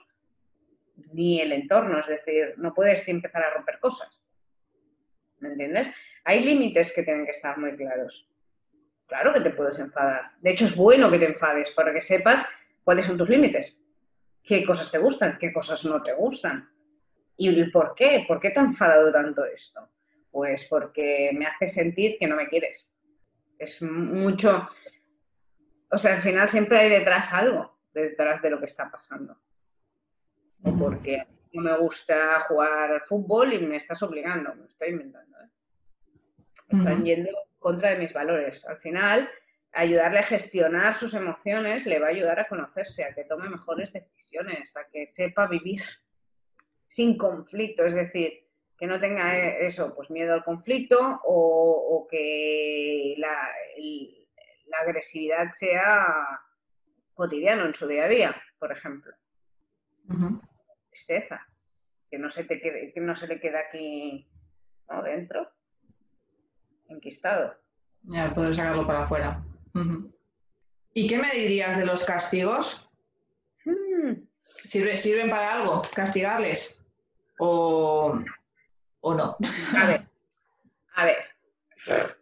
ni 1.14 1.40
el 1.40 1.54
entorno. 1.54 1.98
Es 2.02 2.08
decir, 2.08 2.56
no 2.58 2.74
puedes 2.74 3.08
empezar 3.08 3.42
a 3.42 3.54
romper 3.54 3.80
cosas. 3.80 4.22
¿Me 5.44 5.50
entiendes? 5.50 5.90
Hay 6.24 6.44
límites 6.44 6.94
que 6.94 7.04
tienen 7.04 7.26
que 7.26 7.32
estar 7.32 7.58
muy 7.58 7.76
claros. 7.76 8.28
Claro 9.06 9.34
que 9.34 9.42
te 9.42 9.52
puedes 9.52 9.78
enfadar. 9.80 10.32
De 10.40 10.52
hecho, 10.52 10.66
es 10.66 10.76
bueno 10.76 11.12
que 11.12 11.20
te 11.20 11.26
enfades 11.26 11.70
para 11.72 11.94
que 11.94 12.02
sepas 12.02 12.46
cuáles 12.84 13.06
son 13.06 13.18
tus 13.18 13.30
límites. 13.30 13.78
¿Qué 14.42 14.66
cosas 14.66 14.90
te 14.90 14.98
gustan? 14.98 15.38
¿Qué 15.38 15.54
cosas 15.54 15.86
no 15.86 16.02
te 16.02 16.14
gustan? 16.14 16.70
¿Y 17.38 17.64
por 17.66 17.94
qué? 17.96 18.26
¿Por 18.28 18.40
qué 18.40 18.50
te 18.50 18.60
ha 18.60 18.64
enfadado 18.64 19.12
tanto 19.12 19.46
esto? 19.46 19.90
Pues 20.32 20.66
porque 20.70 21.32
me 21.34 21.46
hace 21.46 21.68
sentir 21.68 22.18
que 22.18 22.28
no 22.28 22.36
me 22.36 22.48
quieres 22.48 22.88
es 23.64 23.82
mucho, 23.82 24.68
o 25.90 25.98
sea, 25.98 26.16
al 26.16 26.22
final 26.22 26.50
siempre 26.50 26.80
hay 26.80 26.90
detrás 26.90 27.32
algo, 27.34 27.78
detrás 27.94 28.42
de 28.42 28.50
lo 28.50 28.60
que 28.60 28.66
está 28.66 28.92
pasando. 28.92 29.38
Porque 30.80 31.26
no 31.54 31.62
me 31.62 31.78
gusta 31.78 32.42
jugar 32.42 32.92
al 32.92 33.02
fútbol 33.02 33.54
y 33.54 33.60
me 33.60 33.78
estás 33.78 34.02
obligando, 34.04 34.54
me 34.56 34.66
estoy 34.66 34.90
inventando. 34.90 35.38
¿eh? 35.40 35.50
Están 36.70 37.04
yendo 37.04 37.32
contra 37.60 37.92
de 37.92 38.00
mis 38.00 38.14
valores. 38.14 38.66
Al 38.66 38.78
final, 38.78 39.30
ayudarle 39.74 40.20
a 40.20 40.24
gestionar 40.24 40.96
sus 40.96 41.14
emociones 41.14 41.86
le 41.86 42.00
va 42.00 42.08
a 42.08 42.12
ayudar 42.12 42.40
a 42.40 42.48
conocerse, 42.48 43.04
a 43.04 43.14
que 43.14 43.26
tome 43.26 43.50
mejores 43.50 43.92
decisiones, 43.92 44.76
a 44.78 44.88
que 44.92 45.08
sepa 45.08 45.48
vivir 45.48 45.82
sin 46.88 47.18
conflicto. 47.18 47.86
Es 47.86 47.94
decir, 47.94 48.48
que 48.78 48.88
no 48.88 49.00
tenga 49.00 49.38
eh, 49.38 49.66
eso, 49.66 49.94
pues 49.96 50.12
miedo 50.12 50.34
al 50.34 50.44
conflicto 50.44 51.22
o, 51.24 52.08
que 52.10 53.16
la, 53.18 53.50
agresividad 54.82 55.54
sea 55.54 56.42
cotidiano 57.14 57.66
en 57.66 57.76
su 57.76 57.88
día 57.88 58.06
a 58.06 58.08
día, 58.08 58.36
por 58.60 58.72
ejemplo. 58.72 59.14
Tristeza, 60.94 61.48
que 62.10 62.20
no 62.20 62.30
se 62.30 62.44
te 62.44 62.62
quede, 62.62 62.94
que 62.94 63.02
no 63.02 63.16
se 63.16 63.28
le 63.28 63.40
queda 63.40 63.62
aquí 63.68 64.30
dentro, 65.04 65.50
enquistado. 66.88 67.56
Ya, 68.04 68.32
poder 68.34 68.54
sacarlo 68.56 68.86
para 68.86 69.04
afuera. 69.04 69.44
¿Y 70.94 71.08
qué 71.08 71.18
me 71.18 71.32
dirías 71.32 71.78
de 71.78 71.86
los 71.86 72.06
castigos? 72.06 72.88
Hmm. 73.66 74.14
¿Sirven 74.66 75.30
para 75.32 75.56
algo? 75.56 75.82
¿Castigarles? 75.96 76.86
¿O 77.40 78.20
¿O 79.02 79.16
no? 79.16 79.36
A 79.76 79.88
ver, 79.88 80.02
a 80.96 81.06
ver, 81.06 81.18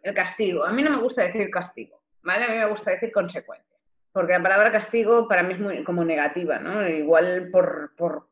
el 0.02 0.14
castigo. 0.14 0.64
A 0.64 0.72
mí 0.72 0.82
no 0.82 0.90
me 0.90 1.02
gusta 1.02 1.22
decir 1.22 1.48
castigo, 1.50 2.02
¿vale? 2.22 2.44
A 2.44 2.48
mí 2.48 2.56
me 2.56 2.68
gusta 2.68 2.90
decir 2.90 3.12
consecuencia. 3.12 3.76
Porque 4.12 4.32
la 4.32 4.42
palabra 4.42 4.72
castigo 4.72 5.28
para 5.28 5.42
mí 5.42 5.54
es 5.54 5.60
muy 5.60 5.84
como 5.84 6.04
negativa, 6.04 6.58
¿no? 6.58 6.86
Igual 6.88 7.50
por, 7.52 7.94
por, 7.96 8.28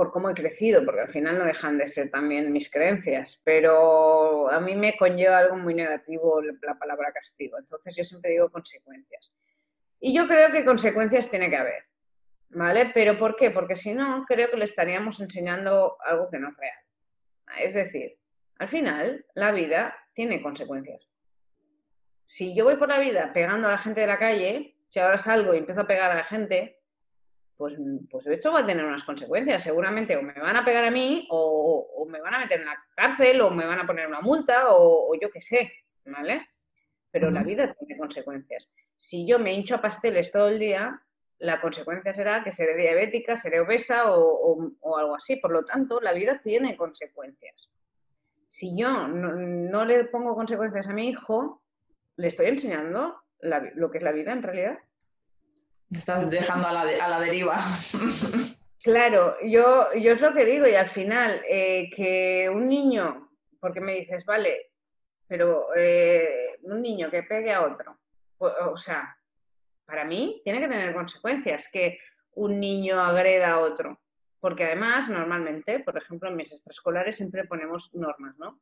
por 0.00 0.12
cómo 0.12 0.30
he 0.30 0.34
crecido, 0.34 0.82
porque 0.82 1.02
al 1.02 1.10
final 1.10 1.36
no 1.36 1.44
dejan 1.44 1.76
de 1.76 1.86
ser 1.86 2.10
también 2.10 2.50
mis 2.54 2.70
creencias, 2.70 3.38
pero 3.44 4.50
a 4.50 4.58
mí 4.58 4.74
me 4.74 4.96
conlleva 4.96 5.36
algo 5.36 5.56
muy 5.56 5.74
negativo 5.74 6.40
la 6.40 6.78
palabra 6.78 7.12
castigo. 7.12 7.58
Entonces 7.58 7.94
yo 7.94 8.02
siempre 8.02 8.30
digo 8.30 8.48
consecuencias. 8.48 9.30
Y 10.00 10.14
yo 10.14 10.26
creo 10.26 10.52
que 10.52 10.64
consecuencias 10.64 11.28
tiene 11.28 11.50
que 11.50 11.58
haber, 11.58 11.84
¿vale? 12.48 12.90
Pero 12.94 13.18
¿por 13.18 13.36
qué? 13.36 13.50
Porque 13.50 13.76
si 13.76 13.92
no, 13.92 14.24
creo 14.26 14.50
que 14.50 14.56
le 14.56 14.64
estaríamos 14.64 15.20
enseñando 15.20 15.98
algo 16.02 16.30
que 16.30 16.38
no 16.38 16.48
es 16.48 16.56
real. 16.56 16.78
Es 17.58 17.74
decir, 17.74 18.16
al 18.58 18.70
final 18.70 19.26
la 19.34 19.52
vida 19.52 19.94
tiene 20.14 20.40
consecuencias. 20.40 21.06
Si 22.26 22.54
yo 22.54 22.64
voy 22.64 22.76
por 22.76 22.88
la 22.88 23.00
vida 23.00 23.34
pegando 23.34 23.68
a 23.68 23.72
la 23.72 23.78
gente 23.78 24.00
de 24.00 24.06
la 24.06 24.18
calle, 24.18 24.76
si 24.88 24.98
ahora 24.98 25.18
salgo 25.18 25.52
y 25.52 25.58
empiezo 25.58 25.82
a 25.82 25.86
pegar 25.86 26.10
a 26.10 26.14
la 26.14 26.24
gente, 26.24 26.79
pues, 27.60 27.74
pues 28.10 28.26
esto 28.26 28.52
va 28.52 28.60
a 28.60 28.66
tener 28.66 28.82
unas 28.82 29.04
consecuencias. 29.04 29.62
Seguramente 29.62 30.16
o 30.16 30.22
me 30.22 30.32
van 30.32 30.56
a 30.56 30.64
pegar 30.64 30.82
a 30.82 30.90
mí, 30.90 31.26
o, 31.28 32.06
me 32.08 32.18
van 32.18 32.32
a 32.32 32.38
meter 32.38 32.60
en 32.60 32.64
la 32.64 32.82
cárcel, 32.96 33.38
o 33.42 33.50
me 33.50 33.66
van 33.66 33.80
a 33.80 33.86
poner 33.86 34.06
una 34.06 34.22
multa, 34.22 34.68
o, 34.70 35.14
yo 35.20 35.30
qué 35.30 35.42
sé, 35.42 35.70
¿vale? 36.06 36.48
Pero 37.10 37.30
la 37.30 37.42
vida 37.42 37.74
tiene 37.74 37.98
consecuencias. 37.98 38.66
Si 38.96 39.26
yo 39.26 39.38
me 39.38 39.52
hincho 39.52 39.74
a 39.74 39.82
pasteles 39.82 40.32
todo 40.32 40.48
el 40.48 40.58
día, 40.58 41.02
la 41.38 41.60
consecuencia 41.60 42.14
será 42.14 42.42
que 42.42 42.50
seré 42.50 42.74
diabética, 42.76 43.36
seré 43.36 43.60
obesa 43.60 44.04
o, 44.06 44.96
algo 44.96 45.16
así. 45.16 45.36
Por 45.36 45.50
lo 45.50 45.62
tanto, 45.66 46.00
la 46.00 46.14
vida 46.14 46.40
tiene 46.42 46.78
consecuencias. 46.78 47.68
Si 48.48 48.74
yo 48.74 49.06
no, 49.06 49.84
le 49.84 50.04
pongo 50.04 50.34
consecuencias 50.34 50.88
a 50.88 50.94
mi 50.94 51.10
hijo, 51.10 51.60
le 52.16 52.28
estoy 52.28 52.46
enseñando 52.46 53.16
lo 53.42 53.90
que 53.90 53.98
es 53.98 54.04
la 54.04 54.12
vida 54.12 54.32
en 54.32 54.42
realidad. 54.42 54.78
Estás 55.90 56.30
dejando 56.30 56.68
a 56.68 56.72
la, 56.72 57.20
deriva. 57.20 57.58
Claro, 58.82 59.36
yo, 59.42 59.92
yo 59.92 60.12
es 60.12 60.20
lo 60.22 60.32
que 60.32 60.46
digo 60.46 60.66
y 60.66 60.74
al 60.74 60.88
final 60.88 61.42
eh, 61.46 61.90
que 61.94 62.48
un 62.48 62.66
niño, 62.66 63.28
porque 63.60 63.80
me 63.80 63.94
dices, 63.94 64.24
vale, 64.24 64.70
pero 65.28 65.66
eh, 65.76 66.58
un 66.62 66.80
niño 66.80 67.10
que 67.10 67.24
pegue 67.24 67.52
a 67.52 67.66
otro, 67.66 67.98
o 68.38 68.76
sea, 68.78 69.14
para 69.84 70.04
mí 70.04 70.40
tiene 70.44 70.60
que 70.60 70.68
tener 70.68 70.94
consecuencias 70.94 71.68
que 71.70 71.98
un 72.34 72.58
niño 72.58 73.00
agreda 73.00 73.50
a 73.50 73.58
otro. 73.60 74.00
Porque 74.40 74.64
además, 74.64 75.08
normalmente, 75.10 75.80
por 75.80 75.98
ejemplo, 75.98 76.30
en 76.30 76.36
mis 76.36 76.50
extraescolares 76.50 77.16
siempre 77.16 77.44
ponemos 77.44 77.94
normas, 77.94 78.38
¿no? 78.38 78.60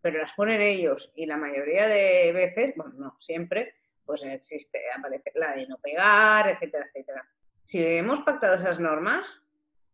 Pero 0.00 0.18
las 0.18 0.32
ponen 0.32 0.60
ellos 0.60 1.12
y 1.14 1.26
la 1.26 1.36
mayoría 1.36 1.86
de 1.86 2.32
veces, 2.32 2.74
bueno, 2.74 2.94
no, 2.96 3.16
siempre, 3.20 3.74
pues 4.10 4.24
existe, 4.24 4.80
aparece 4.92 5.30
la 5.36 5.54
de 5.54 5.68
no 5.68 5.78
pegar, 5.78 6.48
etcétera, 6.48 6.84
etcétera. 6.86 7.24
Si 7.64 7.78
hemos 7.78 8.18
pactado 8.22 8.56
esas 8.56 8.80
normas, 8.80 9.24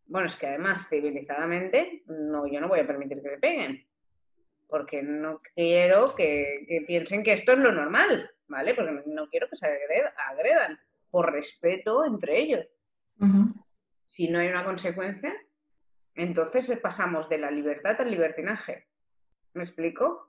bueno, 0.07 0.25
es 0.25 0.35
que 0.35 0.47
además 0.47 0.89
civilizadamente, 0.89 2.01
no, 2.07 2.47
yo 2.47 2.59
no 2.59 2.67
voy 2.67 2.79
a 2.79 2.87
permitir 2.87 3.21
que 3.21 3.29
le 3.29 3.37
peguen. 3.37 3.85
porque 4.67 5.03
no 5.03 5.39
quiero 5.53 6.15
que, 6.15 6.83
piensen 6.87 7.21
que 7.21 7.33
esto 7.33 7.51
es 7.51 7.59
lo 7.59 7.71
normal, 7.71 8.31
¿vale? 8.47 8.73
Porque 8.73 9.03
no 9.05 9.29
quiero 9.29 9.47
que 9.49 9.55
se 9.55 9.67
agredan, 9.67 10.79
por 11.11 11.31
respeto 11.31 12.03
entre 12.03 12.39
ellos. 12.39 12.65
Si 14.03 14.29
no 14.29 14.39
hay 14.39 14.47
una 14.47 14.65
consecuencia, 14.65 15.31
entonces 16.15 16.75
pasamos 16.79 17.29
de 17.29 17.37
la 17.37 17.51
libertad 17.51 18.01
al 18.01 18.09
libertinaje. 18.09 18.87
¿Me 19.53 19.61
explico? 19.61 20.27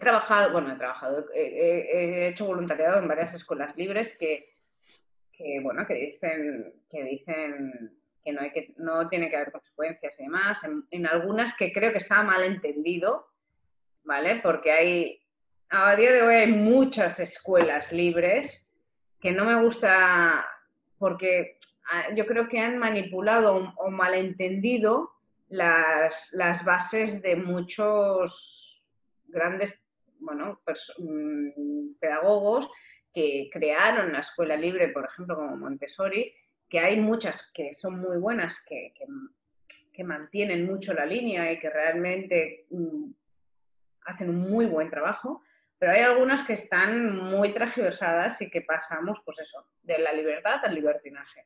He 0.00 0.02
trabajado, 0.02 0.52
bueno, 0.52 0.72
he 0.72 0.76
trabajado, 0.76 1.26
he, 1.34 2.28
hecho 2.28 2.46
voluntariado 2.46 2.98
en 3.00 3.06
varias 3.06 3.34
escuelas 3.34 3.76
libres 3.76 4.16
que, 4.16 4.48
bueno, 5.62 5.86
que 5.86 5.92
dicen, 5.92 6.72
que 6.90 7.04
dicen 7.04 7.98
que 8.24 8.32
no, 8.32 8.40
hay 8.40 8.50
que 8.50 8.72
no 8.78 9.10
tiene 9.10 9.28
que 9.28 9.36
haber 9.36 9.52
consecuencias 9.52 10.18
y 10.18 10.22
demás. 10.22 10.62
En, 10.90 11.06
algunas 11.06 11.54
que 11.54 11.70
creo 11.70 11.92
que 11.92 11.98
está 11.98 12.22
mal 12.22 12.44
entendido, 12.44 13.26
¿vale? 14.02 14.40
Porque 14.42 14.72
hay, 14.72 15.22
a 15.68 15.94
día 15.96 16.12
de 16.12 16.22
hoy 16.22 16.34
hay 16.34 16.50
muchas 16.50 17.20
escuelas 17.20 17.92
libres 17.92 18.66
que 19.20 19.32
no 19.32 19.44
me 19.44 19.62
gusta 19.62 20.46
porque 20.96 21.58
ah, 21.92 22.06
yo 22.14 22.24
creo 22.24 22.48
que 22.48 22.58
han 22.58 22.78
manipulado 22.78 23.74
o 23.76 23.90
malentendido 23.90 25.10
las, 25.50 26.32
las 26.32 26.64
bases 26.64 27.20
de 27.20 27.36
muchos 27.36 28.82
grandes 29.28 29.78
bueno, 30.20 30.60
mm, 30.98 31.94
pedagogos 31.98 32.70
que 33.12 33.48
crearon 33.52 34.12
la 34.12 34.20
escuela 34.20 34.56
libre, 34.56 34.88
por 34.88 35.06
ejemplo, 35.06 35.36
como 35.36 35.56
Montessori, 35.56 36.32
que 36.68 36.78
hay 36.78 37.00
muchas 37.00 37.50
que 37.52 37.74
son 37.74 38.00
muy 38.00 38.18
buenas, 38.18 38.64
que, 38.64 38.94
que, 38.94 39.06
mantienen 40.02 40.64
mucho 40.64 40.94
la 40.94 41.04
línea 41.04 41.52
y 41.52 41.58
que 41.58 41.68
realmente 41.68 42.64
mm, 42.70 43.10
hacen 44.06 44.30
un 44.30 44.50
muy 44.50 44.64
buen 44.64 44.88
trabajo, 44.88 45.42
pero 45.78 45.92
hay 45.92 46.00
algunas 46.00 46.46
que 46.46 46.54
están 46.54 47.14
muy 47.16 47.52
transversadas 47.52 48.40
y 48.40 48.48
que 48.48 48.62
pasamos, 48.62 49.20
pues 49.22 49.40
eso, 49.40 49.66
de 49.82 49.98
la 49.98 50.14
libertad 50.14 50.64
al 50.64 50.74
libertinaje. 50.74 51.44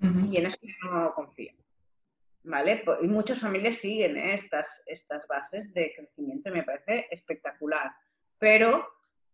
Y 0.00 0.38
en 0.38 0.46
eso 0.46 0.58
no 0.82 1.14
confío. 1.14 1.52
¿Vale? 2.44 2.84
Y 3.02 3.06
muchas 3.08 3.40
familias 3.40 3.76
siguen 3.76 4.16
¿eh? 4.16 4.34
estas, 4.34 4.82
estas 4.86 5.26
bases 5.26 5.72
de 5.72 5.92
crecimiento 5.94 6.50
me 6.50 6.62
parece 6.62 7.08
espectacular. 7.10 7.90
Pero 8.38 8.86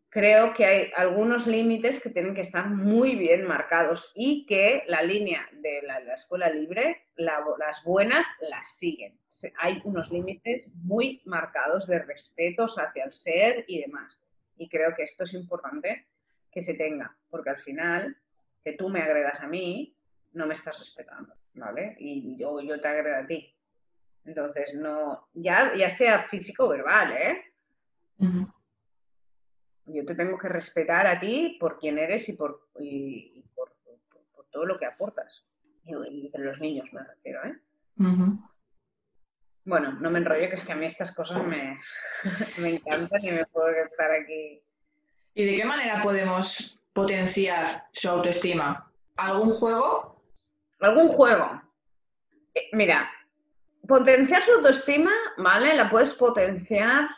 creo 0.09 0.55
que 0.55 0.65
hay 0.65 0.91
algunos 0.97 1.47
límites 1.47 2.01
que 2.01 2.11
tienen 2.11 2.35
que 2.35 2.41
estar 2.41 2.69
muy 2.69 3.17
bien 3.17 3.47
marcados 3.47 4.13
y 4.15 4.47
que 4.47 4.85
la 4.87 5.03
línea 5.03 5.49
de 5.53 5.83
la, 5.83 6.15
escuela 6.15 6.49
libre, 6.49 7.09
las 7.17 7.85
buenas, 7.85 8.27
las 8.41 8.77
siguen. 8.77 9.19
Hay 9.59 9.81
unos 9.85 10.11
límites 10.11 10.69
muy 10.75 11.23
marcados 11.25 11.87
de 11.87 12.01
respetos 12.01 12.77
hacia 12.79 13.05
el 13.05 13.13
ser 13.13 13.65
y 13.69 13.81
demás. 13.81 14.21
Y 14.57 14.69
creo 14.69 14.95
que 14.95 15.05
esto 15.05 15.25
es 15.25 15.33
importante 15.33 16.07
que 16.53 16.61
se 16.61 16.75
tenga, 16.75 17.17
porque 17.31 17.51
al 17.51 17.59
final, 17.59 18.17
que 18.63 18.73
tú 18.73 18.89
me 18.89 19.01
agredas 19.01 19.41
a 19.41 19.47
mí, 19.47 19.97
no 20.33 20.47
me 20.47 20.55
estás 20.55 20.79
respetando. 20.79 21.35
¿vale? 21.55 21.97
Y 21.99 22.37
yo, 22.37 22.61
yo 22.61 22.81
te 22.81 22.89
agredo 22.89 23.17
a 23.17 23.27
ti. 23.27 23.55
Entonces, 24.25 24.75
no, 24.75 25.29
ya, 25.35 25.75
ya 25.77 25.91
sea 25.91 26.23
físico 26.25 26.65
o 26.65 26.69
verbal, 26.69 27.13
¿eh? 27.13 27.45
Yo 29.87 30.05
te 30.05 30.15
tengo 30.15 30.39
que 30.39 30.49
respetar 30.49 31.07
a 31.07 31.19
ti 31.19 31.57
por 31.59 31.79
quién 31.79 31.99
eres 31.99 32.29
y 32.29 32.35
por, 32.35 32.69
y, 32.79 33.43
por, 33.55 33.73
todo 34.51 34.67
lo 34.67 34.79
que 34.79 34.87
aportas. 34.87 35.45
Y, 35.85 36.27
entre 36.27 36.45
los 36.45 36.61
niños 36.61 36.93
me 36.93 37.03
refiero, 37.03 37.45
¿eh? 37.45 37.59
Bueno, 39.65 39.93
no 39.93 40.11
me 40.11 40.19
enrollo, 40.19 40.49
que 40.49 40.57
es 40.57 40.65
que 40.65 40.73
a 40.73 40.77
mí 40.77 40.87
estas 40.87 41.15
cosas 41.15 41.45
me, 41.45 41.79
me 42.59 42.71
encantan 42.71 43.25
y 43.25 43.31
me 43.31 43.47
puedo 43.47 43.69
estar 43.69 44.11
aquí. 44.11 44.63
¿Y 45.35 45.45
de 45.45 45.57
qué 45.57 45.65
manera 45.65 46.03
podemos 46.03 46.83
potenciar 46.93 47.87
su 47.93 48.09
autoestima? 48.09 48.91
¿Algún 49.17 49.53
juego 49.53 50.10
algún 50.81 51.09
juego. 51.09 51.63
Eh, 52.55 52.69
mira, 52.73 53.11
potenciar 53.87 54.43
su 54.43 54.53
autoestima, 54.53 55.13
¿vale? 55.39 55.75
La 55.75 55.91
puedes 55.91 56.13
potenciar, 56.15 57.09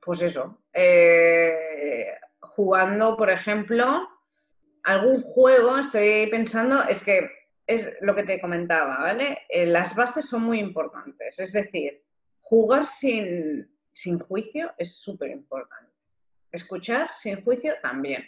pues 0.00 0.22
eso, 0.22 0.62
eh, 0.72 2.18
jugando, 2.40 3.16
por 3.16 3.30
ejemplo, 3.30 4.08
algún 4.82 5.22
juego, 5.22 5.78
estoy 5.78 6.28
pensando, 6.28 6.82
es 6.84 7.02
que 7.02 7.30
es 7.66 7.92
lo 8.00 8.14
que 8.14 8.22
te 8.22 8.40
comentaba, 8.40 8.98
¿vale? 8.98 9.40
Eh, 9.48 9.66
las 9.66 9.96
bases 9.96 10.28
son 10.28 10.42
muy 10.42 10.60
importantes, 10.60 11.38
es 11.38 11.52
decir, 11.52 12.02
jugar 12.40 12.84
sin, 12.84 13.68
sin 13.92 14.18
juicio 14.18 14.72
es 14.78 14.96
súper 14.96 15.30
importante. 15.30 15.92
Escuchar 16.52 17.10
sin 17.16 17.42
juicio 17.42 17.74
también. 17.82 18.24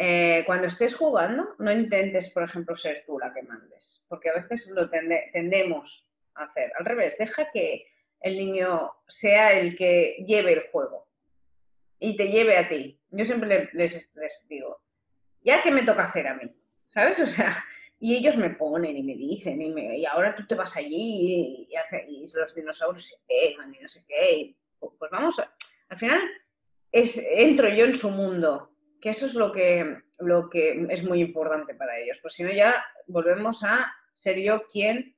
Eh, 0.00 0.44
cuando 0.46 0.68
estés 0.68 0.94
jugando, 0.94 1.56
no 1.58 1.72
intentes, 1.72 2.30
por 2.30 2.44
ejemplo, 2.44 2.76
ser 2.76 3.02
tú 3.04 3.18
la 3.18 3.34
que 3.34 3.42
mandes, 3.42 4.04
porque 4.08 4.30
a 4.30 4.34
veces 4.34 4.68
lo 4.68 4.88
tendemos 4.88 6.08
a 6.36 6.44
hacer. 6.44 6.70
Al 6.78 6.84
revés, 6.84 7.18
deja 7.18 7.50
que 7.52 7.84
el 8.20 8.36
niño 8.36 8.92
sea 9.08 9.58
el 9.58 9.76
que 9.76 10.24
lleve 10.24 10.52
el 10.52 10.68
juego 10.70 11.08
y 11.98 12.16
te 12.16 12.28
lleve 12.28 12.56
a 12.56 12.68
ti. 12.68 12.96
Yo 13.10 13.24
siempre 13.24 13.70
les, 13.72 14.08
digo, 14.48 14.80
ya 15.40 15.60
que 15.62 15.72
me 15.72 15.82
toca 15.82 16.04
hacer 16.04 16.28
a 16.28 16.34
mí, 16.34 16.48
¿sabes? 16.86 17.18
O 17.24 17.26
sea, 17.26 17.64
y 17.98 18.14
ellos 18.14 18.36
me 18.36 18.50
ponen 18.50 18.96
y 18.96 19.02
me 19.02 19.14
dicen, 19.14 19.60
y, 19.60 20.06
ahora 20.06 20.36
tú 20.36 20.46
te 20.46 20.54
vas 20.54 20.76
allí 20.76 21.66
y, 21.66 21.68
y, 22.06 22.26
los 22.36 22.54
dinosaurios 22.54 23.04
se 23.04 23.16
pegan 23.26 23.74
y 23.74 23.80
no 23.80 23.88
sé 23.88 24.04
qué. 24.06 24.54
pues 24.78 25.10
vamos, 25.10 25.40
a, 25.40 25.52
al 25.88 25.98
final 25.98 26.20
es, 26.92 27.20
entro 27.32 27.68
yo 27.68 27.84
en 27.84 27.96
su 27.96 28.10
mundo 28.10 28.77
que 29.00 29.10
eso 29.10 29.26
es 29.26 29.34
lo 29.34 29.52
que, 29.52 30.02
lo 30.18 30.48
que 30.48 30.86
es 30.90 31.04
muy 31.04 31.20
importante 31.20 31.74
para 31.74 31.98
ellos. 31.98 32.18
Pues 32.20 32.34
si 32.34 32.42
no, 32.42 32.52
ya 32.52 32.84
volvemos 33.06 33.62
a 33.64 33.92
ser 34.12 34.38
yo 34.38 34.66
quien 34.66 35.16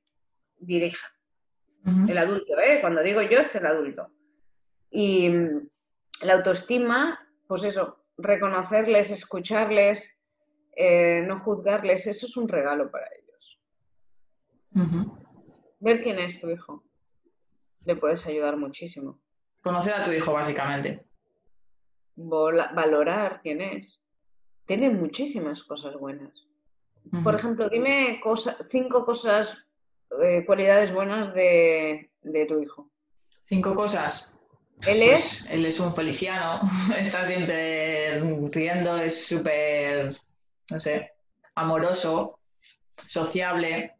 dirija. 0.57 1.07
El 1.83 2.17
adulto, 2.17 2.59
¿eh? 2.59 2.77
Cuando 2.79 3.01
digo 3.01 3.23
yo, 3.23 3.39
es 3.39 3.55
el 3.55 3.65
adulto. 3.65 4.09
Y 4.91 5.29
mm, 5.29 5.69
la 6.21 6.33
autoestima, 6.33 7.27
pues 7.47 7.63
eso, 7.63 8.03
reconocerles, 8.17 9.09
escucharles, 9.09 10.15
eh, 10.75 11.23
no 11.25 11.39
juzgarles, 11.39 12.05
eso 12.05 12.27
es 12.27 12.37
un 12.37 12.47
regalo 12.47 12.91
para 12.91 13.07
ellos. 13.07 13.59
Ver 15.79 16.03
quién 16.03 16.19
es 16.19 16.39
tu 16.39 16.51
hijo. 16.51 16.83
Le 17.85 17.95
puedes 17.95 18.27
ayudar 18.27 18.57
muchísimo. 18.57 19.19
Conocer 19.63 19.93
a 19.95 20.05
tu 20.05 20.11
hijo, 20.11 20.33
básicamente 20.33 21.10
valorar 22.29 23.41
quién 23.41 23.61
es. 23.61 23.99
Tiene 24.65 24.89
muchísimas 24.89 25.63
cosas 25.63 25.95
buenas. 25.97 26.47
Por 27.23 27.35
ejemplo, 27.35 27.67
dime 27.69 28.21
cinco 28.69 29.05
cosas, 29.05 29.57
eh, 30.23 30.43
cualidades 30.45 30.93
buenas 30.93 31.33
de, 31.33 32.09
tu 32.47 32.61
hijo. 32.61 32.89
Cinco 33.43 33.73
cosas. 33.75 34.37
Él 34.87 35.03
pues 35.05 35.41
es. 35.41 35.45
él 35.49 35.65
es 35.65 35.79
un 35.79 35.93
feliciano, 35.93 36.61
está 36.97 37.23
siempre 37.25 38.19
riendo, 38.51 38.97
es 38.97 39.27
súper, 39.27 40.17
no 40.69 40.79
sé, 40.79 41.11
amoroso, 41.55 42.39
sociable. 43.05 43.95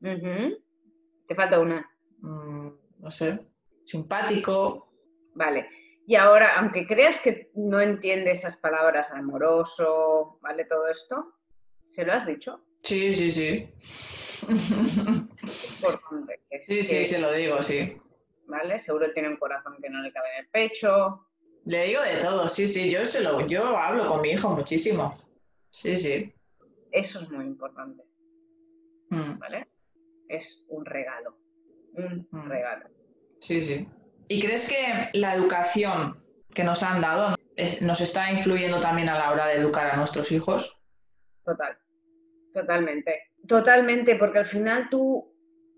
Te 0.00 1.34
falta 1.34 1.58
una. 1.58 1.90
Mm, 2.20 2.68
no 3.00 3.10
sé, 3.10 3.40
simpático. 3.84 4.88
Vale. 5.34 5.85
Y 6.06 6.14
ahora, 6.14 6.56
aunque 6.58 6.86
creas 6.86 7.18
que 7.18 7.50
no 7.54 7.80
entiende 7.80 8.30
esas 8.30 8.56
palabras 8.56 9.10
amoroso, 9.10 10.38
¿vale? 10.40 10.64
Todo 10.64 10.88
esto, 10.88 11.34
¿se 11.84 12.04
lo 12.04 12.12
has 12.12 12.24
dicho? 12.24 12.64
Sí, 12.84 13.12
sí, 13.12 13.30
sí. 13.32 13.68
sí, 16.60 16.82
sí, 16.84 17.04
se 17.04 17.18
lo 17.18 17.32
digo, 17.32 17.60
sí. 17.60 18.00
¿Vale? 18.46 18.78
Seguro 18.78 19.12
tiene 19.12 19.30
un 19.30 19.36
corazón 19.36 19.78
que 19.82 19.90
no 19.90 20.00
le 20.00 20.12
cabe 20.12 20.28
en 20.34 20.44
el 20.44 20.48
pecho. 20.50 21.26
Le 21.64 21.86
digo 21.86 22.00
de 22.00 22.20
todo, 22.20 22.48
sí, 22.48 22.68
sí, 22.68 22.88
yo 22.88 23.04
se 23.04 23.20
lo, 23.22 23.44
yo 23.48 23.76
hablo 23.76 24.06
con 24.06 24.20
mi 24.20 24.30
hijo 24.30 24.50
muchísimo. 24.50 25.12
Sí, 25.70 25.96
sí. 25.96 26.32
Eso 26.92 27.20
es 27.20 27.30
muy 27.30 27.46
importante. 27.46 28.04
Mm. 29.10 29.40
¿Vale? 29.40 29.66
Es 30.28 30.64
un 30.68 30.84
regalo. 30.84 31.36
Un 31.94 32.28
mm. 32.30 32.48
regalo. 32.48 32.88
Sí, 33.40 33.60
sí. 33.60 33.88
¿Y 34.28 34.40
crees 34.40 34.68
que 34.68 35.18
la 35.18 35.34
educación 35.34 36.22
que 36.52 36.64
nos 36.64 36.82
han 36.82 37.00
dado 37.00 37.36
nos 37.80 38.00
está 38.00 38.30
influyendo 38.32 38.80
también 38.80 39.08
a 39.08 39.18
la 39.18 39.30
hora 39.30 39.46
de 39.46 39.54
educar 39.54 39.90
a 39.90 39.96
nuestros 39.96 40.32
hijos? 40.32 40.78
Total, 41.44 41.78
totalmente. 42.52 43.30
Totalmente, 43.46 44.16
porque 44.16 44.40
al 44.40 44.46
final 44.46 44.88
tú 44.90 45.32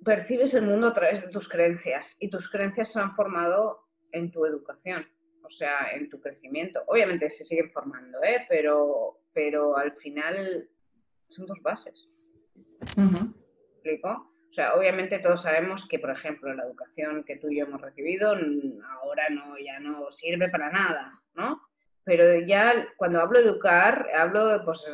percibes 0.05 0.55
el 0.55 0.65
mundo 0.65 0.89
a 0.89 0.95
través 0.95 1.21
de 1.21 1.29
tus 1.29 1.49
creencias 1.49 2.17
y 2.19 2.31
tus 2.31 2.51
creencias 2.51 2.93
se 2.93 3.01
han 3.01 3.15
formado 3.15 3.89
en 4.13 4.31
tu 4.31 4.47
educación, 4.47 5.07
o 5.43 5.51
sea, 5.51 5.93
en 5.93 6.09
tu 6.09 6.21
crecimiento. 6.21 6.81
Obviamente 6.87 7.29
se 7.29 7.45
siguen 7.45 7.71
formando, 7.71 8.23
¿eh? 8.23 8.47
pero, 8.49 9.21
pero 9.35 9.77
al 9.77 9.93
final 9.97 10.69
son 11.29 11.47
tus 11.47 11.61
bases. 11.61 12.15
¿Explico? 12.81 14.33
Sea, 14.59 14.75
obviamente 14.75 15.21
todos 15.21 15.43
sabemos 15.43 15.87
que, 15.87 16.01
por 16.01 16.11
ejemplo, 16.11 16.53
la 16.53 16.65
educación 16.65 17.23
que 17.23 17.37
tú 17.37 17.49
y 17.49 17.59
yo 17.59 17.67
hemos 17.67 17.81
recibido 17.81 18.37
ahora 18.91 19.29
no, 19.31 19.57
ya 19.57 19.79
no 19.79 20.11
sirve 20.11 20.49
para 20.49 20.69
nada, 20.69 21.13
¿no? 21.35 21.63
Pero 22.03 22.41
ya 22.41 22.89
cuando 22.97 23.21
hablo 23.21 23.41
de 23.41 23.51
educar, 23.51 24.09
hablo 24.13 24.49
de 24.49 24.59
pues, 24.65 24.85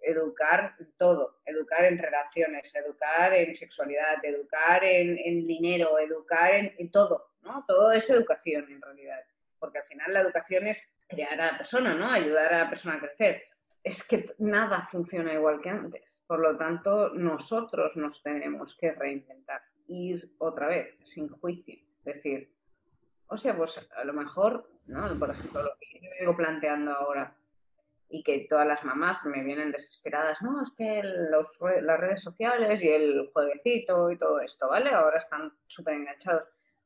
educar 0.00 0.76
todo, 0.96 1.42
educar 1.44 1.84
en 1.84 1.98
relaciones, 1.98 2.74
educar 2.74 3.34
en 3.34 3.54
sexualidad, 3.54 4.24
educar 4.24 4.82
en, 4.82 5.46
dinero, 5.46 5.98
educar 5.98 6.54
en, 6.54 6.90
todo, 6.90 7.32
¿no? 7.42 7.66
Todo 7.68 7.92
es 7.92 8.08
educación 8.08 8.64
en 8.70 8.80
realidad, 8.80 9.20
porque 9.58 9.80
al 9.80 9.84
final 9.84 10.14
la 10.14 10.20
educación 10.20 10.68
es 10.68 10.90
crear 11.06 11.38
a 11.38 11.52
la 11.52 11.58
persona, 11.58 11.92
¿no? 11.92 12.10
Ayudar 12.10 12.54
a 12.54 12.58
la 12.60 12.68
persona 12.70 12.94
a 12.94 13.00
crecer. 13.00 13.44
Es 13.82 14.06
que 14.06 14.34
nada 14.38 14.86
funciona 14.90 15.34
igual 15.34 15.60
que 15.60 15.70
antes, 15.70 16.22
por 16.26 16.38
lo 16.38 16.56
tanto 16.56 17.10
nosotros 17.10 17.96
nos 17.96 18.22
tenemos 18.22 18.76
que 18.76 18.92
reinventar, 18.92 19.60
ir 19.88 20.34
otra 20.38 20.68
vez, 20.68 20.96
sin 21.02 21.28
juicio, 21.28 21.78
decir, 22.04 22.54
o 23.26 23.36
sea, 23.36 23.56
pues 23.56 23.88
a 23.96 24.04
lo 24.04 24.12
mejor, 24.12 24.70
¿no? 24.86 25.08
Por 25.18 25.30
ejemplo, 25.30 25.62
lo 25.62 25.70
que 25.80 26.00
yo 26.00 26.10
vengo 26.20 26.36
planteando 26.36 26.92
ahora, 26.92 27.36
y 28.12 28.22
que 28.22 28.46
todas 28.48 28.66
las 28.66 28.84
mamás 28.84 29.24
me 29.24 29.42
vienen 29.42 29.72
desesperadas, 29.72 30.42
no, 30.42 30.62
es 30.62 30.70
que 30.76 31.02
los, 31.02 31.48
las 31.80 31.98
redes 31.98 32.22
sociales 32.22 32.82
y 32.82 32.88
el 32.88 33.30
jueguecito 33.32 34.10
y 34.10 34.18
todo 34.18 34.38
esto, 34.40 34.68
¿vale? 34.68 34.90
Ahora 34.90 35.16
están 35.16 35.50
súper 35.66 35.94
enganchados. 35.94 36.44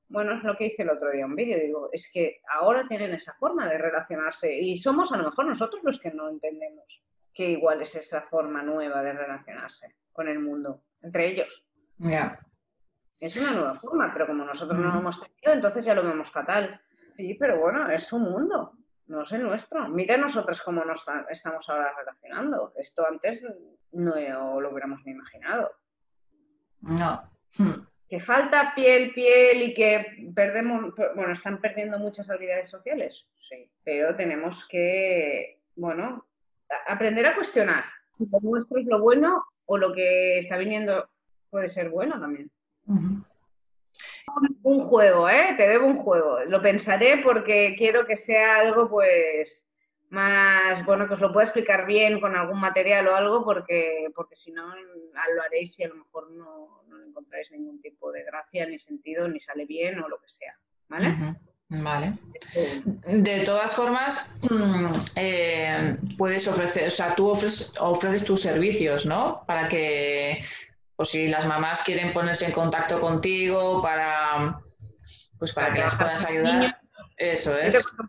Bueno, 0.09 0.35
es 0.35 0.45
lo 0.45 0.57
que 0.57 0.67
hice 0.67 0.83
el 0.83 0.91
otro 0.91 1.11
día 1.11 1.27
un 1.27 1.35
vídeo, 1.35 1.59
digo, 1.59 1.89
es 1.93 2.11
que 2.13 2.41
ahora 2.49 2.87
tienen 2.87 3.13
esa 3.13 3.35
forma 3.35 3.69
de 3.69 3.79
relacionarse 3.79 4.53
y 4.53 4.79
somos 4.79 5.13
a 5.13 5.17
lo 5.17 5.25
mejor 5.25 5.47
nosotros 5.47 5.83
los 5.83 5.99
que 5.99 6.13
no 6.13 6.29
entendemos 6.29 7.03
que 7.35 7.51
igual 7.51 7.83
es 7.83 7.95
esa 7.97 8.23
forma 8.23 8.63
nueva 8.63 9.03
de 9.03 9.13
relacionarse 9.13 9.97
con 10.13 10.29
el 10.29 10.39
mundo, 10.39 10.85
entre 11.03 11.29
ellos. 11.29 11.67
Ya. 11.99 12.39
Es 13.21 13.37
una 13.37 13.51
nueva 13.51 13.75
forma, 13.75 14.11
pero 14.13 14.27
como 14.27 14.45
nosotros 14.45 14.79
no 14.79 14.93
lo 14.93 15.01
hemos 15.01 15.21
tenido, 15.21 15.53
entonces 15.53 15.85
ya 15.85 15.95
lo 15.95 16.03
vemos 16.03 16.31
fatal. 16.31 16.81
Sí, 17.17 17.35
pero 17.35 17.61
bueno, 17.61 17.91
es 17.91 18.05
su 18.05 18.19
mundo 18.19 18.73
no 19.09 19.23
es 19.23 19.33
el 19.33 19.43
nuestro. 19.43 19.89
Mira 19.89 20.17
nosotros 20.17 20.61
cómo 20.63 20.85
nos 20.85 21.05
estamos 21.31 21.69
ahora 21.69 21.93
relacionando. 21.97 22.73
Esto 22.77 23.07
antes 23.07 23.45
no 23.93 24.61
lo 24.61 24.71
hubiéramos 24.71 25.01
ni 25.05 25.13
imaginado. 25.13 25.71
No. 26.81 27.31
Que 28.09 28.21
falta 28.21 28.73
piel, 28.75 29.13
piel 29.13 29.63
y 29.63 29.75
que 29.75 30.31
perdemos, 30.35 30.95
bueno, 31.15 31.33
están 31.33 31.61
perdiendo 31.61 31.99
muchas 31.99 32.31
habilidades 32.31 32.69
sociales, 32.69 33.27
sí, 33.41 33.69
pero 33.83 34.15
tenemos 34.15 34.67
que, 34.69 35.59
bueno, 35.75 36.27
aprender 36.87 37.27
a 37.27 37.35
cuestionar. 37.35 37.85
Lo 38.19 38.41
nuestro 38.41 38.79
es 38.79 38.87
lo 38.87 39.01
bueno 39.01 39.45
o 39.67 39.77
lo 39.77 39.93
que 39.93 40.39
está 40.39 40.57
viniendo 40.57 41.11
puede 41.51 41.69
ser 41.69 41.91
bueno 41.91 42.21
también 42.21 42.51
un 44.63 44.81
juego, 44.81 45.29
¿eh? 45.29 45.55
Te 45.57 45.69
debo 45.69 45.87
un 45.87 45.99
juego. 45.99 46.41
Lo 46.45 46.61
pensaré 46.61 47.19
porque 47.23 47.75
quiero 47.77 48.07
que 48.07 48.17
sea 48.17 48.61
algo, 48.61 48.89
pues, 48.89 49.66
más, 50.11 50.85
bueno, 50.85 51.09
que 51.09 51.15
os 51.15 51.21
lo 51.21 51.33
pueda 51.33 51.47
explicar 51.47 51.87
bien 51.87 52.21
con 52.21 52.37
algún 52.37 52.61
material 52.61 53.09
o 53.09 53.17
algo, 53.17 53.45
porque, 53.45 54.09
porque 54.15 54.37
si 54.37 54.53
no, 54.53 54.75
lo 54.75 55.43
haréis 55.43 55.79
y 55.81 55.85
a 55.85 55.89
lo 55.89 55.97
mejor 55.97 56.31
no, 56.31 56.83
no 56.89 57.03
encontráis 57.03 57.51
ningún 57.51 57.81
tipo 57.81 58.13
de 58.13 58.25
gracia, 58.25 58.67
ni 58.67 58.79
sentido, 58.79 59.29
ni 59.29 59.41
sale 59.41 59.67
bien 59.67 59.99
o 60.01 60.09
lo 60.09 60.19
que 60.21 60.29
sea, 60.29 60.57
¿vale? 60.89 61.15
Vale. 61.69 62.13
De 63.07 63.41
todas 63.41 63.75
formas, 63.75 64.37
mm, 64.49 64.87
eh, 65.17 65.97
puedes 66.17 66.47
ofrecer, 66.47 66.87
o 66.87 66.91
sea, 66.91 67.15
tú 67.17 67.29
ofreces, 67.29 67.75
ofreces 67.81 68.25
tus 68.25 68.41
servicios, 68.41 69.05
¿no? 69.05 69.43
Para 69.47 69.69
que 69.69 70.43
o 70.97 71.05
si 71.05 71.29
las 71.29 71.47
mamás 71.47 71.83
quieren 71.83 72.13
ponerse 72.13 72.47
en 72.47 72.53
contacto 72.53 73.01
contigo 73.01 73.83
para, 73.83 74.61
pues 75.39 75.53
para 75.53 75.73
que 75.73 75.81
las 75.81 75.95
puedas 75.95 76.25
ayudar. 76.25 76.81
Eso 77.19 77.57
es. 77.57 77.75
Yo 77.75 78.06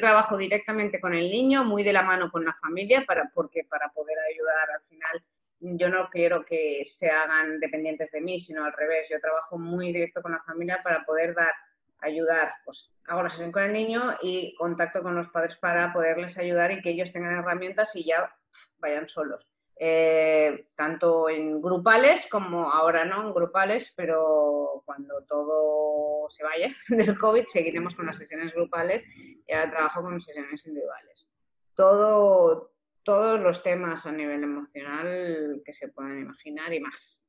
trabajo 0.00 0.36
directamente 0.36 1.00
con 1.00 1.14
el 1.14 1.30
niño, 1.30 1.64
muy 1.64 1.84
de 1.84 1.92
la 1.92 2.02
mano 2.02 2.30
con 2.30 2.44
la 2.44 2.54
familia, 2.54 3.04
para, 3.06 3.30
porque 3.32 3.64
para 3.64 3.88
poder 3.90 4.18
ayudar 4.18 4.70
al 4.70 4.82
final 4.82 5.22
yo 5.60 5.88
no 5.88 6.08
quiero 6.08 6.44
que 6.44 6.84
se 6.84 7.10
hagan 7.10 7.58
dependientes 7.58 8.10
de 8.12 8.20
mí, 8.20 8.38
sino 8.40 8.64
al 8.64 8.72
revés. 8.72 9.08
Yo 9.10 9.20
trabajo 9.20 9.58
muy 9.58 9.92
directo 9.92 10.22
con 10.22 10.32
la 10.32 10.42
familia 10.42 10.80
para 10.82 11.04
poder 11.04 11.34
dar, 11.34 11.52
ayudar. 12.00 12.52
Pues 12.64 12.92
hago 13.06 13.22
la 13.22 13.30
sesión 13.30 13.52
con 13.52 13.64
el 13.64 13.72
niño 13.72 14.16
y 14.22 14.54
contacto 14.56 15.02
con 15.02 15.14
los 15.14 15.28
padres 15.28 15.56
para 15.56 15.92
poderles 15.92 16.38
ayudar 16.38 16.70
y 16.72 16.80
que 16.80 16.90
ellos 16.90 17.12
tengan 17.12 17.36
herramientas 17.36 17.94
y 17.96 18.04
ya 18.04 18.32
vayan 18.78 19.08
solos. 19.08 19.46
Eh, 19.80 20.66
tanto 20.74 21.28
en 21.28 21.62
grupales 21.62 22.26
como 22.28 22.68
ahora 22.72 23.04
no 23.04 23.28
en 23.28 23.32
grupales, 23.32 23.92
pero 23.96 24.82
cuando 24.84 25.22
todo 25.28 26.28
se 26.28 26.42
vaya 26.42 26.74
del 26.88 27.16
COVID 27.16 27.44
seguiremos 27.46 27.94
con 27.94 28.06
las 28.06 28.18
sesiones 28.18 28.52
grupales 28.52 29.04
y 29.14 29.52
ahora 29.52 29.70
trabajo 29.70 30.02
con 30.02 30.20
sesiones 30.20 30.66
individuales. 30.66 31.30
Todo, 31.76 32.72
todos 33.04 33.38
los 33.38 33.62
temas 33.62 34.04
a 34.04 34.10
nivel 34.10 34.42
emocional 34.42 35.62
que 35.64 35.72
se 35.72 35.88
puedan 35.88 36.18
imaginar 36.18 36.74
y 36.74 36.80
más. 36.80 37.24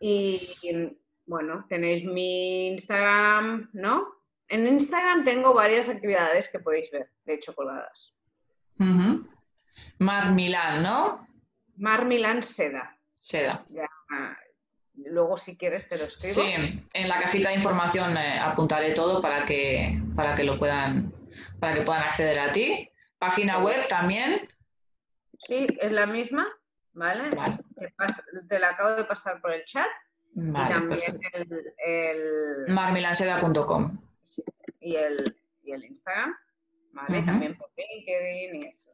y, 0.00 0.96
bueno, 1.26 1.66
tenéis 1.68 2.02
mi 2.04 2.68
Instagram, 2.68 3.68
¿no? 3.74 4.06
En 4.48 4.66
Instagram 4.66 5.24
tengo 5.24 5.52
varias 5.52 5.90
actividades 5.90 6.48
que 6.48 6.60
podéis 6.60 6.90
ver, 6.90 7.10
de 7.26 7.34
hecho, 7.34 7.54
colgadas. 7.54 8.14
Mar 9.98 10.32
Milán, 10.32 10.82
¿no? 10.82 11.31
Mar 11.82 12.04
Milán 12.04 12.44
Seda. 12.44 12.96
Seda. 13.18 13.64
luego, 14.94 15.36
si 15.36 15.56
quieres, 15.56 15.88
te 15.88 15.98
lo 15.98 16.04
escribo. 16.04 16.34
Sí, 16.34 16.86
en 16.94 17.08
la 17.08 17.20
cajita 17.20 17.48
de 17.48 17.56
información 17.56 18.16
eh, 18.16 18.38
apuntaré 18.38 18.94
todo 18.94 19.20
para 19.20 19.44
que, 19.44 20.00
para 20.14 20.36
que 20.36 20.44
lo 20.44 20.56
puedan, 20.56 21.12
para 21.58 21.74
que 21.74 21.82
puedan 21.82 22.04
acceder 22.04 22.38
a 22.38 22.52
ti. 22.52 22.88
Página 23.18 23.58
web 23.64 23.88
también. 23.88 24.48
Sí, 25.38 25.66
es 25.80 25.90
la 25.90 26.06
misma, 26.06 26.46
¿vale? 26.92 27.30
Te, 28.48 28.58
la 28.60 28.70
acabo 28.70 28.94
de 28.94 29.04
pasar 29.04 29.40
por 29.40 29.52
el 29.52 29.64
chat. 29.64 29.88
Vale, 30.34 30.64
y 30.64 30.72
también 30.72 31.20
el, 31.84 32.64
marmilanseda.com. 32.68 33.98
y, 34.80 34.94
el, 34.94 35.36
y 35.64 35.72
el 35.72 35.84
Instagram, 35.84 36.32
¿vale? 36.92 37.22
También 37.22 37.56
por 37.58 37.70
LinkedIn 37.76 38.54
y 38.54 38.66
eso. 38.68 38.91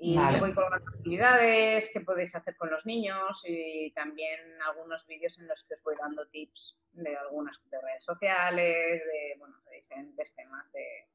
Y 0.00 0.16
voy 0.16 0.54
colgando 0.54 0.90
actividades 0.90 1.90
que 1.92 2.00
podéis 2.00 2.34
hacer 2.36 2.56
con 2.56 2.70
los 2.70 2.86
niños 2.86 3.42
y 3.44 3.90
también 3.92 4.40
algunos 4.64 5.04
vídeos 5.08 5.36
en 5.38 5.48
los 5.48 5.64
que 5.64 5.74
os 5.74 5.82
voy 5.82 5.96
dando 5.98 6.24
tips 6.28 6.76
de 6.92 7.16
algunas 7.16 7.60
redes 7.70 8.04
sociales, 8.04 9.02
de, 9.04 9.34
bueno, 9.38 9.56
de 9.68 9.76
diferentes 9.76 10.34
temas 10.36 10.64
de, 10.72 11.06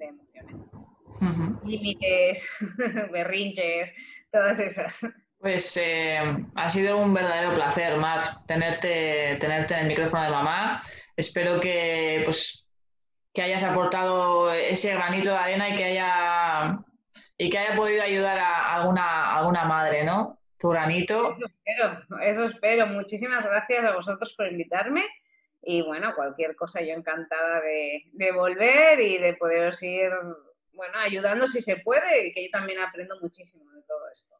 emociones. 0.00 0.56
Límites, 1.64 2.48
berrinches, 3.12 3.90
todas 4.30 4.60
esas. 4.60 5.00
Pues 5.38 5.76
eh, 5.76 6.20
ha 6.54 6.68
sido 6.70 6.98
un 6.98 7.12
verdadero 7.12 7.52
placer, 7.54 7.96
Mar, 7.96 8.20
tenerte, 8.46 9.36
tenerte 9.40 9.74
en 9.74 9.80
el 9.80 9.88
micrófono 9.88 10.22
de 10.22 10.30
mamá. 10.30 10.82
Espero 11.16 11.60
que, 11.60 12.22
pues, 12.24 12.66
que 13.34 13.42
hayas 13.42 13.64
aportado 13.64 14.52
ese 14.52 14.94
granito 14.94 15.30
de 15.30 15.36
arena 15.36 15.68
y 15.68 15.76
que 15.76 15.84
haya 15.84 16.78
y 17.36 17.50
que 17.50 17.58
haya 17.58 17.76
podido 17.76 18.02
ayudar 18.02 18.38
a 18.38 18.74
alguna, 18.74 19.36
alguna 19.36 19.64
madre, 19.64 20.04
¿no? 20.04 20.38
Tu 20.58 20.68
granito. 20.68 21.36
Eso 21.36 21.46
espero, 21.46 22.20
eso 22.22 22.44
espero. 22.44 22.86
Muchísimas 22.86 23.44
gracias 23.46 23.84
a 23.84 23.94
vosotros 23.94 24.34
por 24.36 24.50
invitarme. 24.50 25.04
Y 25.62 25.82
bueno, 25.82 26.14
cualquier 26.14 26.56
cosa 26.56 26.80
yo 26.80 26.94
encantada 26.94 27.60
de, 27.60 28.04
de 28.12 28.32
volver 28.32 29.00
y 29.00 29.18
de 29.18 29.34
poderos 29.34 29.82
ir, 29.82 30.10
bueno, 30.72 30.98
ayudando 30.98 31.46
si 31.46 31.60
se 31.60 31.76
puede, 31.76 32.28
y 32.28 32.32
que 32.32 32.44
yo 32.44 32.50
también 32.50 32.80
aprendo 32.80 33.18
muchísimo 33.20 33.70
de 33.72 33.82
todo 33.82 34.00
esto. 34.12 34.34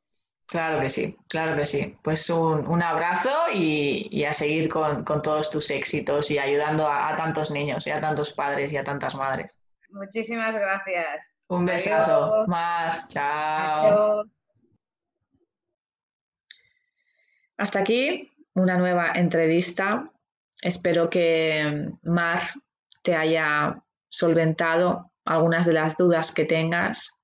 Claro 0.47 0.81
que 0.81 0.89
sí, 0.89 1.15
claro 1.29 1.55
que 1.57 1.67
sí. 1.67 1.99
Pues 2.03 2.31
un, 2.31 2.67
un 2.67 2.83
abrazo 2.83 3.31
y, 3.53 4.09
y, 4.11 4.25
a 4.25 4.33
seguir 4.33 4.71
con, 4.71 5.05
con, 5.05 5.21
todos 5.21 5.51
tus 5.51 5.71
éxitos 5.71 6.31
y 6.31 6.39
ayudando 6.39 6.89
a, 6.89 7.11
a 7.11 7.17
tantos 7.17 7.51
niños 7.51 7.87
y 7.87 7.91
a 7.91 8.01
tantos 8.01 8.33
padres 8.33 8.73
y 8.73 8.79
a 8.79 8.85
tantas 8.85 9.15
madres. 9.15 9.59
Muchísimas 9.91 10.55
gracias. 10.55 11.38
Un 11.49 11.65
besazo. 11.65 12.45
Mar, 12.47 13.05
chao. 13.09 14.25
Hasta 17.57 17.81
aquí 17.81 18.31
una 18.55 18.77
nueva 18.77 19.13
entrevista. 19.15 20.13
Espero 20.61 21.09
que 21.09 21.91
Mar 22.03 22.41
te 23.03 23.15
haya 23.15 23.83
solventado 24.11 25.11
algunas 25.25 25.65
de 25.65 25.73
las 25.73 25.97
dudas 25.97 26.33
que 26.33 26.45
tengas. 26.45 27.19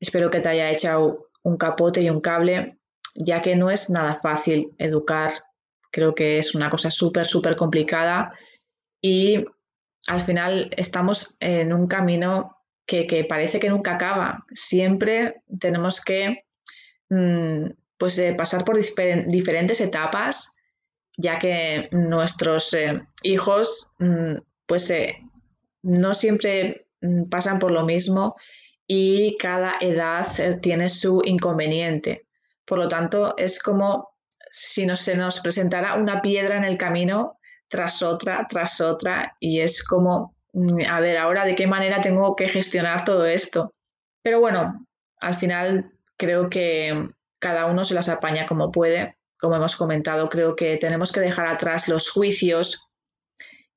Espero 0.00 0.30
que 0.30 0.40
te 0.40 0.48
haya 0.48 0.70
echado 0.70 1.30
un 1.42 1.58
capote 1.58 2.00
y 2.00 2.08
un 2.08 2.20
cable, 2.20 2.78
ya 3.14 3.42
que 3.42 3.56
no 3.56 3.70
es 3.70 3.90
nada 3.90 4.20
fácil 4.22 4.74
educar. 4.78 5.32
Creo 5.90 6.14
que 6.14 6.38
es 6.38 6.54
una 6.54 6.70
cosa 6.70 6.90
súper, 6.90 7.26
súper 7.26 7.56
complicada 7.56 8.32
y 9.02 9.44
al 10.08 10.22
final 10.22 10.70
estamos 10.76 11.36
en 11.40 11.72
un 11.72 11.86
camino 11.86 12.53
que, 12.86 13.26
parece 13.28 13.60
que 13.60 13.70
nunca 13.70 13.94
acaba. 13.94 14.44
Siempre 14.52 15.42
tenemos 15.60 16.00
que 16.00 16.44
mm, 17.10 17.66
pues, 17.98 18.18
eh, 18.18 18.34
pasar 18.34 18.64
por 18.64 18.78
diferentes 18.78 19.80
etapas 19.80 20.54
ya 21.16 21.38
que 21.38 21.88
nuestros 21.92 22.72
eh, 22.74 23.06
hijos 23.22 23.94
mm, 23.98 24.36
pues 24.66 24.90
eh, 24.90 25.16
no 25.82 26.14
siempre 26.14 26.88
mm, 27.00 27.28
pasan 27.28 27.58
por 27.58 27.70
lo 27.70 27.84
mismo 27.84 28.36
y 28.86 29.36
cada 29.38 29.76
edad 29.80 30.26
tiene 30.60 30.88
su 30.88 31.22
inconveniente. 31.24 32.26
Por 32.66 32.78
lo 32.78 32.88
tanto, 32.88 33.34
es 33.36 33.62
como 33.62 34.14
si 34.50 34.84
no, 34.86 34.94
se 34.96 35.16
nos 35.16 35.40
presentara 35.40 35.94
una 35.94 36.20
piedra 36.20 36.56
en 36.56 36.64
el 36.64 36.76
camino 36.76 37.38
tras 37.68 38.02
otra, 38.02 38.46
tras 38.48 38.80
otra, 38.80 39.36
y 39.40 39.60
es 39.60 39.82
como, 39.82 40.33
a 40.88 41.00
ver, 41.00 41.16
ahora 41.16 41.44
de 41.44 41.54
qué 41.54 41.66
manera 41.66 42.00
tengo 42.00 42.36
que 42.36 42.48
gestionar 42.48 43.04
todo 43.04 43.26
esto. 43.26 43.74
Pero 44.22 44.40
bueno, 44.40 44.86
al 45.20 45.34
final 45.34 45.92
creo 46.16 46.48
que 46.48 47.10
cada 47.38 47.66
uno 47.66 47.84
se 47.84 47.94
las 47.94 48.08
apaña 48.08 48.46
como 48.46 48.70
puede. 48.70 49.16
Como 49.38 49.56
hemos 49.56 49.76
comentado, 49.76 50.28
creo 50.28 50.56
que 50.56 50.76
tenemos 50.76 51.12
que 51.12 51.20
dejar 51.20 51.46
atrás 51.46 51.88
los 51.88 52.10
juicios 52.10 52.88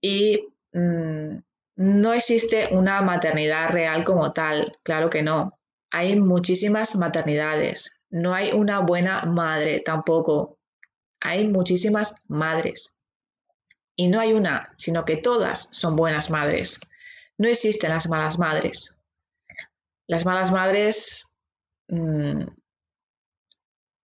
y 0.02 0.48
mm, 0.74 1.40
no 1.78 2.14
existe 2.14 2.70
una 2.72 3.02
maternidad 3.02 3.70
real 3.70 4.04
como 4.04 4.34
tal, 4.34 4.78
claro 4.84 5.10
que 5.10 5.24
no. 5.24 5.60
Hay 5.92 6.20
muchísimas 6.20 6.96
maternidades. 6.96 8.04
No 8.10 8.34
hay 8.34 8.52
una 8.52 8.80
buena 8.80 9.24
madre 9.24 9.82
tampoco. 9.82 10.60
Hay 11.20 11.48
muchísimas 11.48 12.16
madres. 12.28 12.97
Y 13.98 14.08
no 14.08 14.20
hay 14.20 14.32
una, 14.34 14.70
sino 14.78 15.04
que 15.04 15.18
todas 15.18 15.70
son 15.72 15.96
buenas 15.96 16.30
madres. 16.30 16.80
No 17.38 17.50
existen 17.50 17.90
las 17.90 18.08
malas 18.08 18.38
madres. 18.38 19.02
Las 20.08 20.26
malas 20.26 20.52
madres, 20.52 21.34
mm, 21.90 22.44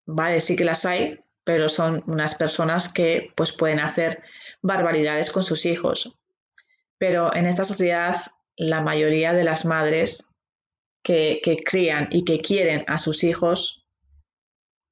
vale, 0.06 0.40
sí 0.40 0.56
que 0.56 0.64
las 0.64 0.84
hay, 0.84 1.20
pero 1.44 1.68
son 1.68 2.02
unas 2.06 2.34
personas 2.34 2.92
que 2.92 3.32
pues 3.36 3.52
pueden 3.52 3.80
hacer 3.80 4.22
barbaridades 4.62 5.30
con 5.30 5.44
sus 5.44 5.66
hijos. 5.66 6.18
Pero 6.98 7.34
en 7.34 7.46
esta 7.46 7.64
sociedad, 7.64 8.16
la 8.56 8.80
mayoría 8.80 9.32
de 9.32 9.44
las 9.44 9.64
madres 9.64 10.32
que, 11.02 11.40
crían 11.64 12.08
y 12.10 12.24
que 12.24 12.40
quieren 12.40 12.84
a 12.86 12.98
sus 12.98 13.24
hijos 13.24 13.86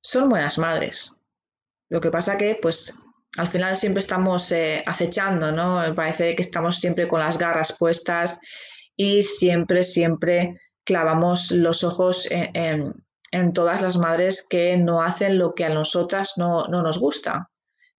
son 0.02 0.28
buenas 0.28 0.58
madres. 0.58 1.12
Lo 1.88 2.00
que 2.00 2.10
pasa 2.10 2.36
que, 2.36 2.58
pues, 2.60 3.00
al 3.36 3.48
final 3.48 3.76
siempre 3.76 4.00
estamos 4.00 4.50
eh, 4.52 4.82
acechando, 4.86 5.52
¿no? 5.52 5.94
Parece 5.94 6.34
que 6.34 6.42
estamos 6.42 6.78
siempre 6.78 7.06
con 7.06 7.20
las 7.20 7.38
garras 7.38 7.76
puestas 7.78 8.40
y 8.96 9.22
siempre, 9.22 9.84
siempre 9.84 10.60
clavamos 10.84 11.52
los 11.52 11.84
ojos 11.84 12.26
en, 12.30 12.94
todas 13.54 13.82
las 13.82 13.96
madres 13.96 14.46
que 14.48 14.76
no 14.76 15.02
hacen 15.02 15.38
lo 15.38 15.54
que 15.54 15.64
a 15.64 15.68
nosotras 15.68 16.34
no, 16.36 16.66
no, 16.66 16.82
nos 16.82 16.98
gusta. 16.98 17.48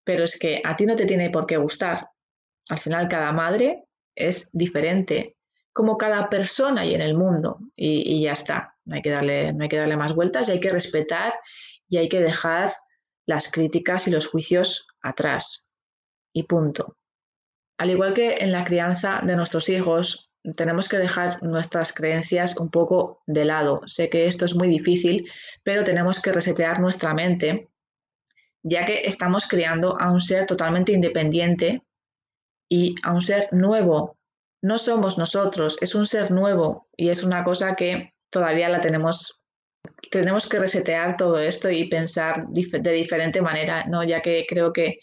Pero 0.04 0.26
es 0.26 0.38
que 0.38 0.62
a 0.66 0.76
ti 0.76 0.86
no 0.86 0.96
te 0.96 1.06
tiene 1.06 1.30
por 1.30 1.46
qué 1.46 1.56
gustar. 1.56 2.10
Al 2.70 2.80
final, 2.80 3.08
cada 3.08 3.32
madre 3.32 3.86
es 4.16 4.50
diferente, 4.52 5.38
como 5.72 5.98
cada 5.98 6.30
persona 6.30 6.86
y 6.86 6.94
en 6.94 7.02
el 7.02 7.16
mundo, 7.16 7.60
y, 7.76 8.22
ya 8.22 8.34
está. 8.34 8.76
No 8.84 8.96
hay, 8.96 9.02
que 9.02 9.10
darle, 9.10 9.54
no 9.54 9.64
hay 9.64 9.70
que 9.70 9.78
darle 9.78 9.96
más 9.96 10.14
vueltas 10.14 10.50
y 10.50 10.54
hay 10.54 10.60
que 10.60 10.70
respetar 10.70 11.34
y 11.88 11.98
hay 11.98 12.10
que 12.10 12.20
dejar 12.20 12.74
las 13.26 13.50
críticas 13.50 14.08
y 14.08 14.12
los 14.12 14.28
juicios 14.28 14.91
atrás. 15.02 15.72
Y 16.34 16.44
punto. 16.44 16.98
Al 17.78 17.90
igual 17.90 18.14
que 18.14 18.38
en 18.38 18.52
la 18.52 18.64
crianza 18.64 19.22
de 19.24 19.36
nuestros 19.36 19.68
hijos, 19.70 20.32
tenemos 20.56 20.90
que 20.90 20.98
dejar 20.98 21.42
nuestras 21.44 21.94
creencias 21.94 22.58
un 22.58 22.70
poco 22.70 23.22
de 23.28 23.46
lado. 23.46 23.82
Sé 23.86 24.10
que 24.10 24.28
esto 24.28 24.46
es 24.46 24.56
muy 24.56 24.68
difícil, 24.68 25.30
pero 25.64 25.84
tenemos 25.84 26.22
que 26.22 26.32
resetear 26.32 26.80
nuestra 26.80 27.14
mente, 27.14 27.70
ya 28.64 28.86
que 28.86 29.02
estamos 29.06 29.48
creando 29.48 30.00
a 30.00 30.12
un 30.12 30.20
ser 30.20 30.46
totalmente 30.46 30.94
independiente 30.94 31.84
y 32.70 32.96
a 33.04 33.14
un 33.14 33.22
ser 33.22 33.50
nuevo. 33.52 34.18
No 34.62 34.78
somos 34.78 35.18
nosotros, 35.18 35.78
es 35.82 35.96
un 35.96 36.06
ser 36.06 36.32
nuevo 36.32 36.88
y 36.96 37.10
es 37.10 37.24
una 37.24 37.44
cosa 37.44 37.76
que 37.76 38.14
todavía 38.30 38.70
la 38.70 38.80
tenemos, 38.80 39.41
tenemos 40.12 40.48
que 40.48 40.60
resetear 40.60 41.16
todo 41.18 41.40
esto 41.40 41.70
y 41.70 41.88
pensar 41.88 42.48
de 42.48 42.92
diferente 42.92 43.42
manera, 43.42 43.86
¿no? 43.86 44.04
ya 44.04 44.22
que 44.22 44.46
creo 44.48 44.74
que 44.74 45.00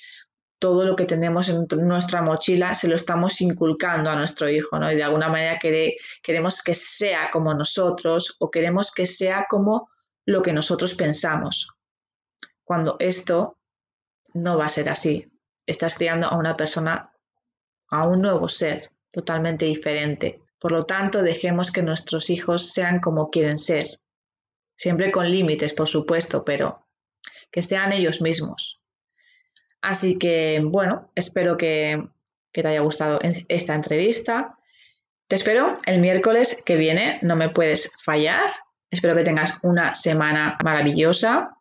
todo 0.58 0.84
lo 0.84 0.96
que 0.96 1.04
tenemos 1.04 1.48
en 1.48 1.66
nuestra 1.86 2.20
mochila 2.20 2.74
se 2.74 2.88
lo 2.88 2.96
estamos 2.96 3.40
inculcando 3.40 4.10
a 4.10 4.16
nuestro 4.16 4.48
hijo, 4.48 4.76
¿no? 4.78 4.90
Y 4.90 4.96
de 4.96 5.04
alguna 5.04 5.28
manera 5.28 5.58
queremos 5.60 6.62
que 6.62 6.74
sea 6.74 7.30
como 7.30 7.54
nosotros 7.54 8.34
o 8.40 8.50
queremos 8.50 8.92
que 8.92 9.06
sea 9.06 9.46
como 9.48 9.88
lo 10.26 10.42
que 10.42 10.52
nosotros 10.52 10.94
pensamos. 10.96 11.68
Cuando 12.64 12.96
esto 12.98 13.58
no 14.34 14.58
va 14.58 14.66
a 14.66 14.68
ser 14.68 14.88
así. 14.88 15.30
Estás 15.64 15.94
criando 15.94 16.26
a 16.26 16.36
una 16.36 16.56
persona 16.56 17.12
a 17.90 18.06
un 18.06 18.20
nuevo 18.20 18.48
ser 18.48 18.90
totalmente 19.10 19.64
diferente. 19.64 20.42
Por 20.58 20.72
lo 20.72 20.84
tanto, 20.84 21.22
dejemos 21.22 21.70
que 21.70 21.82
nuestros 21.82 22.30
hijos 22.30 22.72
sean 22.72 23.00
como 23.00 23.30
quieren 23.30 23.58
ser. 23.58 24.00
Siempre 24.78 25.10
con 25.10 25.28
límites, 25.28 25.72
por 25.72 25.88
supuesto, 25.88 26.44
pero 26.44 26.86
que 27.50 27.62
sean 27.62 27.92
ellos 27.92 28.22
mismos. 28.22 28.80
Así 29.82 30.18
que, 30.18 30.60
bueno, 30.62 31.10
espero 31.16 31.56
que, 31.56 32.08
te 32.52 32.66
haya 32.66 32.80
gustado 32.80 33.20
esta 33.48 33.74
entrevista. 33.74 34.56
Te 35.28 35.36
espero 35.36 35.78
el 35.86 36.00
miércoles 36.00 36.62
que 36.64 36.76
viene, 36.76 37.18
no 37.22 37.36
me 37.36 37.50
puedes 37.50 37.92
fallar. 38.02 38.50
Espero 38.90 39.14
que 39.14 39.22
tengas 39.24 39.58
una 39.62 39.94
semana 39.94 40.56
maravillosa 40.64 41.56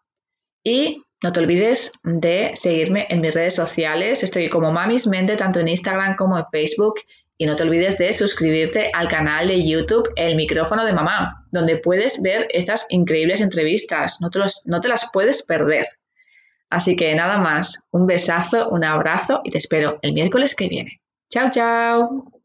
y 0.64 1.04
no 1.24 1.34
te 1.34 1.40
olvides 1.40 1.94
de 2.04 2.52
seguirme 2.56 3.08
en 3.10 3.22
mis 3.22 3.34
redes 3.34 3.56
sociales. 3.56 4.24
Estoy 4.24 4.50
como 4.50 4.72
Mamis 4.72 5.08
Mente, 5.08 5.38
tanto 5.38 5.60
en 5.60 5.68
Instagram 5.68 6.16
como 6.16 6.38
en 6.38 6.46
Facebook. 6.46 7.00
Y 7.38 7.46
no 7.46 7.56
te 7.56 7.64
olvides 7.64 7.98
de 7.98 8.12
suscribirte 8.14 8.90
al 8.94 9.08
canal 9.08 9.48
de 9.48 9.64
YouTube 9.64 10.10
El 10.16 10.36
Micrófono 10.36 10.86
de 10.86 10.94
Mamá, 10.94 11.42
donde 11.52 11.78
puedes 11.78 12.22
ver 12.22 12.48
estas 12.52 12.88
increíbles 12.90 13.42
entrevistas. 13.42 14.20
No 14.22 14.30
te, 14.30 14.40
no 14.66 14.82
te 14.82 14.88
las 14.88 15.12
puedes 15.14 15.44
perder. 15.44 15.88
Así 16.70 16.96
que 16.96 17.14
nada 17.16 17.38
más, 17.38 17.88
un 17.92 18.08
besazo, 18.08 18.70
un 18.70 18.84
abrazo 18.84 19.42
y 19.44 19.52
te 19.52 19.58
espero 19.58 20.00
el 20.02 20.14
miércoles 20.14 20.56
que 20.56 20.68
viene. 20.68 21.02
Chao, 21.30 21.50
chao. 21.52 22.37